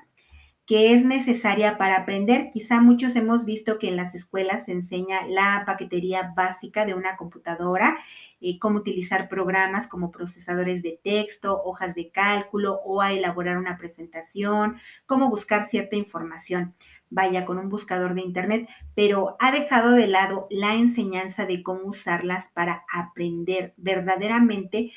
que 0.66 0.92
es 0.92 1.04
necesaria 1.04 1.78
para 1.78 1.98
aprender. 1.98 2.50
Quizá 2.50 2.80
muchos 2.80 3.14
hemos 3.14 3.44
visto 3.44 3.78
que 3.78 3.86
en 3.86 3.94
las 3.94 4.16
escuelas 4.16 4.64
se 4.64 4.72
enseña 4.72 5.24
la 5.28 5.62
paquetería 5.64 6.32
básica 6.34 6.84
de 6.84 6.94
una 6.94 7.16
computadora, 7.16 7.96
eh, 8.40 8.58
cómo 8.58 8.80
utilizar 8.80 9.28
programas 9.28 9.86
como 9.86 10.10
procesadores 10.10 10.82
de 10.82 10.98
texto, 11.00 11.62
hojas 11.62 11.94
de 11.94 12.10
cálculo 12.10 12.80
o 12.84 13.00
a 13.00 13.12
elaborar 13.12 13.58
una 13.58 13.78
presentación, 13.78 14.76
cómo 15.06 15.30
buscar 15.30 15.66
cierta 15.66 15.94
información. 15.94 16.74
Vaya 17.10 17.44
con 17.44 17.58
un 17.58 17.68
buscador 17.68 18.14
de 18.14 18.22
Internet, 18.22 18.68
pero 18.94 19.36
ha 19.38 19.52
dejado 19.52 19.92
de 19.92 20.06
lado 20.06 20.46
la 20.50 20.74
enseñanza 20.74 21.46
de 21.46 21.62
cómo 21.62 21.82
usarlas 21.84 22.50
para 22.52 22.84
aprender 22.92 23.74
verdaderamente 23.76 24.92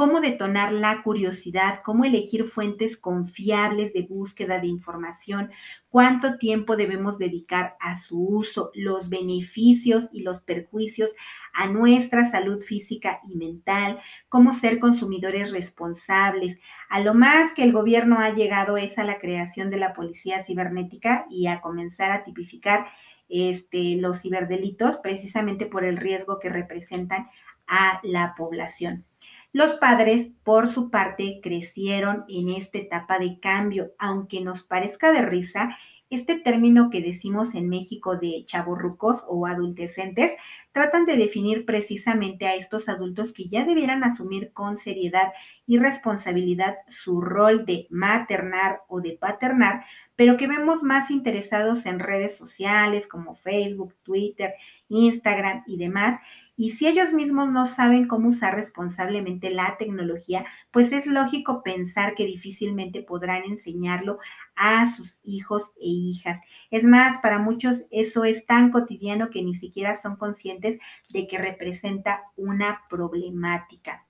cómo 0.00 0.22
detonar 0.22 0.72
la 0.72 1.02
curiosidad, 1.02 1.82
cómo 1.84 2.06
elegir 2.06 2.44
fuentes 2.46 2.96
confiables 2.96 3.92
de 3.92 4.00
búsqueda 4.00 4.58
de 4.58 4.66
información, 4.66 5.50
cuánto 5.90 6.38
tiempo 6.38 6.74
debemos 6.76 7.18
dedicar 7.18 7.76
a 7.80 7.98
su 7.98 8.18
uso, 8.18 8.70
los 8.72 9.10
beneficios 9.10 10.08
y 10.10 10.22
los 10.22 10.40
perjuicios 10.40 11.14
a 11.52 11.66
nuestra 11.66 12.24
salud 12.30 12.62
física 12.62 13.20
y 13.30 13.36
mental, 13.36 14.00
cómo 14.30 14.54
ser 14.54 14.78
consumidores 14.78 15.52
responsables. 15.52 16.58
A 16.88 17.00
lo 17.00 17.12
más 17.12 17.52
que 17.52 17.62
el 17.62 17.72
gobierno 17.72 18.20
ha 18.20 18.30
llegado 18.30 18.78
es 18.78 18.96
a 18.98 19.04
la 19.04 19.18
creación 19.18 19.68
de 19.68 19.76
la 19.76 19.92
policía 19.92 20.42
cibernética 20.42 21.26
y 21.28 21.46
a 21.46 21.60
comenzar 21.60 22.10
a 22.10 22.24
tipificar 22.24 22.86
este, 23.28 23.96
los 23.96 24.22
ciberdelitos 24.22 24.96
precisamente 24.96 25.66
por 25.66 25.84
el 25.84 25.98
riesgo 25.98 26.38
que 26.38 26.48
representan 26.48 27.28
a 27.66 28.00
la 28.02 28.32
población. 28.34 29.04
Los 29.52 29.74
padres, 29.74 30.30
por 30.44 30.68
su 30.68 30.90
parte, 30.90 31.40
crecieron 31.42 32.24
en 32.28 32.50
esta 32.50 32.78
etapa 32.78 33.18
de 33.18 33.40
cambio, 33.40 33.92
aunque 33.98 34.40
nos 34.40 34.62
parezca 34.62 35.12
de 35.12 35.22
risa, 35.22 35.76
este 36.10 36.36
término 36.40 36.90
que 36.90 37.00
decimos 37.00 37.54
en 37.54 37.68
México 37.68 38.16
de 38.16 38.44
chavorrucos 38.44 39.22
o 39.28 39.46
adultecentes 39.46 40.32
tratan 40.72 41.06
de 41.06 41.16
definir 41.16 41.64
precisamente 41.64 42.46
a 42.46 42.56
estos 42.56 42.88
adultos 42.88 43.32
que 43.32 43.46
ya 43.46 43.64
debieran 43.64 44.02
asumir 44.02 44.52
con 44.52 44.76
seriedad 44.76 45.32
y 45.66 45.78
responsabilidad 45.78 46.74
su 46.88 47.20
rol 47.20 47.64
de 47.64 47.86
maternar 47.90 48.80
o 48.88 49.00
de 49.00 49.16
paternar, 49.20 49.84
pero 50.20 50.36
que 50.36 50.46
vemos 50.46 50.82
más 50.82 51.10
interesados 51.10 51.86
en 51.86 51.98
redes 51.98 52.36
sociales 52.36 53.06
como 53.06 53.34
Facebook, 53.34 53.94
Twitter, 54.02 54.52
Instagram 54.90 55.62
y 55.66 55.78
demás. 55.78 56.20
Y 56.58 56.72
si 56.72 56.86
ellos 56.86 57.14
mismos 57.14 57.50
no 57.50 57.64
saben 57.64 58.06
cómo 58.06 58.28
usar 58.28 58.54
responsablemente 58.54 59.48
la 59.48 59.78
tecnología, 59.78 60.44
pues 60.72 60.92
es 60.92 61.06
lógico 61.06 61.62
pensar 61.62 62.14
que 62.14 62.26
difícilmente 62.26 63.02
podrán 63.02 63.44
enseñarlo 63.44 64.18
a 64.56 64.92
sus 64.92 65.18
hijos 65.24 65.72
e 65.80 65.88
hijas. 65.88 66.38
Es 66.70 66.84
más, 66.84 67.16
para 67.22 67.38
muchos 67.38 67.84
eso 67.90 68.24
es 68.24 68.44
tan 68.44 68.72
cotidiano 68.72 69.30
que 69.30 69.42
ni 69.42 69.54
siquiera 69.54 69.96
son 69.96 70.16
conscientes 70.16 70.78
de 71.08 71.26
que 71.28 71.38
representa 71.38 72.24
una 72.36 72.82
problemática. 72.90 74.04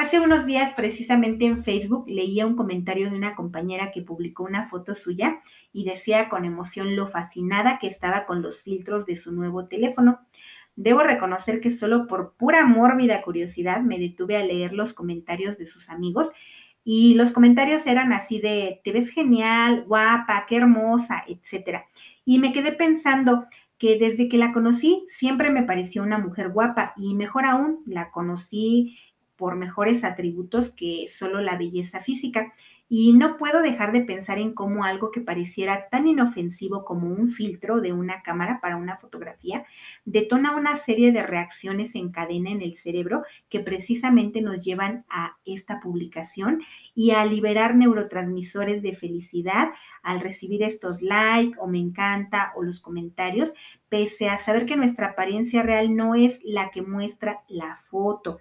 Hace 0.00 0.18
unos 0.18 0.46
días, 0.46 0.72
precisamente 0.72 1.44
en 1.44 1.62
Facebook, 1.62 2.06
leía 2.08 2.46
un 2.46 2.56
comentario 2.56 3.10
de 3.10 3.16
una 3.16 3.34
compañera 3.34 3.92
que 3.92 4.00
publicó 4.00 4.44
una 4.44 4.66
foto 4.66 4.94
suya 4.94 5.42
y 5.74 5.84
decía 5.84 6.30
con 6.30 6.46
emoción 6.46 6.96
lo 6.96 7.06
fascinada 7.06 7.78
que 7.78 7.88
estaba 7.88 8.24
con 8.24 8.40
los 8.40 8.62
filtros 8.62 9.04
de 9.04 9.16
su 9.16 9.30
nuevo 9.30 9.66
teléfono. 9.66 10.20
Debo 10.74 11.02
reconocer 11.02 11.60
que 11.60 11.70
solo 11.70 12.06
por 12.06 12.32
pura 12.32 12.64
mórbida 12.64 13.20
curiosidad 13.20 13.82
me 13.82 13.98
detuve 13.98 14.38
a 14.38 14.42
leer 14.42 14.72
los 14.72 14.94
comentarios 14.94 15.58
de 15.58 15.66
sus 15.66 15.90
amigos 15.90 16.30
y 16.82 17.12
los 17.12 17.30
comentarios 17.30 17.86
eran 17.86 18.14
así 18.14 18.40
de, 18.40 18.80
te 18.82 18.92
ves 18.92 19.10
genial, 19.10 19.84
guapa, 19.86 20.46
qué 20.48 20.56
hermosa, 20.56 21.24
etcétera. 21.28 21.84
Y 22.24 22.38
me 22.38 22.52
quedé 22.54 22.72
pensando 22.72 23.44
que 23.76 23.98
desde 23.98 24.28
que 24.28 24.38
la 24.38 24.52
conocí 24.52 25.06
siempre 25.08 25.50
me 25.50 25.62
pareció 25.62 26.02
una 26.02 26.18
mujer 26.18 26.50
guapa 26.50 26.92
y 26.96 27.14
mejor 27.14 27.46
aún, 27.46 27.82
la 27.86 28.10
conocí 28.10 28.98
por 29.40 29.56
mejores 29.56 30.04
atributos 30.04 30.68
que 30.68 31.08
solo 31.10 31.40
la 31.40 31.56
belleza 31.56 32.00
física. 32.00 32.52
Y 32.92 33.12
no 33.12 33.36
puedo 33.36 33.62
dejar 33.62 33.92
de 33.92 34.02
pensar 34.02 34.40
en 34.40 34.52
cómo 34.52 34.82
algo 34.84 35.12
que 35.12 35.20
pareciera 35.20 35.88
tan 35.90 36.08
inofensivo 36.08 36.84
como 36.84 37.06
un 37.06 37.28
filtro 37.28 37.80
de 37.80 37.92
una 37.92 38.20
cámara 38.22 38.58
para 38.60 38.76
una 38.76 38.98
fotografía 38.98 39.64
detona 40.04 40.56
una 40.56 40.76
serie 40.76 41.12
de 41.12 41.22
reacciones 41.22 41.94
en 41.94 42.10
cadena 42.10 42.50
en 42.50 42.62
el 42.62 42.74
cerebro 42.74 43.22
que 43.48 43.60
precisamente 43.60 44.40
nos 44.40 44.64
llevan 44.64 45.04
a 45.08 45.36
esta 45.44 45.78
publicación 45.78 46.62
y 46.92 47.12
a 47.12 47.24
liberar 47.24 47.76
neurotransmisores 47.76 48.82
de 48.82 48.96
felicidad 48.96 49.68
al 50.02 50.18
recibir 50.18 50.64
estos 50.64 51.00
like 51.00 51.56
o 51.60 51.68
me 51.68 51.78
encanta 51.78 52.52
o 52.56 52.64
los 52.64 52.80
comentarios, 52.80 53.52
pese 53.88 54.28
a 54.28 54.36
saber 54.36 54.66
que 54.66 54.76
nuestra 54.76 55.08
apariencia 55.08 55.62
real 55.62 55.94
no 55.94 56.16
es 56.16 56.40
la 56.42 56.70
que 56.70 56.82
muestra 56.82 57.44
la 57.48 57.76
foto. 57.76 58.40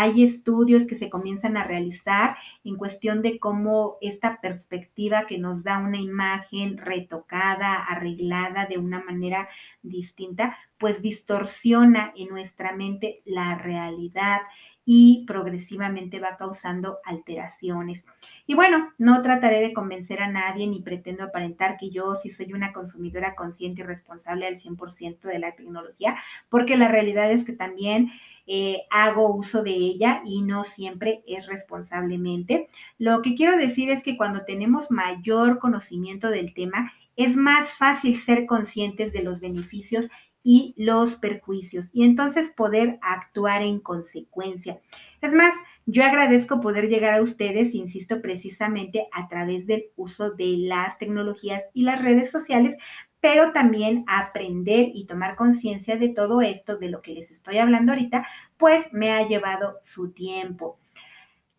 Hay 0.00 0.22
estudios 0.22 0.86
que 0.86 0.94
se 0.94 1.10
comienzan 1.10 1.56
a 1.56 1.64
realizar 1.64 2.36
en 2.62 2.76
cuestión 2.76 3.20
de 3.20 3.40
cómo 3.40 3.96
esta 4.00 4.40
perspectiva 4.40 5.26
que 5.26 5.38
nos 5.38 5.64
da 5.64 5.78
una 5.78 5.98
imagen 5.98 6.78
retocada, 6.78 7.74
arreglada 7.74 8.66
de 8.66 8.78
una 8.78 9.02
manera 9.02 9.48
distinta, 9.82 10.56
pues 10.78 11.02
distorsiona 11.02 12.12
en 12.16 12.28
nuestra 12.28 12.76
mente 12.76 13.22
la 13.24 13.58
realidad 13.58 14.42
y 14.84 15.24
progresivamente 15.26 16.20
va 16.20 16.36
causando 16.38 16.98
alteraciones. 17.04 18.06
Y 18.46 18.54
bueno, 18.54 18.94
no 18.98 19.20
trataré 19.20 19.60
de 19.60 19.74
convencer 19.74 20.22
a 20.22 20.30
nadie 20.30 20.68
ni 20.68 20.80
pretendo 20.80 21.24
aparentar 21.24 21.76
que 21.76 21.90
yo 21.90 22.14
sí 22.14 22.30
soy 22.30 22.52
una 22.52 22.72
consumidora 22.72 23.34
consciente 23.34 23.82
y 23.82 23.84
responsable 23.84 24.46
al 24.46 24.56
100% 24.58 25.22
de 25.22 25.40
la 25.40 25.56
tecnología, 25.56 26.16
porque 26.48 26.76
la 26.76 26.86
realidad 26.86 27.30
es 27.32 27.44
que 27.44 27.52
también 27.52 28.12
eh, 28.50 28.86
hago 28.90 29.34
uso 29.34 29.62
de 29.62 29.72
ella 29.72 30.22
y 30.24 30.40
no 30.40 30.64
siempre 30.64 31.22
es 31.26 31.46
responsablemente. 31.46 32.68
Lo 32.96 33.20
que 33.20 33.34
quiero 33.34 33.58
decir 33.58 33.90
es 33.90 34.02
que 34.02 34.16
cuando 34.16 34.46
tenemos 34.46 34.90
mayor 34.90 35.58
conocimiento 35.58 36.30
del 36.30 36.54
tema, 36.54 36.92
es 37.14 37.36
más 37.36 37.76
fácil 37.76 38.16
ser 38.16 38.46
conscientes 38.46 39.12
de 39.12 39.22
los 39.22 39.40
beneficios 39.40 40.08
y 40.42 40.72
los 40.78 41.16
perjuicios 41.16 41.90
y 41.92 42.04
entonces 42.04 42.48
poder 42.48 42.98
actuar 43.02 43.62
en 43.62 43.80
consecuencia. 43.80 44.80
Es 45.20 45.34
más, 45.34 45.52
yo 45.84 46.04
agradezco 46.04 46.60
poder 46.60 46.88
llegar 46.88 47.14
a 47.14 47.22
ustedes, 47.22 47.74
insisto, 47.74 48.22
precisamente 48.22 49.08
a 49.12 49.28
través 49.28 49.66
del 49.66 49.86
uso 49.96 50.30
de 50.30 50.54
las 50.58 50.96
tecnologías 50.96 51.64
y 51.74 51.82
las 51.82 52.02
redes 52.02 52.30
sociales, 52.30 52.76
pero 53.20 53.52
también 53.52 54.04
aprender 54.06 54.90
y 54.94 55.06
tomar 55.06 55.36
conciencia 55.36 55.96
de 55.96 56.10
todo 56.10 56.40
esto, 56.40 56.76
de 56.76 56.88
lo 56.88 57.02
que 57.02 57.12
les 57.12 57.30
estoy 57.30 57.58
hablando 57.58 57.92
ahorita, 57.92 58.26
pues 58.56 58.92
me 58.92 59.12
ha 59.12 59.26
llevado 59.26 59.78
su 59.82 60.12
tiempo. 60.12 60.78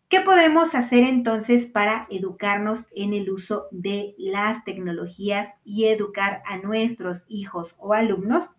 ¿Qué 0.08 0.20
podemos 0.20 0.74
hacer 0.74 1.04
entonces 1.04 1.66
para 1.66 2.08
educarnos 2.10 2.80
en 2.96 3.14
el 3.14 3.30
uso 3.30 3.68
de 3.70 4.16
las 4.18 4.64
tecnologías 4.64 5.54
y 5.64 5.84
educar 5.84 6.42
a 6.46 6.56
nuestros 6.56 7.22
hijos 7.28 7.76
o 7.78 7.92
alumnos? 7.92 8.50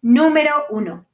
Número 0.00 0.52
uno. 0.70 1.06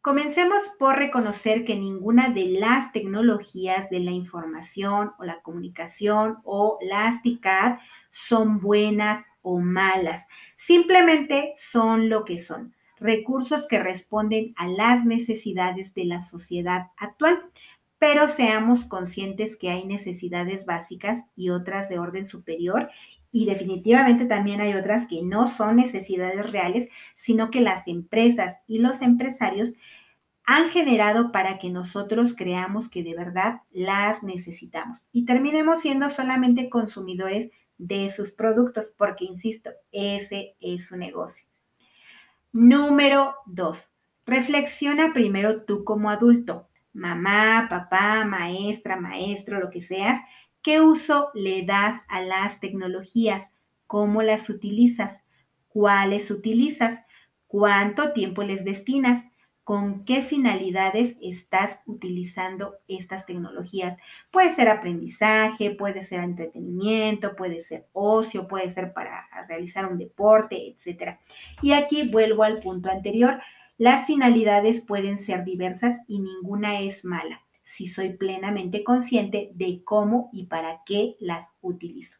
Comencemos 0.00 0.62
por 0.78 0.96
reconocer 0.96 1.64
que 1.64 1.76
ninguna 1.76 2.30
de 2.30 2.46
las 2.58 2.92
tecnologías 2.92 3.88
de 3.88 4.00
la 4.00 4.10
información 4.10 5.12
o 5.18 5.24
la 5.24 5.40
comunicación 5.42 6.38
o 6.42 6.78
las 6.82 7.22
TICAD 7.22 7.78
son 8.10 8.60
buenas 8.60 9.24
o 9.44 9.60
malas. 9.60 10.26
Simplemente 10.56 11.52
son 11.56 12.08
lo 12.08 12.24
que 12.24 12.36
son, 12.36 12.74
recursos 12.98 13.68
que 13.68 13.78
responden 13.78 14.54
a 14.56 14.66
las 14.66 15.04
necesidades 15.04 15.94
de 15.94 16.06
la 16.06 16.20
sociedad 16.20 16.88
actual. 16.96 17.38
Pero 17.98 18.26
seamos 18.26 18.84
conscientes 18.84 19.56
que 19.56 19.70
hay 19.70 19.84
necesidades 19.84 20.66
básicas 20.66 21.22
y 21.36 21.50
otras 21.50 21.88
de 21.88 21.98
orden 21.98 22.26
superior. 22.26 22.90
Y 23.30 23.46
definitivamente 23.46 24.24
también 24.24 24.60
hay 24.60 24.74
otras 24.74 25.06
que 25.06 25.22
no 25.22 25.46
son 25.46 25.76
necesidades 25.76 26.50
reales, 26.50 26.88
sino 27.14 27.50
que 27.50 27.60
las 27.60 27.86
empresas 27.86 28.58
y 28.66 28.78
los 28.78 29.00
empresarios 29.00 29.74
han 30.46 30.68
generado 30.68 31.32
para 31.32 31.58
que 31.58 31.70
nosotros 31.70 32.34
creamos 32.36 32.88
que 32.88 33.02
de 33.02 33.14
verdad 33.14 33.62
las 33.72 34.22
necesitamos. 34.22 34.98
Y 35.12 35.24
terminemos 35.24 35.80
siendo 35.80 36.10
solamente 36.10 36.68
consumidores 36.68 37.50
de 37.78 38.08
sus 38.10 38.32
productos, 38.32 38.92
porque, 38.96 39.24
insisto, 39.24 39.70
ese 39.92 40.56
es 40.60 40.86
su 40.86 40.96
negocio. 40.96 41.46
Número 42.52 43.34
dos, 43.46 43.90
reflexiona 44.26 45.12
primero 45.12 45.62
tú 45.62 45.84
como 45.84 46.10
adulto 46.10 46.68
mamá, 46.94 47.66
papá, 47.68 48.24
maestra, 48.24 48.96
maestro, 48.96 49.60
lo 49.60 49.68
que 49.68 49.82
seas, 49.82 50.22
¿qué 50.62 50.80
uso 50.80 51.30
le 51.34 51.66
das 51.66 52.00
a 52.08 52.22
las 52.22 52.60
tecnologías? 52.60 53.50
¿Cómo 53.86 54.22
las 54.22 54.48
utilizas? 54.48 55.22
¿Cuáles 55.68 56.30
utilizas? 56.30 57.02
¿Cuánto 57.48 58.12
tiempo 58.12 58.42
les 58.44 58.64
destinas? 58.64 59.24
¿Con 59.64 60.04
qué 60.04 60.20
finalidades 60.20 61.16
estás 61.22 61.80
utilizando 61.86 62.76
estas 62.86 63.24
tecnologías? 63.24 63.96
Puede 64.30 64.54
ser 64.54 64.68
aprendizaje, 64.68 65.70
puede 65.70 66.02
ser 66.02 66.20
entretenimiento, 66.20 67.34
puede 67.34 67.60
ser 67.60 67.88
ocio, 67.92 68.46
puede 68.46 68.68
ser 68.68 68.92
para 68.92 69.26
realizar 69.48 69.86
un 69.86 69.98
deporte, 69.98 70.68
etc. 70.68 71.18
Y 71.62 71.72
aquí 71.72 72.08
vuelvo 72.10 72.42
al 72.42 72.60
punto 72.60 72.90
anterior. 72.90 73.40
Las 73.78 74.06
finalidades 74.06 74.82
pueden 74.82 75.18
ser 75.18 75.44
diversas 75.44 75.98
y 76.06 76.20
ninguna 76.20 76.80
es 76.80 77.04
mala 77.04 77.40
si 77.64 77.88
soy 77.88 78.10
plenamente 78.10 78.84
consciente 78.84 79.50
de 79.54 79.82
cómo 79.82 80.28
y 80.32 80.46
para 80.46 80.82
qué 80.84 81.16
las 81.18 81.48
utilizo. 81.62 82.18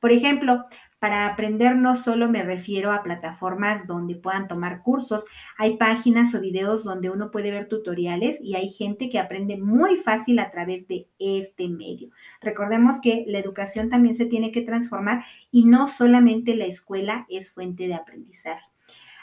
Por 0.00 0.12
ejemplo, 0.12 0.66
para 1.04 1.26
aprender 1.26 1.76
no 1.76 1.96
solo 1.96 2.30
me 2.30 2.42
refiero 2.42 2.90
a 2.90 3.02
plataformas 3.02 3.86
donde 3.86 4.14
puedan 4.14 4.48
tomar 4.48 4.80
cursos, 4.80 5.22
hay 5.58 5.76
páginas 5.76 6.34
o 6.34 6.40
videos 6.40 6.82
donde 6.82 7.10
uno 7.10 7.30
puede 7.30 7.50
ver 7.50 7.68
tutoriales 7.68 8.38
y 8.40 8.54
hay 8.54 8.70
gente 8.70 9.10
que 9.10 9.18
aprende 9.18 9.58
muy 9.58 9.98
fácil 9.98 10.38
a 10.38 10.50
través 10.50 10.88
de 10.88 11.06
este 11.18 11.68
medio. 11.68 12.08
Recordemos 12.40 13.02
que 13.02 13.26
la 13.28 13.38
educación 13.38 13.90
también 13.90 14.14
se 14.14 14.24
tiene 14.24 14.50
que 14.50 14.62
transformar 14.62 15.26
y 15.50 15.66
no 15.66 15.88
solamente 15.88 16.56
la 16.56 16.64
escuela 16.64 17.26
es 17.28 17.52
fuente 17.52 17.86
de 17.86 17.96
aprendizaje. 17.96 18.64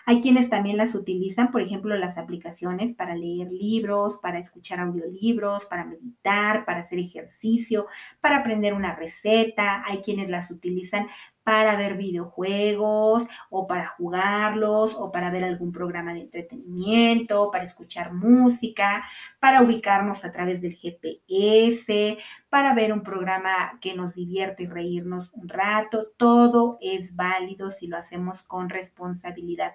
Hay 0.06 0.20
quienes 0.22 0.50
también 0.50 0.78
las 0.78 0.96
utilizan, 0.96 1.52
por 1.52 1.62
ejemplo, 1.62 1.96
las 1.96 2.18
aplicaciones 2.18 2.94
para 2.94 3.16
leer 3.16 3.52
libros, 3.52 4.18
para 4.18 4.40
escuchar 4.40 4.80
audiolibros, 4.80 5.66
para 5.66 5.86
meditar, 5.86 6.66
para 6.66 6.82
hacer 6.82 7.00
ejercicio, 7.00 7.88
para 8.20 8.38
aprender 8.38 8.74
una 8.74 8.96
receta. 8.96 9.84
Hay 9.88 10.00
quienes 10.00 10.30
las 10.30 10.50
utilizan 10.50 11.08
para 11.44 11.76
ver 11.76 11.98
videojuegos 11.98 13.26
o 13.50 13.68
para 13.68 13.88
jugarlos 13.88 14.96
o 14.96 15.12
para 15.12 15.32
ver 15.32 15.44
algún 15.44 15.72
programa 15.72 16.14
de 16.14 16.22
entretenimiento, 16.22 17.50
para 17.52 17.64
escuchar 17.64 18.14
música, 18.14 19.04
para 19.39 19.62
ubicarnos 19.62 20.24
a 20.24 20.32
través 20.32 20.62
del 20.62 20.76
GPS, 20.76 22.18
para 22.50 22.74
ver 22.74 22.94
un 22.94 23.04
programa 23.04 23.80
que 23.82 23.96
nos 23.96 24.16
divierte 24.16 24.64
y 24.64 24.68
reírnos 24.68 25.30
un 25.34 25.50
rato. 25.50 26.08
Todo 26.18 26.78
es 26.82 27.16
válido 27.16 27.72
si 27.72 27.88
lo 27.88 27.98
hacemos 27.98 28.44
con 28.44 28.70
responsabilidad. 28.70 29.74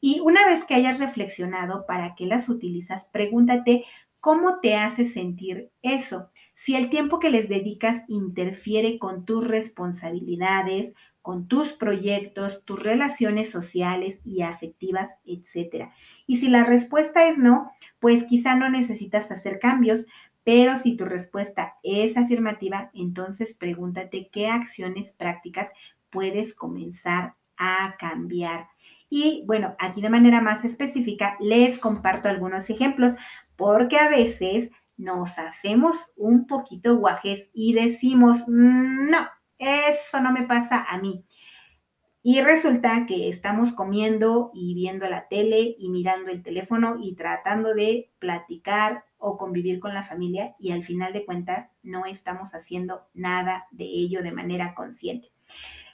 Y 0.00 0.20
una 0.20 0.46
vez 0.46 0.64
que 0.64 0.74
hayas 0.74 0.98
reflexionado 0.98 1.86
para 1.86 2.14
qué 2.14 2.26
las 2.26 2.48
utilizas, 2.48 3.06
pregúntate 3.06 3.84
cómo 4.20 4.60
te 4.60 4.74
hace 4.76 5.04
sentir 5.04 5.70
eso. 5.82 6.30
Si 6.58 6.74
el 6.74 6.88
tiempo 6.88 7.18
que 7.20 7.28
les 7.28 7.50
dedicas 7.50 8.02
interfiere 8.08 8.98
con 8.98 9.26
tus 9.26 9.46
responsabilidades, 9.46 10.94
con 11.20 11.48
tus 11.48 11.74
proyectos, 11.74 12.64
tus 12.64 12.82
relaciones 12.82 13.50
sociales 13.50 14.20
y 14.24 14.40
afectivas, 14.40 15.10
etc. 15.26 15.90
Y 16.26 16.38
si 16.38 16.48
la 16.48 16.64
respuesta 16.64 17.28
es 17.28 17.36
no, 17.36 17.70
pues 18.00 18.24
quizá 18.24 18.54
no 18.54 18.70
necesitas 18.70 19.30
hacer 19.30 19.58
cambios, 19.58 20.06
pero 20.44 20.76
si 20.76 20.96
tu 20.96 21.04
respuesta 21.04 21.74
es 21.82 22.16
afirmativa, 22.16 22.90
entonces 22.94 23.52
pregúntate 23.52 24.30
qué 24.32 24.48
acciones 24.48 25.12
prácticas 25.12 25.68
puedes 26.08 26.54
comenzar 26.54 27.34
a 27.58 27.96
cambiar. 27.98 28.68
Y 29.10 29.44
bueno, 29.46 29.76
aquí 29.78 30.00
de 30.00 30.08
manera 30.08 30.40
más 30.40 30.64
específica 30.64 31.36
les 31.38 31.78
comparto 31.78 32.30
algunos 32.30 32.70
ejemplos 32.70 33.12
porque 33.56 33.98
a 33.98 34.08
veces 34.08 34.70
nos 34.96 35.38
hacemos 35.38 35.96
un 36.16 36.46
poquito 36.46 36.96
guajes 36.96 37.48
y 37.52 37.74
decimos, 37.74 38.44
no, 38.46 39.26
eso 39.58 40.20
no 40.20 40.32
me 40.32 40.42
pasa 40.42 40.84
a 40.88 40.98
mí. 40.98 41.24
Y 42.22 42.40
resulta 42.40 43.06
que 43.06 43.28
estamos 43.28 43.72
comiendo 43.72 44.50
y 44.52 44.74
viendo 44.74 45.08
la 45.08 45.28
tele 45.28 45.76
y 45.78 45.90
mirando 45.90 46.32
el 46.32 46.42
teléfono 46.42 46.96
y 47.00 47.14
tratando 47.14 47.72
de 47.72 48.10
platicar 48.18 49.04
o 49.16 49.38
convivir 49.38 49.78
con 49.78 49.94
la 49.94 50.02
familia 50.02 50.56
y 50.58 50.72
al 50.72 50.82
final 50.82 51.12
de 51.12 51.24
cuentas 51.24 51.68
no 51.84 52.04
estamos 52.04 52.52
haciendo 52.52 53.06
nada 53.14 53.66
de 53.70 53.84
ello 53.84 54.22
de 54.22 54.32
manera 54.32 54.74
consciente. 54.74 55.30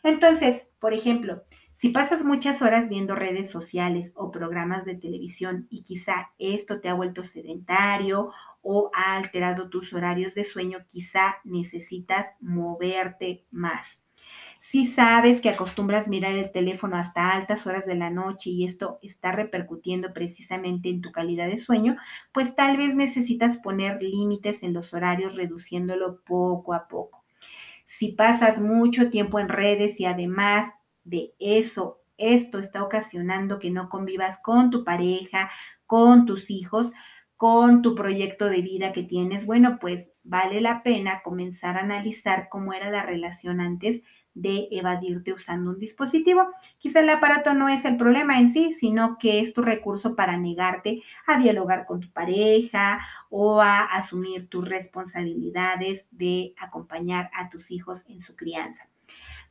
Entonces, 0.02 0.66
por 0.78 0.94
ejemplo, 0.94 1.42
si 1.82 1.88
pasas 1.88 2.24
muchas 2.24 2.62
horas 2.62 2.88
viendo 2.88 3.16
redes 3.16 3.50
sociales 3.50 4.12
o 4.14 4.30
programas 4.30 4.84
de 4.84 4.94
televisión 4.94 5.66
y 5.68 5.82
quizá 5.82 6.30
esto 6.38 6.80
te 6.80 6.88
ha 6.88 6.94
vuelto 6.94 7.24
sedentario 7.24 8.30
o 8.60 8.92
ha 8.94 9.16
alterado 9.16 9.68
tus 9.68 9.92
horarios 9.92 10.36
de 10.36 10.44
sueño, 10.44 10.86
quizá 10.86 11.38
necesitas 11.42 12.34
moverte 12.38 13.46
más. 13.50 14.00
Si 14.60 14.86
sabes 14.86 15.40
que 15.40 15.48
acostumbras 15.48 16.06
mirar 16.06 16.34
el 16.34 16.52
teléfono 16.52 16.96
hasta 16.96 17.32
altas 17.32 17.66
horas 17.66 17.84
de 17.84 17.96
la 17.96 18.10
noche 18.10 18.50
y 18.50 18.64
esto 18.64 19.00
está 19.02 19.32
repercutiendo 19.32 20.12
precisamente 20.12 20.88
en 20.88 21.00
tu 21.00 21.10
calidad 21.10 21.48
de 21.48 21.58
sueño, 21.58 21.96
pues 22.32 22.54
tal 22.54 22.76
vez 22.76 22.94
necesitas 22.94 23.58
poner 23.58 24.00
límites 24.00 24.62
en 24.62 24.72
los 24.72 24.94
horarios 24.94 25.34
reduciéndolo 25.34 26.20
poco 26.24 26.74
a 26.74 26.86
poco. 26.86 27.24
Si 27.86 28.12
pasas 28.12 28.60
mucho 28.60 29.10
tiempo 29.10 29.40
en 29.40 29.48
redes 29.48 29.98
y 29.98 30.04
además 30.04 30.72
de 31.04 31.34
eso, 31.38 32.00
esto 32.16 32.58
está 32.58 32.82
ocasionando 32.82 33.58
que 33.58 33.70
no 33.70 33.88
convivas 33.88 34.38
con 34.38 34.70
tu 34.70 34.84
pareja, 34.84 35.50
con 35.86 36.26
tus 36.26 36.50
hijos, 36.50 36.92
con 37.36 37.82
tu 37.82 37.96
proyecto 37.96 38.48
de 38.48 38.62
vida 38.62 38.92
que 38.92 39.02
tienes, 39.02 39.46
bueno, 39.46 39.78
pues 39.80 40.12
vale 40.22 40.60
la 40.60 40.84
pena 40.84 41.22
comenzar 41.24 41.76
a 41.76 41.80
analizar 41.80 42.48
cómo 42.48 42.72
era 42.72 42.88
la 42.88 43.02
relación 43.02 43.60
antes 43.60 44.02
de 44.34 44.68
evadirte 44.70 45.32
usando 45.32 45.70
un 45.70 45.78
dispositivo. 45.80 46.46
Quizá 46.78 47.00
el 47.00 47.10
aparato 47.10 47.52
no 47.54 47.68
es 47.68 47.84
el 47.84 47.96
problema 47.96 48.38
en 48.38 48.48
sí, 48.48 48.72
sino 48.72 49.18
que 49.18 49.40
es 49.40 49.52
tu 49.52 49.62
recurso 49.62 50.14
para 50.14 50.36
negarte 50.36 51.02
a 51.26 51.38
dialogar 51.38 51.84
con 51.84 51.98
tu 51.98 52.12
pareja 52.12 53.00
o 53.28 53.60
a 53.60 53.80
asumir 53.80 54.48
tus 54.48 54.68
responsabilidades 54.68 56.06
de 56.12 56.54
acompañar 56.56 57.28
a 57.34 57.50
tus 57.50 57.72
hijos 57.72 58.04
en 58.06 58.20
su 58.20 58.36
crianza. 58.36 58.91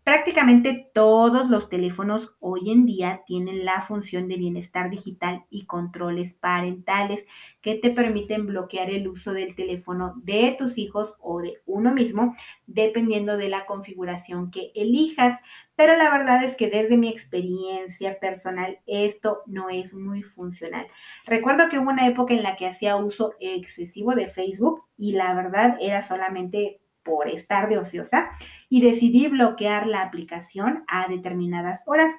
Prácticamente 0.04 0.90
todos 0.96 1.52
los 1.52 1.70
teléfonos 1.70 2.36
hoy 2.40 2.72
en 2.72 2.88
día 2.88 3.22
tienen 3.28 3.66
la 3.66 3.82
función 3.82 4.28
de 4.28 4.36
bienestar 4.36 4.90
digital 4.90 5.46
y 5.52 5.68
controles 5.68 6.34
parentales 6.34 7.24
que 7.62 7.76
te 7.76 7.92
permiten 7.92 8.48
bloquear 8.48 8.90
el 8.90 9.08
uso 9.08 9.32
del 9.32 9.54
teléfono 9.54 10.16
de 10.24 10.56
tus 10.58 10.80
hijos 10.80 11.14
o 11.20 11.40
de 11.40 11.62
uno 11.68 11.94
mismo, 11.94 12.36
dependiendo 12.66 13.38
de 13.38 13.50
la 13.50 13.68
configuración 13.68 14.50
que 14.50 14.72
elijas. 14.74 15.40
Pero 15.76 15.96
la 15.96 16.10
verdad 16.10 16.44
es 16.44 16.56
que 16.56 16.68
desde 16.68 16.98
mi 16.98 17.08
experiencia 17.08 18.18
personal 18.20 18.80
esto 18.88 19.44
no 19.46 19.70
es 19.70 19.94
muy 19.94 20.24
funcional. 20.24 20.88
Recuerdo 21.28 21.70
que 21.70 21.78
hubo 21.78 21.92
una 21.92 22.08
época 22.08 22.34
en 22.34 22.42
la 22.42 22.56
que 22.56 22.66
hacía 22.66 22.96
uso 22.96 23.36
excesivo 23.40 24.16
de 24.16 24.30
Facebook 24.30 24.84
y 24.98 25.12
la 25.12 25.36
verdad 25.36 25.78
era 25.80 26.02
solamente 26.02 26.82
por 27.04 27.28
estar 27.28 27.70
de 27.70 27.78
ociosa 27.78 28.32
y 28.70 28.82
decidí 28.82 29.28
bloquear 29.28 29.88
la 29.88 30.02
aplicación 30.02 30.84
a 30.88 31.08
determinadas 31.08 31.82
horas. 31.86 32.12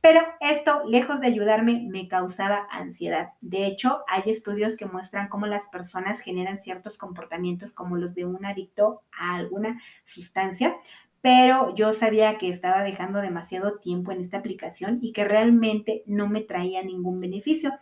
Pero 0.00 0.20
esto, 0.40 0.82
lejos 0.86 1.20
de 1.20 1.26
ayudarme, 1.26 1.84
me 1.88 2.06
causaba 2.06 2.68
ansiedad. 2.70 3.30
De 3.40 3.66
hecho, 3.66 4.04
hay 4.06 4.30
estudios 4.30 4.76
que 4.76 4.86
muestran 4.86 5.28
cómo 5.28 5.46
las 5.46 5.66
personas 5.66 6.20
generan 6.20 6.58
ciertos 6.58 6.96
comportamientos 6.96 7.72
como 7.72 7.96
los 7.96 8.14
de 8.14 8.24
un 8.24 8.44
adicto 8.44 9.02
a 9.10 9.34
alguna 9.34 9.80
sustancia, 10.04 10.76
pero 11.20 11.74
yo 11.74 11.92
sabía 11.92 12.38
que 12.38 12.48
estaba 12.48 12.84
dejando 12.84 13.20
demasiado 13.20 13.78
tiempo 13.78 14.12
en 14.12 14.20
esta 14.20 14.38
aplicación 14.38 15.00
y 15.02 15.12
que 15.12 15.24
realmente 15.24 16.04
no 16.06 16.28
me 16.28 16.42
traía 16.42 16.82
ningún 16.84 17.20
beneficio. 17.20 17.72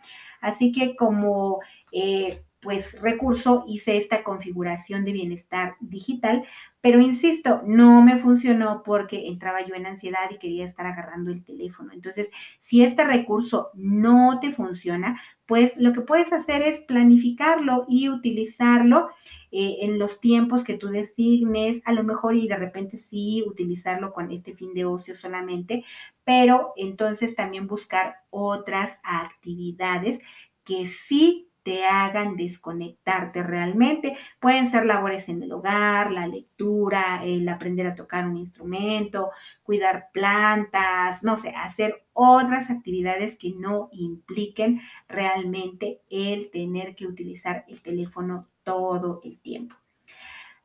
Así 0.41 0.71
que 0.71 0.95
como 0.95 1.59
eh, 1.91 2.43
pues 2.67 2.99
recurso 2.99 3.63
hice 3.65 3.95
esta 3.95 4.25
configuración 4.25 5.05
de 5.05 5.13
bienestar 5.13 5.77
digital, 5.79 6.43
pero 6.81 6.99
insisto, 6.99 7.61
no 7.65 8.01
me 8.01 8.17
funcionó 8.17 8.83
porque 8.83 9.29
entraba 9.29 9.65
yo 9.65 9.73
en 9.73 9.85
ansiedad 9.85 10.29
y 10.29 10.37
quería 10.37 10.65
estar 10.65 10.85
agarrando 10.85 11.31
el 11.31 11.45
teléfono. 11.45 11.93
Entonces, 11.93 12.29
si 12.59 12.83
este 12.83 13.05
recurso 13.05 13.69
no 13.73 14.39
te 14.41 14.51
funciona, 14.51 15.17
pues 15.45 15.77
lo 15.77 15.93
que 15.93 16.01
puedes 16.01 16.33
hacer 16.33 16.61
es 16.61 16.81
planificarlo 16.81 17.85
y 17.87 18.09
utilizarlo 18.09 19.11
eh, 19.53 19.77
en 19.83 19.97
los 19.97 20.19
tiempos 20.19 20.65
que 20.65 20.73
tú 20.73 20.89
designes, 20.89 21.81
a 21.85 21.93
lo 21.93 22.03
mejor 22.03 22.35
y 22.35 22.49
de 22.49 22.57
repente 22.57 22.97
sí 22.97 23.45
utilizarlo 23.47 24.11
con 24.11 24.29
este 24.29 24.53
fin 24.55 24.73
de 24.73 24.83
ocio 24.83 25.15
solamente, 25.15 25.85
pero 26.25 26.73
entonces 26.75 27.33
también 27.33 27.65
buscar 27.65 28.15
otras 28.29 28.99
actividades 29.03 30.19
que 30.65 30.85
sí 30.85 31.46
te 31.67 31.83
hagan 31.83 32.37
desconectarte 32.37 33.43
realmente. 33.43 34.15
Pueden 34.39 34.71
ser 34.71 34.85
labores 34.85 35.27
en 35.27 35.43
el 35.43 35.51
hogar, 35.51 36.13
la 36.13 36.25
lectura, 36.25 37.19
el 37.25 37.49
aprender 37.49 37.87
a 37.87 37.93
tocar 37.93 38.25
un 38.25 38.37
instrumento, 38.37 39.31
cuidar 39.63 40.07
plantas, 40.13 41.23
no 41.23 41.35
sé, 41.35 41.49
hacer 41.49 42.05
otras 42.13 42.69
actividades 42.69 43.37
que 43.37 43.53
no 43.53 43.89
impliquen 43.91 44.79
realmente 45.09 45.99
el 46.09 46.51
tener 46.51 46.95
que 46.95 47.05
utilizar 47.05 47.65
el 47.67 47.81
teléfono 47.81 48.47
todo 48.63 49.19
el 49.25 49.37
tiempo. 49.37 49.75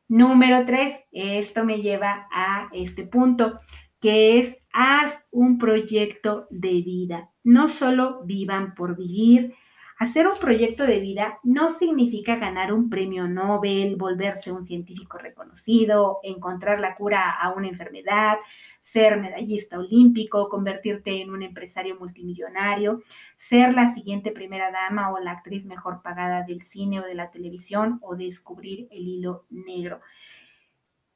Número 0.07 0.65
tres, 0.65 1.01
esto 1.11 1.65
me 1.65 1.81
lleva 1.81 2.29
a 2.31 2.69
este 2.73 3.03
punto, 3.03 3.59
que 4.01 4.39
es 4.39 4.57
haz 4.73 5.19
un 5.33 5.59
proyecto 5.59 6.47
de 6.51 6.81
vida. 6.83 7.33
No 7.43 7.67
solo 7.67 8.23
vivan 8.25 8.77
por 8.77 8.97
vivir, 8.97 9.57
Hacer 9.99 10.27
un 10.27 10.39
proyecto 10.39 10.85
de 10.85 11.01
vida 11.01 11.39
no 11.43 11.71
significa 11.71 12.37
ganar 12.37 12.73
un 12.73 12.89
premio 12.89 13.29
Nobel, 13.29 13.97
volverse 13.97 14.51
un 14.51 14.67
científico 14.67 15.19
reconocido, 15.19 16.19
encontrar 16.23 16.81
la 16.81 16.95
cura 16.95 17.31
a 17.31 17.53
una 17.53 17.69
enfermedad, 17.69 18.39
ser 18.81 19.21
medallista 19.21 19.79
olímpico, 19.79 20.49
convertirte 20.49 21.21
en 21.21 21.31
un 21.31 21.43
empresario 21.43 21.97
multimillonario, 21.99 23.03
ser 23.37 23.75
la 23.75 23.87
siguiente 23.87 24.33
primera 24.33 24.71
dama 24.71 25.13
o 25.13 25.19
la 25.19 25.33
actriz 25.33 25.67
mejor 25.67 26.03
pagada 26.03 26.43
del 26.43 26.63
cine 26.63 27.01
o 27.01 27.05
de 27.05 27.15
la 27.15 27.31
televisión 27.31 27.99
o 28.03 28.17
descubrir 28.17 28.89
el 28.91 29.07
hilo 29.07 29.47
negro. 29.51 30.01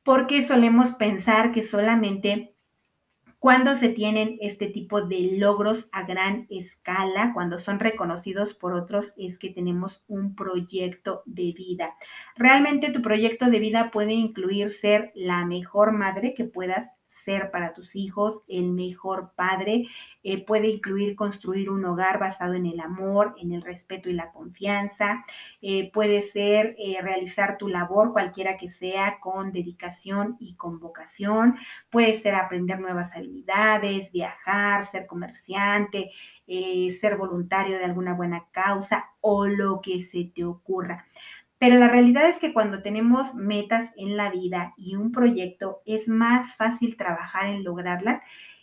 Porque 0.03 0.47
solemos 0.47 0.93
pensar 0.93 1.51
que 1.51 1.63
solamente 1.63 2.56
cuando 3.47 3.77
se 3.77 3.91
tienen 3.91 4.39
este 4.41 4.67
tipo 4.67 5.03
de 5.03 5.39
logros 5.39 5.87
a 5.93 6.03
gran 6.03 6.49
escala, 6.51 7.31
cuando 7.33 7.61
son 7.61 7.79
reconocidos 7.79 8.55
por 8.55 8.73
otros, 8.73 9.13
es 9.17 9.39
que 9.39 9.51
tenemos 9.51 10.03
un 10.09 10.35
proyecto 10.35 11.23
de 11.27 11.53
vida. 11.53 11.95
Realmente 12.35 12.91
tu 12.91 13.03
proyecto 13.03 13.49
de 13.49 13.61
vida 13.61 13.93
puede 13.93 14.15
incluir 14.15 14.69
ser 14.69 15.13
la 15.15 15.47
mejor 15.47 15.93
madre 15.93 16.35
que 16.35 16.43
puedas 16.43 16.91
ser 17.27 17.51
para 17.51 17.75
tus 17.75 17.97
hijos 17.97 18.41
el 18.49 18.73
mejor 18.73 19.33
padre. 19.35 19.89
Eh, 20.23 20.45
puede 20.45 20.69
incluir 20.69 21.17
construir 21.17 21.71
un 21.71 21.85
hogar 21.85 22.19
basado 22.21 22.55
en 22.55 22.67
el 22.67 22.81
amor, 22.81 23.35
en 23.39 23.53
el 23.53 23.63
respeto 23.63 24.09
y 24.09 24.13
la 24.13 24.31
confianza. 24.31 25.25
Eh, 25.61 25.91
puede 25.93 26.23
ser 26.23 26.77
eh, 26.79 26.99
realizar 27.03 27.59
tu 27.59 27.69
labor, 27.69 28.13
cualquiera 28.13 28.57
que 28.57 28.69
sea, 28.69 29.19
con 29.21 29.53
dedicación 29.53 30.37
y 30.39 30.55
con 30.55 30.79
vocación. 30.79 31.57
Puede 31.91 32.15
ser 32.15 32.37
aprender 32.37 32.79
nuevas 32.81 33.15
habilidades, 33.17 34.13
viajar, 34.13 34.87
ser 34.87 35.07
comerciante, 35.07 36.13
ser 36.47 37.17
voluntario 37.17 37.77
de 37.77 37.85
alguna 37.85 38.15
buena 38.15 38.47
causa 38.53 39.11
o 39.21 39.49
lo 39.49 39.81
que 39.81 40.01
se 40.01 40.31
te 40.33 40.45
ocurra. 40.45 41.07
Pero 41.59 41.77
la 41.77 41.89
realidad 41.89 42.29
es 42.29 42.39
que 42.39 42.53
cuando 42.53 42.83
tenemos 42.83 43.35
metas 43.35 43.91
en 43.97 44.17
la 44.17 44.31
vida 44.31 44.75
y 44.77 44.97
un 44.97 45.11
proyecto, 45.11 45.81
es 45.87 46.09
más 46.09 46.55
fácil 46.57 46.97
trabajar 46.97 47.47
en 47.49 47.65
lograrlas 47.65 48.21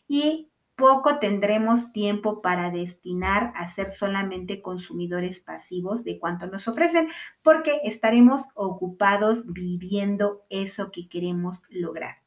y 0.08 0.52
poco 0.76 1.20
tendremos 1.20 1.92
tiempo 1.92 2.42
para 2.42 2.72
destinar 2.72 3.54
a 3.56 3.68
ser 3.68 3.88
solamente 3.88 4.62
consumidores 4.62 5.40
pasivos 5.40 6.04
de 6.04 6.20
cuanto 6.20 6.48
nos 6.48 6.68
ofrecen, 6.68 7.08
porque 7.42 7.80
estaremos 7.84 8.44
ocupados 8.56 9.44
viviendo 9.46 10.46
eso 10.50 10.92
que 10.92 11.08
queremos 11.08 11.62
lograr. 11.70 12.18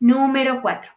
Número 0.00 0.62
cuatro, 0.62 0.90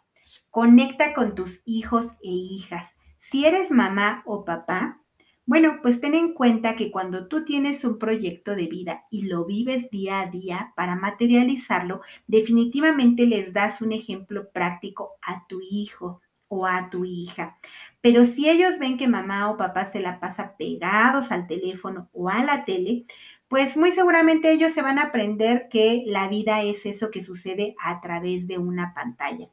conecta 0.49 1.13
con 1.13 1.35
tus 1.35 1.61
hijos 1.65 2.07
e 2.23 2.29
hijas. 2.29 2.95
Si 3.19 3.45
eres 3.45 3.71
mamá 3.71 4.23
o 4.25 4.43
papá, 4.43 5.01
bueno, 5.47 5.79
pues 5.81 6.01
ten 6.01 6.13
en 6.13 6.33
cuenta 6.33 6.75
que 6.75 6.91
cuando 6.91 7.27
tú 7.27 7.45
tienes 7.45 7.85
un 7.85 7.97
proyecto 7.97 8.53
de 8.53 8.67
vida 8.67 9.05
y 9.09 9.27
lo 9.27 9.45
vives 9.45 9.89
día 9.89 10.19
a 10.19 10.25
día 10.25 10.73
para 10.75 10.97
materializarlo, 10.97 12.01
definitivamente 12.27 13.25
les 13.25 13.53
das 13.53 13.81
un 13.81 13.93
ejemplo 13.93 14.51
práctico 14.51 15.13
a 15.21 15.47
tu 15.47 15.61
hijo 15.61 16.21
o 16.49 16.67
a 16.67 16.89
tu 16.89 17.05
hija. 17.05 17.57
Pero 18.01 18.25
si 18.25 18.49
ellos 18.49 18.77
ven 18.77 18.97
que 18.97 19.07
mamá 19.07 19.49
o 19.49 19.55
papá 19.55 19.85
se 19.85 20.01
la 20.01 20.19
pasa 20.19 20.57
pegados 20.57 21.31
al 21.31 21.47
teléfono 21.47 22.09
o 22.11 22.27
a 22.29 22.43
la 22.43 22.65
tele, 22.65 23.05
pues 23.47 23.77
muy 23.77 23.91
seguramente 23.91 24.51
ellos 24.51 24.73
se 24.73 24.81
van 24.81 24.99
a 24.99 25.03
aprender 25.03 25.69
que 25.69 26.03
la 26.07 26.27
vida 26.27 26.61
es 26.61 26.85
eso 26.85 27.09
que 27.09 27.23
sucede 27.23 27.73
a 27.81 28.01
través 28.01 28.47
de 28.47 28.57
una 28.57 28.93
pantalla 28.93 29.47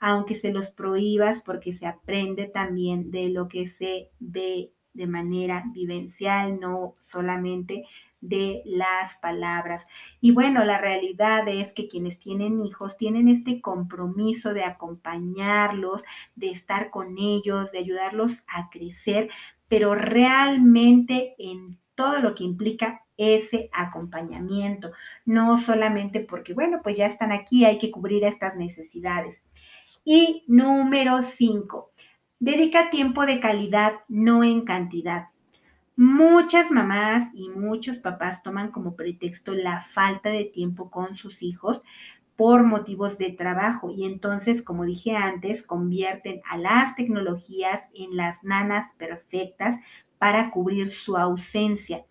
aunque 0.00 0.34
se 0.34 0.52
los 0.52 0.70
prohíbas 0.70 1.42
porque 1.42 1.72
se 1.72 1.86
aprende 1.86 2.46
también 2.46 3.10
de 3.10 3.30
lo 3.30 3.48
que 3.48 3.66
se 3.66 4.10
ve 4.20 4.70
de 4.98 5.06
manera 5.06 5.64
vivencial, 5.72 6.58
no 6.60 6.96
solamente 7.00 7.84
de 8.20 8.62
las 8.66 9.16
palabras. 9.16 9.86
Y 10.20 10.32
bueno, 10.32 10.64
la 10.64 10.78
realidad 10.78 11.46
es 11.46 11.72
que 11.72 11.88
quienes 11.88 12.18
tienen 12.18 12.60
hijos 12.60 12.96
tienen 12.96 13.28
este 13.28 13.60
compromiso 13.60 14.52
de 14.52 14.64
acompañarlos, 14.64 16.02
de 16.34 16.50
estar 16.50 16.90
con 16.90 17.16
ellos, 17.16 17.70
de 17.70 17.78
ayudarlos 17.78 18.42
a 18.48 18.70
crecer, 18.70 19.30
pero 19.68 19.94
realmente 19.94 21.36
en 21.38 21.78
todo 21.94 22.18
lo 22.18 22.34
que 22.34 22.44
implica 22.44 23.04
ese 23.16 23.68
acompañamiento, 23.72 24.92
no 25.24 25.58
solamente 25.58 26.20
porque, 26.20 26.54
bueno, 26.54 26.80
pues 26.82 26.96
ya 26.96 27.06
están 27.06 27.32
aquí, 27.32 27.64
hay 27.64 27.78
que 27.78 27.90
cubrir 27.90 28.24
estas 28.24 28.56
necesidades. 28.56 29.42
Y 30.04 30.44
número 30.48 31.22
cinco, 31.22 31.92
Dedica 32.40 32.88
tiempo 32.90 33.26
de 33.26 33.40
calidad, 33.40 33.94
no 34.06 34.44
en 34.44 34.60
cantidad. 34.64 35.30
Muchas 35.96 36.70
mamás 36.70 37.28
y 37.34 37.48
muchos 37.48 37.98
papás 37.98 38.44
toman 38.44 38.70
como 38.70 38.94
pretexto 38.94 39.54
la 39.54 39.80
falta 39.80 40.30
de 40.30 40.44
tiempo 40.44 40.88
con 40.88 41.16
sus 41.16 41.42
hijos 41.42 41.82
por 42.36 42.62
motivos 42.62 43.18
de 43.18 43.32
trabajo 43.32 43.90
y 43.90 44.04
entonces, 44.04 44.62
como 44.62 44.84
dije 44.84 45.16
antes, 45.16 45.64
convierten 45.64 46.40
a 46.48 46.56
las 46.56 46.94
tecnologías 46.94 47.82
en 47.92 48.16
las 48.16 48.44
nanas 48.44 48.92
perfectas 48.96 49.80
para 50.18 50.52
cubrir 50.52 50.90
su 50.90 51.16
ausencia. 51.16 52.04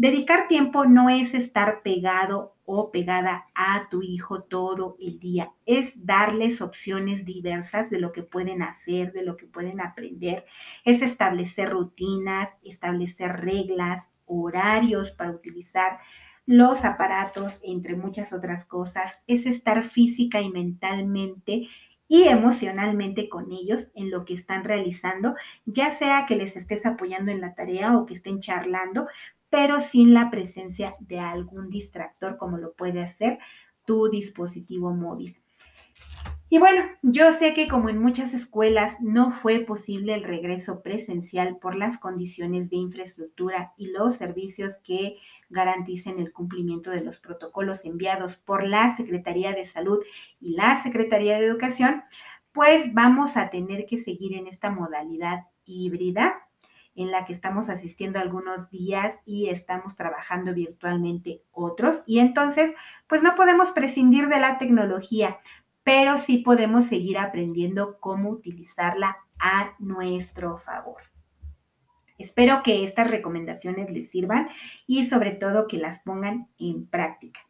Dedicar 0.00 0.48
tiempo 0.48 0.86
no 0.86 1.10
es 1.10 1.34
estar 1.34 1.82
pegado 1.82 2.56
o 2.64 2.90
pegada 2.90 3.48
a 3.54 3.86
tu 3.90 4.00
hijo 4.00 4.44
todo 4.44 4.96
el 4.98 5.18
día, 5.20 5.52
es 5.66 6.06
darles 6.06 6.62
opciones 6.62 7.26
diversas 7.26 7.90
de 7.90 7.98
lo 7.98 8.10
que 8.10 8.22
pueden 8.22 8.62
hacer, 8.62 9.12
de 9.12 9.22
lo 9.22 9.36
que 9.36 9.44
pueden 9.44 9.78
aprender, 9.78 10.46
es 10.86 11.02
establecer 11.02 11.68
rutinas, 11.68 12.48
establecer 12.64 13.42
reglas, 13.42 14.08
horarios 14.24 15.10
para 15.10 15.32
utilizar 15.32 15.98
los 16.46 16.86
aparatos, 16.86 17.58
entre 17.62 17.94
muchas 17.94 18.32
otras 18.32 18.64
cosas, 18.64 19.18
es 19.26 19.44
estar 19.44 19.84
física 19.84 20.40
y 20.40 20.48
mentalmente 20.48 21.68
y 22.08 22.22
emocionalmente 22.24 23.28
con 23.28 23.52
ellos 23.52 23.88
en 23.94 24.10
lo 24.10 24.24
que 24.24 24.32
están 24.32 24.64
realizando, 24.64 25.34
ya 25.66 25.92
sea 25.94 26.24
que 26.24 26.36
les 26.36 26.56
estés 26.56 26.86
apoyando 26.86 27.30
en 27.30 27.42
la 27.42 27.54
tarea 27.54 27.98
o 27.98 28.06
que 28.06 28.14
estén 28.14 28.40
charlando, 28.40 29.06
pero 29.50 29.80
sin 29.80 30.14
la 30.14 30.30
presencia 30.30 30.96
de 31.00 31.18
algún 31.18 31.68
distractor 31.68 32.38
como 32.38 32.56
lo 32.56 32.72
puede 32.72 33.02
hacer 33.02 33.38
tu 33.84 34.08
dispositivo 34.08 34.94
móvil. 34.94 35.36
Y 36.52 36.58
bueno, 36.58 36.82
yo 37.02 37.30
sé 37.30 37.54
que 37.54 37.68
como 37.68 37.90
en 37.90 37.98
muchas 37.98 38.34
escuelas 38.34 38.96
no 39.00 39.30
fue 39.30 39.60
posible 39.60 40.14
el 40.14 40.24
regreso 40.24 40.82
presencial 40.82 41.58
por 41.58 41.76
las 41.76 41.96
condiciones 41.96 42.70
de 42.70 42.76
infraestructura 42.76 43.72
y 43.76 43.92
los 43.92 44.16
servicios 44.16 44.76
que 44.82 45.16
garanticen 45.48 46.18
el 46.18 46.32
cumplimiento 46.32 46.90
de 46.90 47.02
los 47.02 47.20
protocolos 47.20 47.84
enviados 47.84 48.36
por 48.36 48.66
la 48.66 48.96
Secretaría 48.96 49.52
de 49.52 49.64
Salud 49.64 50.00
y 50.40 50.56
la 50.56 50.82
Secretaría 50.82 51.38
de 51.38 51.46
Educación, 51.46 52.02
pues 52.50 52.92
vamos 52.94 53.36
a 53.36 53.48
tener 53.50 53.86
que 53.86 53.98
seguir 53.98 54.34
en 54.34 54.48
esta 54.48 54.70
modalidad 54.70 55.46
híbrida 55.64 56.49
en 56.94 57.10
la 57.10 57.24
que 57.24 57.32
estamos 57.32 57.68
asistiendo 57.68 58.18
algunos 58.18 58.70
días 58.70 59.14
y 59.24 59.48
estamos 59.48 59.96
trabajando 59.96 60.52
virtualmente 60.52 61.42
otros. 61.52 62.02
Y 62.06 62.18
entonces, 62.18 62.72
pues 63.06 63.22
no 63.22 63.34
podemos 63.36 63.70
prescindir 63.70 64.28
de 64.28 64.40
la 64.40 64.58
tecnología 64.58 65.38
pero 65.82 66.18
sí 66.18 66.38
podemos 66.38 66.84
seguir 66.84 67.18
aprendiendo 67.18 67.98
cómo 67.98 68.30
utilizarla 68.30 69.18
a 69.38 69.74
nuestro 69.78 70.58
favor. 70.58 71.02
Espero 72.18 72.62
que 72.62 72.84
estas 72.84 73.10
recomendaciones 73.10 73.90
les 73.90 74.10
sirvan 74.10 74.48
y 74.86 75.06
sobre 75.06 75.32
todo 75.32 75.66
que 75.66 75.78
las 75.78 76.00
pongan 76.00 76.48
en 76.58 76.86
práctica. 76.86 77.40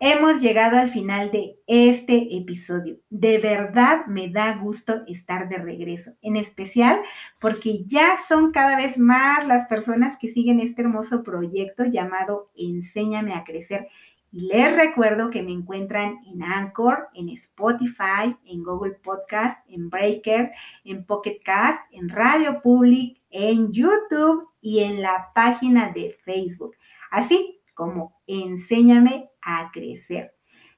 Hemos 0.00 0.42
llegado 0.42 0.76
al 0.76 0.88
final 0.88 1.30
de 1.30 1.56
este 1.66 2.36
episodio. 2.36 2.98
De 3.10 3.38
verdad 3.38 4.06
me 4.06 4.28
da 4.28 4.56
gusto 4.56 5.02
estar 5.06 5.48
de 5.48 5.58
regreso, 5.58 6.12
en 6.20 6.36
especial 6.36 7.00
porque 7.40 7.84
ya 7.86 8.16
son 8.28 8.50
cada 8.50 8.76
vez 8.76 8.98
más 8.98 9.46
las 9.46 9.66
personas 9.66 10.18
que 10.18 10.28
siguen 10.28 10.60
este 10.60 10.82
hermoso 10.82 11.22
proyecto 11.22 11.84
llamado 11.84 12.50
Enséñame 12.56 13.34
a 13.34 13.44
Crecer 13.44 13.88
y 14.32 14.48
les 14.48 14.74
recuerdo 14.74 15.30
que 15.30 15.44
me 15.44 15.52
encuentran 15.52 16.18
en 16.26 16.42
Anchor, 16.42 17.08
en 17.14 17.28
Spotify, 17.28 18.36
en 18.44 18.64
Google 18.64 18.94
Podcast, 18.94 19.64
en 19.68 19.88
Breaker, 19.88 20.50
en 20.84 21.06
Pocket 21.06 21.38
Cast, 21.44 21.78
en 21.92 22.08
Radio 22.08 22.60
Public, 22.60 23.22
en 23.30 23.70
YouTube 23.70 24.48
y 24.60 24.80
en 24.80 25.02
la 25.02 25.30
página 25.36 25.92
de 25.92 26.16
Facebook. 26.24 26.74
Así 27.12 27.60
como 27.74 28.20
Enséñame 28.26 29.30
a 29.42 29.70
crecer. 29.72 30.34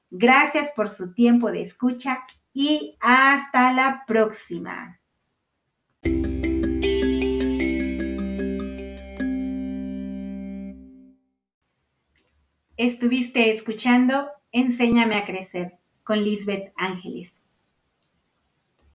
Gracias 0.09 0.71
por 0.75 0.89
su 0.89 1.13
tiempo 1.13 1.51
de 1.51 1.61
escucha 1.61 2.23
y 2.53 2.97
hasta 2.99 3.71
la 3.73 4.03
próxima. 4.07 4.99
Estuviste 12.77 13.51
escuchando 13.51 14.29
Enséñame 14.51 15.15
a 15.15 15.25
crecer 15.25 15.79
con 16.03 16.23
Lisbeth 16.23 16.71
Ángeles. 16.77 17.41